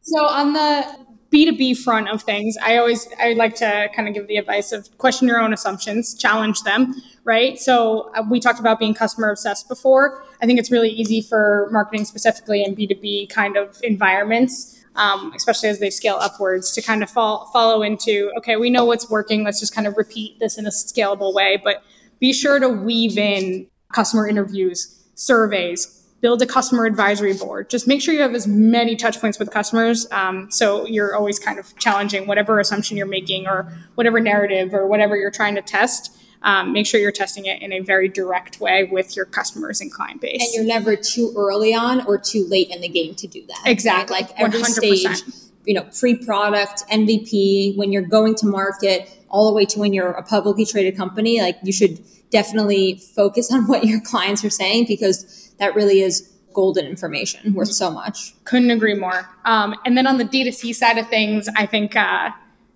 So 0.02 0.26
on 0.26 0.54
the 0.54 0.99
B2B 1.32 1.78
front 1.78 2.10
of 2.10 2.24
things, 2.24 2.58
I 2.64 2.78
always 2.78 3.08
I 3.20 3.34
like 3.34 3.56
to 3.56 3.90
kind 3.96 4.08
of 4.08 4.14
give 4.16 4.28
the 4.28 4.38
advice 4.38 4.72
of 4.72 4.90
question 4.98 5.28
your 5.28 5.40
own 5.40 5.54
assumptions, 5.54 6.16
challenge 6.16 6.64
them, 6.64 6.96
right? 7.24 7.60
So 7.60 8.12
uh, 8.16 8.24
we 8.30 8.40
talked 8.40 8.60
about 8.60 8.80
being 8.80 8.96
customer 8.96 9.30
obsessed 9.30 9.68
before. 9.70 10.24
I 10.42 10.48
think 10.48 10.60
it's 10.60 10.72
really 10.72 10.90
easy 10.90 11.22
for 11.22 11.70
marketing 11.72 12.06
specifically 12.06 12.64
in 12.64 12.76
B2B 12.76 13.30
kind 13.30 13.58
of 13.58 13.80
environments. 13.84 14.76
Um, 14.96 15.32
especially 15.34 15.70
as 15.70 15.80
they 15.80 15.92
scale 15.92 16.18
upwards, 16.20 16.74
to 16.74 16.82
kind 16.82 17.04
of 17.04 17.10
fall, 17.10 17.50
follow 17.54 17.84
into, 17.84 18.32
okay, 18.38 18.58
we 18.58 18.70
know 18.70 18.84
what's 18.84 19.10
working. 19.10 19.46
Let's 19.46 19.60
just 19.60 19.74
kind 19.74 19.88
of 19.88 19.96
repeat 19.96 20.40
this 20.40 20.58
in 20.58 20.66
a 20.66 20.72
scalable 20.72 21.34
way. 21.34 21.62
But 21.64 21.84
be 22.20 22.34
sure 22.34 22.60
to 22.60 22.68
weave 22.68 23.18
in 23.18 23.68
customer 23.94 24.28
interviews, 24.28 25.02
surveys, 25.14 25.99
build 26.22 26.42
a 26.42 26.46
customer 26.46 26.86
advisory 26.86 27.34
board. 27.34 27.70
Just 27.70 27.88
make 27.88 28.02
sure 28.02 28.14
you 28.14 28.22
have 28.22 28.34
as 28.34 28.48
many 28.48 28.96
touch 28.96 29.22
points 29.22 29.40
with 29.40 29.52
customers. 29.52 30.08
Um, 30.12 30.52
so 30.52 30.86
you're 30.86 31.16
always 31.16 31.40
kind 31.40 31.60
of 31.60 31.78
challenging 31.78 32.28
whatever 32.28 32.60
assumption 32.60 32.98
you're 32.98 33.06
making 33.06 33.48
or 33.48 33.72
whatever 33.96 34.20
narrative 34.20 34.74
or 34.74 34.86
whatever 34.86 35.16
you're 35.16 35.32
trying 35.32 35.56
to 35.56 35.62
test. 35.62 36.16
Um, 36.42 36.72
make 36.72 36.88
sure 36.88 37.00
you're 37.00 37.12
testing 37.12 37.46
it 37.46 37.62
in 37.62 37.74
a 37.74 37.80
very 37.80 38.08
direct 38.08 38.62
way 38.62 38.86
with 38.86 39.16
your 39.16 39.26
customers 39.26 39.82
and 39.82 39.92
client 39.92 40.22
base. 40.22 40.42
And 40.42 40.54
you're 40.54 40.64
never 40.64 40.96
too 40.96 41.34
early 41.36 41.74
on 41.74 42.06
or 42.06 42.18
too 42.18 42.46
late 42.48 42.70
in 42.70 42.82
the 42.82 42.88
game 42.88 43.16
to 43.16 43.28
do 43.28 43.46
that. 43.48 43.62
Exactly. 43.66 44.16
Right? 44.16 44.30
Like 44.30 44.40
every 44.40 44.62
100%. 44.62 44.66
stage, 44.66 45.34
you 45.66 45.74
know, 45.74 45.86
pre-product, 46.00 46.84
MVP, 46.90 47.78
when 47.78 47.92
you're 47.92 48.04
going 48.04 48.36
to 48.36 48.46
market, 48.46 49.10
all 49.30 49.48
the 49.48 49.54
way 49.54 49.66
to 49.66 49.80
when 49.80 49.94
you're 49.94 50.12
a 50.12 50.24
publicly 50.24 50.66
traded 50.66 50.96
company, 50.96 51.42
like 51.42 51.58
you 51.62 51.74
should 51.74 52.00
definitely 52.30 52.96
focus 53.16 53.52
on 53.52 53.68
what 53.68 53.86
your 53.86 54.00
clients 54.00 54.44
are 54.46 54.50
saying 54.50 54.86
because 54.88 55.39
that 55.60 55.76
really 55.76 56.02
is 56.02 56.34
golden 56.54 56.86
information 56.86 57.54
worth 57.54 57.72
so 57.72 57.92
much. 57.92 58.34
Couldn't 58.44 58.72
agree 58.72 58.96
more. 58.96 59.30
Um, 59.46 59.76
and 59.86 59.98
then 59.98 60.08
on 60.08 60.18
the 60.18 60.26
D2C 60.26 60.74
side 60.76 60.98
of 60.98 61.08
things, 61.08 61.48
I 61.56 61.66
think 61.66 61.96
uh, 61.96 62.32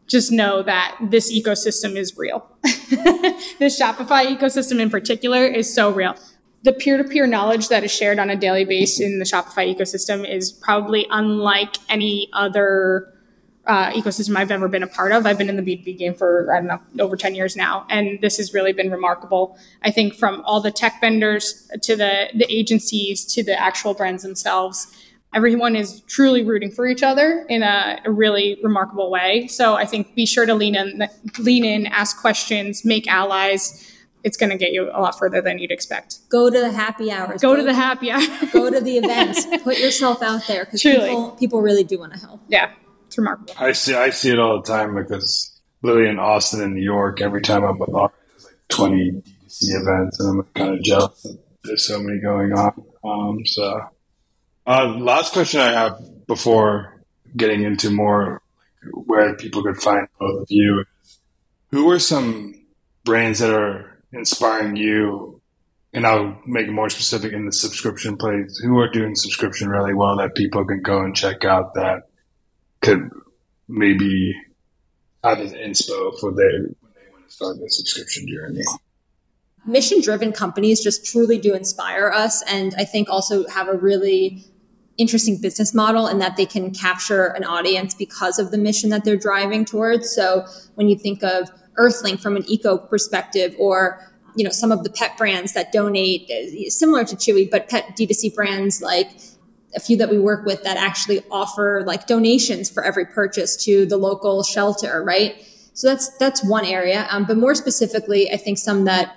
just 0.08 0.32
know 0.32 0.64
that 0.64 0.98
this 1.02 1.34
ecosystem 1.34 1.96
is 1.96 2.18
real. 2.18 2.48
this 2.64 3.80
Shopify 3.80 4.26
ecosystem 4.26 4.80
in 4.80 4.90
particular 4.90 5.46
is 5.46 5.74
so 5.74 5.92
real. 5.92 6.16
The 6.64 6.74
peer 6.74 6.98
to 6.98 7.04
peer 7.04 7.28
knowledge 7.28 7.68
that 7.70 7.84
is 7.84 7.92
shared 7.92 8.20
on 8.20 8.30
a 8.30 8.36
daily 8.36 8.64
basis 8.64 9.02
in 9.02 9.20
the 9.20 9.26
Shopify 9.26 9.76
ecosystem 9.76 10.30
is 10.30 10.52
probably 10.52 11.08
unlike 11.10 11.76
any 11.90 12.30
other 12.32 13.14
uh, 13.66 13.92
ecosystem 13.92 14.36
I've 14.36 14.52
ever 14.52 14.68
been 14.68 14.84
a 14.84 14.88
part 14.88 15.12
of. 15.12 15.26
I've 15.26 15.38
been 15.38 15.50
in 15.50 15.56
the 15.56 15.62
B2B 15.62 15.98
game 15.98 16.14
for, 16.14 16.54
I 16.54 16.60
don't 16.60 16.68
know, 16.96 17.04
over 17.04 17.16
10 17.16 17.34
years 17.36 17.56
now. 17.56 17.86
And 17.90 18.20
this 18.22 18.38
has 18.38 18.54
really 18.54 18.74
been 18.74 18.92
remarkable. 18.92 19.58
I 19.84 19.92
think 19.92 20.16
from 20.16 20.42
all 20.46 20.60
the 20.60 20.72
tech 20.72 21.00
vendors 21.00 21.70
to 21.82 21.96
the, 21.96 22.30
the 22.34 22.46
agencies 22.54 23.26
to 23.34 23.44
the 23.44 23.58
actual 23.58 23.94
brands 23.94 24.24
themselves, 24.24 24.88
everyone 25.34 25.76
is 25.76 26.02
truly 26.02 26.44
rooting 26.44 26.72
for 26.72 26.86
each 26.86 27.04
other 27.04 27.46
in 27.50 27.64
a, 27.64 28.02
a, 28.06 28.12
really 28.12 28.60
remarkable 28.64 29.10
way. 29.10 29.48
So 29.48 29.76
I 29.76 29.86
think 29.86 30.14
be 30.14 30.26
sure 30.26 30.46
to 30.46 30.54
lean 30.54 30.76
in, 30.76 31.08
lean 31.40 31.66
in, 31.66 31.88
ask 31.88 32.20
questions, 32.20 32.86
make 32.86 33.08
allies. 33.08 33.90
It's 34.24 34.38
going 34.38 34.52
to 34.52 34.58
get 34.58 34.72
you 34.72 34.90
a 34.94 35.02
lot 35.02 35.18
further 35.18 35.42
than 35.42 35.58
you'd 35.58 35.72
expect. 35.72 36.20
Go 36.30 36.50
to 36.50 36.60
the 36.60 36.72
happy 36.72 37.12
hours. 37.12 37.42
Go, 37.42 37.54
go 37.54 37.58
to 37.58 37.64
the 37.64 37.74
happy 37.74 38.12
hour. 38.12 38.22
go 38.52 38.70
to 38.70 38.80
the 38.80 38.98
events. 38.98 39.46
Put 39.64 39.80
yourself 39.80 40.22
out 40.22 40.48
there 40.48 40.66
because 40.66 40.82
people, 40.84 41.32
people 41.32 41.62
really 41.62 41.84
do 41.84 42.00
want 42.00 42.14
to 42.14 42.20
help. 42.20 42.42
Yeah. 42.48 42.72
It's 43.14 43.18
remarkable. 43.20 43.54
I 43.60 43.74
see 43.74 43.94
I 43.94 44.10
see 44.10 44.32
it 44.32 44.40
all 44.40 44.60
the 44.60 44.68
time 44.68 44.96
because 44.96 45.62
literally 45.84 46.10
in 46.10 46.18
Austin 46.18 46.64
and 46.64 46.74
New 46.74 46.82
York, 46.82 47.22
every 47.22 47.44
time 47.44 47.64
I'm 47.64 47.78
with 47.78 47.92
there's 47.92 48.46
like 48.46 48.56
20 48.70 49.12
D2C 49.12 49.62
events, 49.62 50.20
and 50.20 50.40
I'm 50.40 50.48
kind 50.56 50.74
of 50.74 50.82
jealous 50.82 51.22
that 51.22 51.38
there's 51.64 51.86
so 51.86 52.00
many 52.00 52.20
going 52.20 52.54
on. 52.54 52.84
Um, 53.04 53.46
so, 53.46 53.82
uh, 54.66 54.96
last 54.98 55.32
question 55.32 55.60
I 55.60 55.74
have 55.74 56.00
before 56.26 57.04
getting 57.38 57.62
into 57.62 57.92
more 57.92 58.42
where 58.92 59.36
people 59.36 59.62
could 59.62 59.78
find 59.78 60.08
both 60.20 60.42
of 60.42 60.48
you. 60.50 60.84
Who 61.70 61.92
are 61.92 62.00
some 62.00 62.66
brands 63.06 63.38
that 63.40 63.54
are 63.54 64.00
inspiring 64.12 64.76
you? 64.76 65.40
And 65.94 66.08
I'll 66.08 66.42
make 66.48 66.66
it 66.66 66.72
more 66.72 66.90
specific 66.90 67.32
in 67.32 67.46
the 67.46 67.54
subscription 67.54 68.18
place. 68.18 68.58
Who 68.58 68.80
are 68.80 68.90
doing 68.90 69.14
subscription 69.14 69.70
really 69.70 69.94
well 69.94 70.18
that 70.18 70.34
people 70.34 70.66
can 70.66 70.82
go 70.82 71.04
and 71.04 71.16
check 71.16 71.46
out 71.46 71.76
that 71.76 72.08
could 72.84 73.10
maybe 73.68 74.36
have 75.24 75.40
an 75.40 75.50
inspo 75.50 76.20
for 76.20 76.32
their 76.34 76.52
when 76.82 76.92
they 76.96 77.12
want 77.12 77.28
to 77.28 77.34
start 77.34 77.58
their 77.58 77.70
subscription 77.70 78.28
journey? 78.28 78.62
Mission 79.66 80.02
driven 80.02 80.34
companies 80.34 80.84
just 80.84 81.06
truly 81.06 81.38
do 81.38 81.54
inspire 81.54 82.10
us 82.10 82.44
and 82.44 82.76
I 82.78 82.84
think 82.84 83.10
also 83.10 83.48
have 83.48 83.70
a 83.70 83.74
really 83.74 84.46
interesting 84.98 85.40
business 85.42 85.74
model 85.74 86.08
in 86.08 86.20
that 86.20 86.38
they 86.38 86.46
can 86.46 86.72
capture 86.72 87.28
an 87.28 87.44
audience 87.44 87.96
because 87.96 88.38
of 88.38 88.52
the 88.52 88.58
mission 88.58 88.90
that 88.92 89.04
they're 89.06 89.18
driving 89.18 89.66
towards. 89.66 90.12
So 90.14 90.46
when 90.76 90.88
you 90.88 90.98
think 90.98 91.24
of 91.24 91.50
Earthlink 91.80 92.22
from 92.22 92.36
an 92.36 92.44
eco 92.48 92.78
perspective 92.78 93.56
or 93.58 94.00
you 94.36 94.44
know 94.44 94.52
some 94.52 94.72
of 94.72 94.84
the 94.84 94.90
pet 94.90 95.18
brands 95.18 95.54
that 95.54 95.72
donate 95.72 96.30
uh, 96.30 96.70
similar 96.70 97.04
to 97.06 97.16
Chewy 97.16 97.50
but 97.50 97.70
pet 97.70 97.96
D2C 97.98 98.34
brands 98.36 98.82
like 98.82 99.12
a 99.76 99.80
few 99.80 99.98
that 99.98 100.10
we 100.10 100.20
work 100.20 100.46
with 100.46 100.64
that 100.64 100.78
actually 100.78 101.22
offer 101.32 101.84
like 101.86 102.08
donations 102.08 102.70
for 102.70 102.84
every 102.84 103.06
purchase 103.06 103.56
to 103.66 103.86
the 103.86 103.98
local 103.98 104.44
shelter, 104.44 105.04
right? 105.04 105.36
So 105.74 105.88
that's 105.88 106.16
that's 106.18 106.44
one 106.44 106.66
area. 106.66 107.08
Um, 107.10 107.26
but 107.26 107.38
more 107.38 107.56
specifically, 107.56 108.32
I 108.32 108.38
think 108.38 108.58
some 108.58 108.86
that 108.86 109.16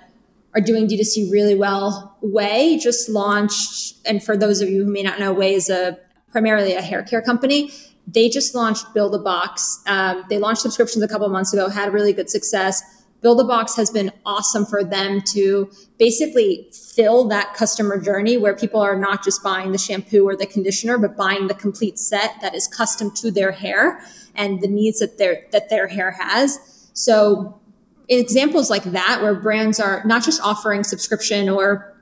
are 0.55 0.61
doing 0.61 0.87
D2C 0.87 1.31
really 1.31 1.55
well. 1.55 2.17
Ouai 2.23 2.79
just 2.81 3.09
launched, 3.09 3.95
and 4.05 4.23
for 4.23 4.35
those 4.35 4.61
of 4.61 4.69
you 4.69 4.83
who 4.85 4.91
may 4.91 5.03
not 5.03 5.19
know, 5.19 5.35
Ouai 5.35 5.53
is 5.53 5.69
a 5.69 5.99
primarily 6.31 6.73
a 6.73 6.81
hair 6.81 7.03
care 7.03 7.21
company. 7.21 7.71
They 8.07 8.29
just 8.29 8.55
launched 8.55 8.93
Build 8.93 9.13
a 9.13 9.19
Box. 9.19 9.83
Um, 9.85 10.23
they 10.29 10.39
launched 10.39 10.61
subscriptions 10.61 11.03
a 11.03 11.07
couple 11.07 11.27
months 11.29 11.53
ago, 11.53 11.69
had 11.69 11.93
really 11.93 12.13
good 12.13 12.29
success. 12.29 12.81
Build 13.21 13.41
a 13.41 13.43
Box 13.43 13.75
has 13.75 13.89
been 13.89 14.11
awesome 14.25 14.65
for 14.65 14.83
them 14.83 15.21
to 15.33 15.71
basically 15.97 16.69
fill 16.71 17.27
that 17.29 17.53
customer 17.55 17.99
journey 17.99 18.37
where 18.37 18.55
people 18.55 18.79
are 18.79 18.97
not 18.97 19.23
just 19.23 19.41
buying 19.41 19.71
the 19.71 19.77
shampoo 19.77 20.27
or 20.27 20.35
the 20.35 20.45
conditioner, 20.45 20.97
but 20.97 21.17
buying 21.17 21.47
the 21.47 21.55
complete 21.55 21.97
set 21.97 22.35
that 22.41 22.53
is 22.53 22.67
custom 22.67 23.09
to 23.15 23.31
their 23.31 23.51
hair 23.51 24.01
and 24.35 24.61
the 24.61 24.67
needs 24.67 24.99
that 24.99 25.17
their 25.17 25.45
that 25.51 25.69
their 25.69 25.87
hair 25.87 26.11
has. 26.11 26.89
So 26.93 27.59
examples 28.07 28.69
like 28.69 28.83
that 28.83 29.19
where 29.21 29.33
brands 29.33 29.79
are 29.79 30.03
not 30.05 30.23
just 30.23 30.41
offering 30.41 30.83
subscription 30.83 31.49
or 31.49 31.95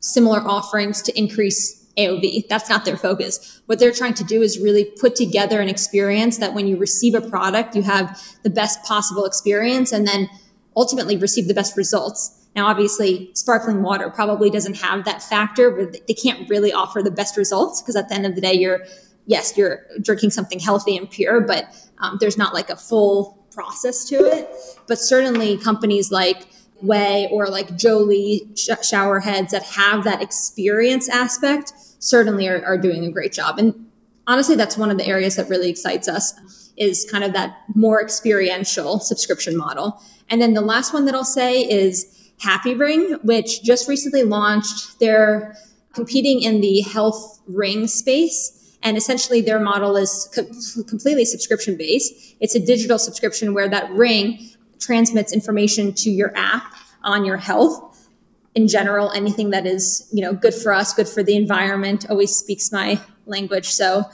similar 0.00 0.40
offerings 0.40 1.00
to 1.02 1.18
increase 1.18 1.84
AOV. 1.96 2.48
That's 2.48 2.68
not 2.68 2.84
their 2.84 2.96
focus. 2.96 3.62
What 3.66 3.78
they're 3.78 3.92
trying 3.92 4.14
to 4.14 4.24
do 4.24 4.42
is 4.42 4.58
really 4.58 4.84
put 5.00 5.16
together 5.16 5.60
an 5.60 5.68
experience 5.68 6.38
that 6.38 6.54
when 6.54 6.66
you 6.66 6.76
receive 6.76 7.14
a 7.14 7.20
product, 7.20 7.74
you 7.74 7.82
have 7.82 8.22
the 8.42 8.50
best 8.50 8.82
possible 8.84 9.24
experience 9.24 9.92
and 9.92 10.06
then 10.06 10.28
ultimately 10.76 11.16
receive 11.16 11.48
the 11.48 11.54
best 11.54 11.76
results. 11.76 12.46
Now, 12.54 12.66
obviously, 12.66 13.30
sparkling 13.34 13.82
water 13.82 14.10
probably 14.10 14.50
doesn't 14.50 14.76
have 14.78 15.04
that 15.04 15.22
factor, 15.22 15.70
but 15.70 16.06
they 16.06 16.14
can't 16.14 16.48
really 16.48 16.72
offer 16.72 17.02
the 17.02 17.10
best 17.10 17.36
results 17.36 17.82
because 17.82 17.96
at 17.96 18.08
the 18.08 18.14
end 18.14 18.26
of 18.26 18.34
the 18.34 18.40
day, 18.40 18.54
you're, 18.54 18.80
yes, 19.26 19.56
you're 19.56 19.80
drinking 20.02 20.30
something 20.30 20.58
healthy 20.58 20.96
and 20.96 21.10
pure, 21.10 21.40
but 21.40 21.66
um, 21.98 22.16
there's 22.20 22.38
not 22.38 22.54
like 22.54 22.70
a 22.70 22.76
full 22.76 23.46
process 23.50 24.04
to 24.08 24.16
it. 24.16 24.48
But 24.86 24.98
certainly 24.98 25.58
companies 25.58 26.10
like 26.10 26.46
Ouai 26.82 27.30
or 27.30 27.48
like 27.48 27.76
Jolie 27.76 28.48
sh- 28.54 28.70
shower 28.82 29.20
heads 29.20 29.52
that 29.52 29.62
have 29.62 30.04
that 30.04 30.22
experience 30.22 31.08
aspect 31.08 31.72
certainly 31.98 32.48
are, 32.48 32.64
are 32.64 32.78
doing 32.78 33.04
a 33.04 33.10
great 33.10 33.32
job. 33.32 33.58
And 33.58 33.86
honestly, 34.26 34.56
that's 34.56 34.76
one 34.76 34.90
of 34.90 34.98
the 34.98 35.06
areas 35.06 35.36
that 35.36 35.48
really 35.48 35.70
excites 35.70 36.08
us 36.08 36.72
is 36.76 37.06
kind 37.10 37.24
of 37.24 37.32
that 37.32 37.58
more 37.74 38.02
experiential 38.02 39.00
subscription 39.00 39.56
model. 39.56 40.00
And 40.28 40.42
then 40.42 40.54
the 40.54 40.60
last 40.60 40.92
one 40.92 41.04
that 41.06 41.14
I'll 41.14 41.24
say 41.24 41.62
is 41.62 42.12
Happy 42.38 42.74
Ring, 42.74 43.18
which 43.22 43.62
just 43.62 43.88
recently 43.88 44.22
launched. 44.22 44.98
They're 45.00 45.56
competing 45.94 46.42
in 46.42 46.60
the 46.60 46.80
health 46.82 47.40
ring 47.46 47.86
space. 47.86 48.52
And 48.82 48.96
essentially, 48.96 49.40
their 49.40 49.58
model 49.58 49.96
is 49.96 50.28
co- 50.34 50.84
completely 50.84 51.24
subscription 51.24 51.76
based. 51.76 52.36
It's 52.40 52.54
a 52.54 52.60
digital 52.60 52.98
subscription 52.98 53.54
where 53.54 53.68
that 53.68 53.90
ring 53.90 54.50
transmits 54.78 55.32
information 55.32 55.94
to 55.94 56.10
your 56.10 56.36
app 56.36 56.74
on 57.02 57.24
your 57.24 57.38
health 57.38 58.08
in 58.54 58.68
general. 58.68 59.10
Anything 59.12 59.50
that 59.50 59.66
is, 59.66 60.08
you 60.12 60.22
know, 60.22 60.34
good 60.34 60.54
for 60.54 60.72
us, 60.72 60.92
good 60.92 61.08
for 61.08 61.22
the 61.22 61.34
environment, 61.36 62.06
always 62.10 62.36
speaks 62.36 62.70
my 62.70 63.00
language. 63.26 63.68
So 63.68 64.04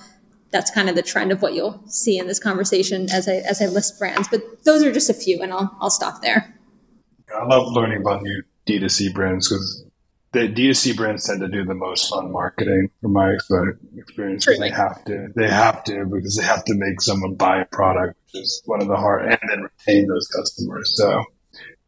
that's 0.51 0.71
kind 0.71 0.89
of 0.89 0.95
the 0.95 1.03
trend 1.03 1.33
of 1.33 1.43
what 1.43 1.55
you'll 1.55 1.83
see 1.87 2.19
in 2.19 2.27
this 2.27 2.39
conversation 2.39 3.09
as 3.11 3.29
I 3.29 3.37
as 3.37 3.63
I 3.63 3.67
list 3.67 3.99
brands. 3.99 4.29
But 4.29 4.65
those 4.65 4.83
are 4.83 4.93
just 4.93 5.11
a 5.11 5.15
few, 5.15 5.43
and 5.43 5.53
I'll 5.53 5.77
I'll 5.81 5.91
stop 5.91 6.23
there. 6.23 6.55
I 7.35 7.45
love 7.45 7.73
learning 7.73 8.03
about 8.03 8.23
new 8.23 8.43
D2C 8.67 9.15
brands 9.15 9.49
because 9.49 9.85
the 10.33 10.49
D2C 10.49 10.97
brands 10.97 11.27
tend 11.27 11.41
to 11.41 11.49
do 11.49 11.65
the 11.65 11.75
most 11.75 12.09
fun 12.09 12.33
marketing 12.33 12.89
from 13.01 13.13
my 13.13 13.33
experience. 13.97 14.47
They 14.47 14.71
have 14.71 15.05
to, 15.05 15.29
they 15.37 15.49
have 15.49 15.85
to 15.85 16.07
because 16.07 16.37
they 16.37 16.45
have 16.45 16.65
to 16.65 16.75
make 16.75 17.01
someone 17.01 17.35
buy 17.35 17.61
a 17.61 17.67
product, 17.67 18.19
which 18.25 18.43
is 18.43 18.63
one 18.65 18.81
of 18.81 18.89
the 18.89 18.97
hard, 18.97 19.27
and 19.27 19.39
then 19.49 19.63
retain 19.63 20.09
those 20.09 20.27
customers. 20.29 20.97
So 20.97 21.23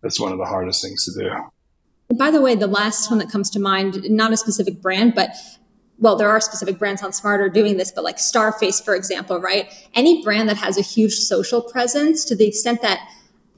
that's 0.03 0.21
one 0.21 0.33
of 0.33 0.39
the 0.39 0.45
hardest 0.45 0.83
things 0.83 1.05
to 1.07 1.23
do. 1.23 2.17
By 2.17 2.31
the 2.31 2.43
way, 2.43 2.55
the 2.55 2.67
last 2.67 3.11
one 3.11 3.19
that 3.19 3.31
comes 3.31 3.49
to 3.51 3.61
mind, 3.61 4.11
not 4.11 4.33
a 4.33 4.37
specific 4.37 4.83
brand, 4.83 5.15
but 5.15 5.31
well, 5.99 6.17
there 6.17 6.29
are 6.29 6.41
specific 6.41 6.79
brands 6.79 7.03
on 7.03 7.13
Smartrr 7.13 7.53
doing 7.53 7.77
this, 7.77 7.91
but 7.91 8.05
like 8.05 8.17
Starface, 8.17 8.85
for 8.85 8.95
example, 8.95 9.41
right? 9.41 9.73
Any 9.95 10.23
brand 10.23 10.49
that 10.49 10.57
has 10.57 10.77
a 10.77 10.83
huge 10.83 11.15
social 11.15 11.63
presence 11.63 12.25
to 12.27 12.37
the 12.37 12.47
extent 12.47 12.83
that 12.83 13.01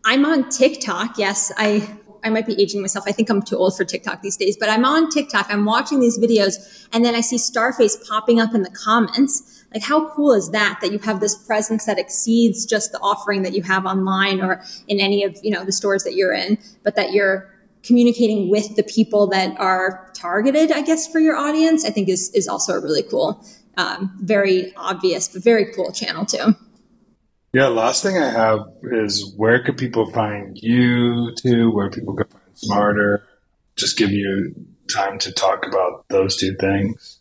I'm 0.04 0.24
on 0.24 0.48
TikTok. 0.50 1.18
Yes, 1.18 1.50
I 1.56 1.98
I 2.22 2.28
might 2.28 2.46
be 2.46 2.60
aging 2.60 2.80
myself. 2.80 3.04
I 3.06 3.12
think 3.12 3.30
I'm 3.30 3.40
too 3.40 3.56
old 3.56 3.76
for 3.76 3.84
TikTok 3.84 4.20
these 4.20 4.36
days, 4.36 4.56
but 4.56 4.68
I'm 4.68 4.84
on 4.84 5.08
TikTok. 5.10 5.46
I'm 5.48 5.64
watching 5.64 6.00
these 6.00 6.18
videos 6.18 6.88
and 6.92 7.04
then 7.04 7.14
I 7.14 7.20
see 7.20 7.36
Starface 7.36 8.04
popping 8.08 8.40
up 8.40 8.52
in 8.52 8.62
the 8.62 8.70
comments. 8.70 9.64
Like 9.72 9.84
how 9.84 10.08
cool 10.10 10.32
is 10.32 10.50
that 10.50 10.78
that 10.80 10.90
you 10.90 10.98
have 11.00 11.20
this 11.20 11.36
presence 11.36 11.84
that 11.84 11.98
exceeds 11.98 12.66
just 12.66 12.90
the 12.90 12.98
offering 12.98 13.42
that 13.42 13.52
you 13.52 13.62
have 13.62 13.86
online 13.86 14.40
or 14.40 14.62
in 14.88 14.98
any 14.98 15.22
of, 15.22 15.38
you 15.42 15.50
know, 15.50 15.64
the 15.64 15.72
stores 15.72 16.02
that 16.02 16.14
you're 16.14 16.32
in, 16.32 16.58
but 16.82 16.96
that 16.96 17.12
you're 17.12 17.48
communicating 17.86 18.50
with 18.50 18.76
the 18.76 18.82
people 18.82 19.26
that 19.28 19.58
are 19.58 20.10
targeted, 20.14 20.72
I 20.72 20.82
guess, 20.82 21.06
for 21.06 21.20
your 21.20 21.36
audience, 21.36 21.84
I 21.84 21.90
think 21.90 22.08
is 22.08 22.30
is 22.30 22.48
also 22.48 22.74
a 22.74 22.80
really 22.80 23.02
cool, 23.02 23.44
um, 23.76 24.16
very 24.20 24.74
obvious, 24.76 25.28
but 25.28 25.42
very 25.42 25.72
cool 25.72 25.92
channel 25.92 26.26
too. 26.26 26.54
Yeah, 27.52 27.68
last 27.68 28.02
thing 28.02 28.18
I 28.18 28.30
have 28.30 28.60
is 28.82 29.32
where 29.36 29.62
could 29.62 29.78
people 29.78 30.10
find 30.10 30.58
you 30.60 31.34
to, 31.36 31.70
where 31.70 31.88
people 31.88 32.14
could 32.14 32.28
find 32.28 32.44
Smartrr? 32.54 33.22
Just 33.76 33.96
give 33.96 34.10
you 34.10 34.54
time 34.94 35.18
to 35.20 35.32
talk 35.32 35.66
about 35.66 36.04
those 36.08 36.36
two 36.36 36.54
things. 36.56 37.20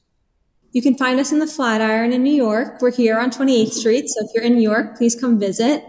You 0.71 0.81
can 0.81 0.95
find 0.95 1.21
us 1.21 1.31
in 1.31 1.39
the 1.39 1.47
Flatiron 1.47 2.11
in 2.11 2.21
New 2.21 2.33
York. 2.33 2.81
We're 2.81 2.91
here 2.91 3.17
on 3.17 3.29
28th 3.29 3.71
Street. 3.71 4.09
So 4.09 4.25
if 4.25 4.31
you're 4.33 4.43
in 4.43 4.55
New 4.55 4.61
York, 4.61 4.97
please 4.97 5.15
come 5.15 5.39
visit. 5.39 5.85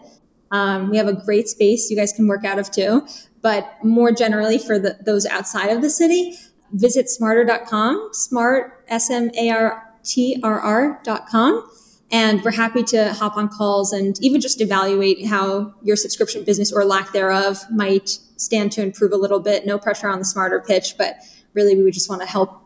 Um, 0.52 0.90
we 0.90 0.96
have 0.96 1.08
a 1.08 1.12
great 1.12 1.48
space 1.48 1.90
you 1.90 1.96
guys 1.96 2.12
can 2.12 2.28
work 2.28 2.44
out 2.44 2.60
of 2.60 2.70
too. 2.70 3.04
But 3.42 3.84
more 3.84 4.12
generally, 4.12 4.58
for 4.58 4.78
the, 4.78 4.98
those 5.04 5.26
outside 5.26 5.68
of 5.68 5.82
the 5.82 5.90
city, 5.90 6.34
visit 6.72 7.06
smartrr.com, 7.06 8.10
smart, 8.12 8.84
S 8.88 9.10
M 9.10 9.30
A 9.36 9.50
R 9.50 9.94
T 10.02 10.40
R 10.42 10.60
R.com 10.60 11.70
and 12.10 12.42
we're 12.44 12.52
happy 12.52 12.82
to 12.84 13.12
hop 13.14 13.36
on 13.36 13.48
calls 13.48 13.92
and 13.92 14.22
even 14.22 14.40
just 14.40 14.60
evaluate 14.60 15.26
how 15.26 15.74
your 15.82 15.96
subscription 15.96 16.44
business 16.44 16.72
or 16.72 16.84
lack 16.84 17.12
thereof 17.12 17.64
might 17.70 18.18
stand 18.36 18.70
to 18.72 18.82
improve 18.82 19.12
a 19.12 19.16
little 19.16 19.40
bit. 19.40 19.66
No 19.66 19.78
pressure 19.78 20.08
on 20.08 20.18
the 20.18 20.24
smarter 20.24 20.60
pitch, 20.60 20.94
but 20.96 21.16
really 21.54 21.74
we 21.74 21.82
would 21.82 21.94
just 21.94 22.08
want 22.08 22.22
to 22.22 22.28
help 22.28 22.62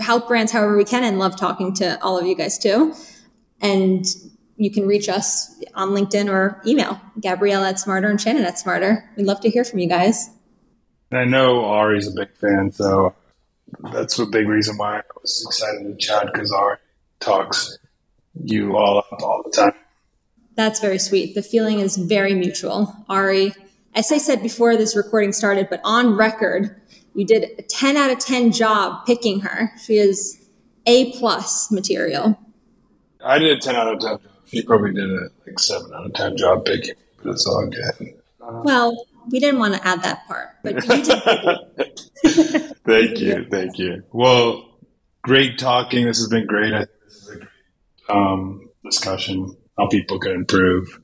help 0.00 0.26
brands 0.26 0.50
however 0.50 0.76
we 0.76 0.84
can 0.84 1.04
and 1.04 1.18
love 1.18 1.36
talking 1.36 1.72
to 1.72 2.00
all 2.02 2.18
of 2.18 2.26
you 2.26 2.34
guys 2.34 2.58
too. 2.58 2.94
And 3.60 4.04
you 4.56 4.70
can 4.70 4.86
reach 4.86 5.08
us 5.08 5.60
on 5.74 5.90
LinkedIn 5.90 6.30
or 6.30 6.62
email, 6.66 7.00
Gabrielle 7.20 7.64
at 7.64 7.76
Smartrr 7.76 8.10
and 8.10 8.20
Shannon 8.20 8.44
at 8.44 8.54
Smartrr. 8.54 9.02
We'd 9.16 9.26
love 9.26 9.40
to 9.40 9.50
hear 9.50 9.64
from 9.64 9.80
you 9.80 9.88
guys. 9.88 10.30
I 11.12 11.24
know 11.24 11.64
Ari's 11.64 12.08
a 12.08 12.12
big 12.12 12.36
fan, 12.36 12.72
so 12.72 13.14
that's 13.92 14.18
a 14.18 14.26
big 14.26 14.48
reason 14.48 14.76
why 14.76 14.98
I 14.98 15.02
was 15.20 15.44
excited 15.46 15.86
to 15.86 15.96
chat 15.96 16.32
because 16.32 16.52
Ari 16.52 16.78
talks 17.20 17.78
you 18.42 18.76
all 18.76 18.98
up 18.98 19.22
all 19.22 19.42
the 19.44 19.50
time. 19.50 19.74
That's 20.56 20.80
very 20.80 20.98
sweet. 20.98 21.34
The 21.34 21.42
feeling 21.42 21.80
is 21.80 21.96
very 21.96 22.34
mutual. 22.34 22.94
Ari, 23.08 23.52
as 23.94 24.10
I 24.12 24.18
said 24.18 24.42
before 24.42 24.76
this 24.76 24.96
recording 24.96 25.32
started, 25.32 25.68
but 25.68 25.80
on 25.84 26.16
record, 26.16 26.80
you 27.14 27.24
did 27.24 27.50
a 27.58 27.62
10 27.62 27.96
out 27.96 28.10
of 28.10 28.18
10 28.18 28.52
job 28.52 29.06
picking 29.06 29.40
her. 29.40 29.72
She 29.84 29.96
is 29.96 30.48
A 30.86 31.12
plus 31.18 31.70
material. 31.70 32.38
I 33.24 33.38
did 33.38 33.56
a 33.56 33.60
10 33.60 33.74
out 33.74 33.92
of 33.92 34.00
10 34.00 34.18
She 34.54 34.62
probably 34.62 34.92
did 34.92 35.10
a 35.10 35.28
like 35.46 35.58
7 35.58 35.92
out 35.94 36.06
of 36.06 36.14
10 36.14 36.36
job 36.36 36.64
picking, 36.64 36.94
but 37.22 37.32
it's 37.32 37.46
all 37.46 37.66
good. 37.66 38.14
well, 38.40 39.06
we 39.30 39.40
didn't 39.40 39.58
want 39.58 39.74
to 39.74 39.86
add 39.86 40.02
that 40.02 40.26
part, 40.26 40.50
but 40.62 40.74
you 40.74 41.02
did. 41.02 42.76
thank 42.86 43.20
you. 43.20 43.46
Thank 43.50 43.78
you. 43.78 44.02
Well, 44.12 44.68
great 45.22 45.58
talking. 45.58 46.04
This 46.06 46.18
has 46.18 46.28
been 46.28 46.46
great. 46.46 46.72
I 46.74 46.84
think 46.84 46.90
this 47.04 47.14
is 47.14 47.28
a 47.28 47.36
great 47.36 47.48
um, 48.08 48.68
discussion, 48.84 49.56
how 49.78 49.88
people 49.88 50.18
can 50.18 50.32
improve. 50.32 51.00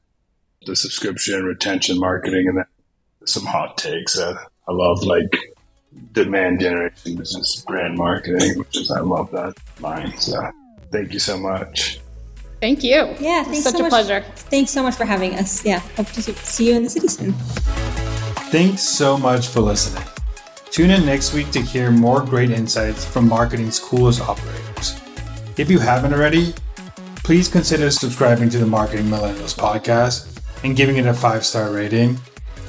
the 0.66 0.76
subscription, 0.76 1.44
retention 1.44 1.98
marketing, 1.98 2.46
and 2.48 2.59
then 2.59 2.64
some 3.24 3.46
hot 3.46 3.78
takes. 3.78 4.18
Uh, 4.18 4.34
I 4.68 4.72
love 4.72 5.03
like 5.03 5.34
demand 6.12 6.61
generation 6.61 7.16
business 7.16 7.64
brand 7.66 7.96
marketing, 7.96 8.59
which 8.59 8.76
is 8.76 8.90
I 8.90 9.01
love 9.01 9.30
that 9.32 9.55
line. 9.80 10.16
So 10.18 10.38
thank 10.92 11.12
you 11.14 11.18
so 11.18 11.38
much. 11.38 11.98
Thank 12.61 12.84
you. 12.84 13.14
Yeah, 13.18 13.40
it's 13.40 13.48
thanks 13.48 13.62
such 13.64 13.72
so 13.72 13.78
a 13.78 13.82
much. 13.82 13.90
pleasure. 13.90 14.24
Thanks 14.36 14.70
so 14.70 14.82
much 14.82 14.94
for 14.94 15.04
having 15.04 15.34
us. 15.34 15.64
Yeah, 15.64 15.78
hope 15.96 16.08
to 16.08 16.22
see 16.22 16.68
you 16.68 16.76
in 16.76 16.84
the 16.84 16.90
city 16.90 17.08
soon. 17.08 17.32
Thanks 18.52 18.82
so 18.82 19.16
much 19.16 19.48
for 19.48 19.61
listening. 19.61 20.04
Tune 20.70 20.90
in 20.90 21.06
next 21.06 21.32
week 21.32 21.50
to 21.52 21.61
hear 21.61 21.90
more 21.90 22.20
great 22.20 22.50
insights 22.50 23.04
from 23.04 23.28
marketing's 23.28 23.78
coolest 23.78 24.20
operators. 24.20 25.00
If 25.56 25.70
you 25.70 25.78
haven't 25.78 26.12
already, 26.12 26.54
please 27.24 27.48
consider 27.48 27.90
subscribing 27.90 28.50
to 28.50 28.58
the 28.58 28.66
Marketing 28.66 29.06
Millennials 29.06 29.54
podcast 29.56 30.40
and 30.62 30.76
giving 30.76 30.96
it 30.96 31.06
a 31.06 31.14
five 31.14 31.44
star 31.44 31.70
rating. 31.70 32.18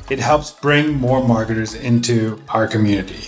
It 0.09 0.19
helps 0.19 0.51
bring 0.51 0.93
more 0.93 1.23
marketers 1.25 1.73
into 1.73 2.41
our 2.49 2.67
community. 2.67 3.27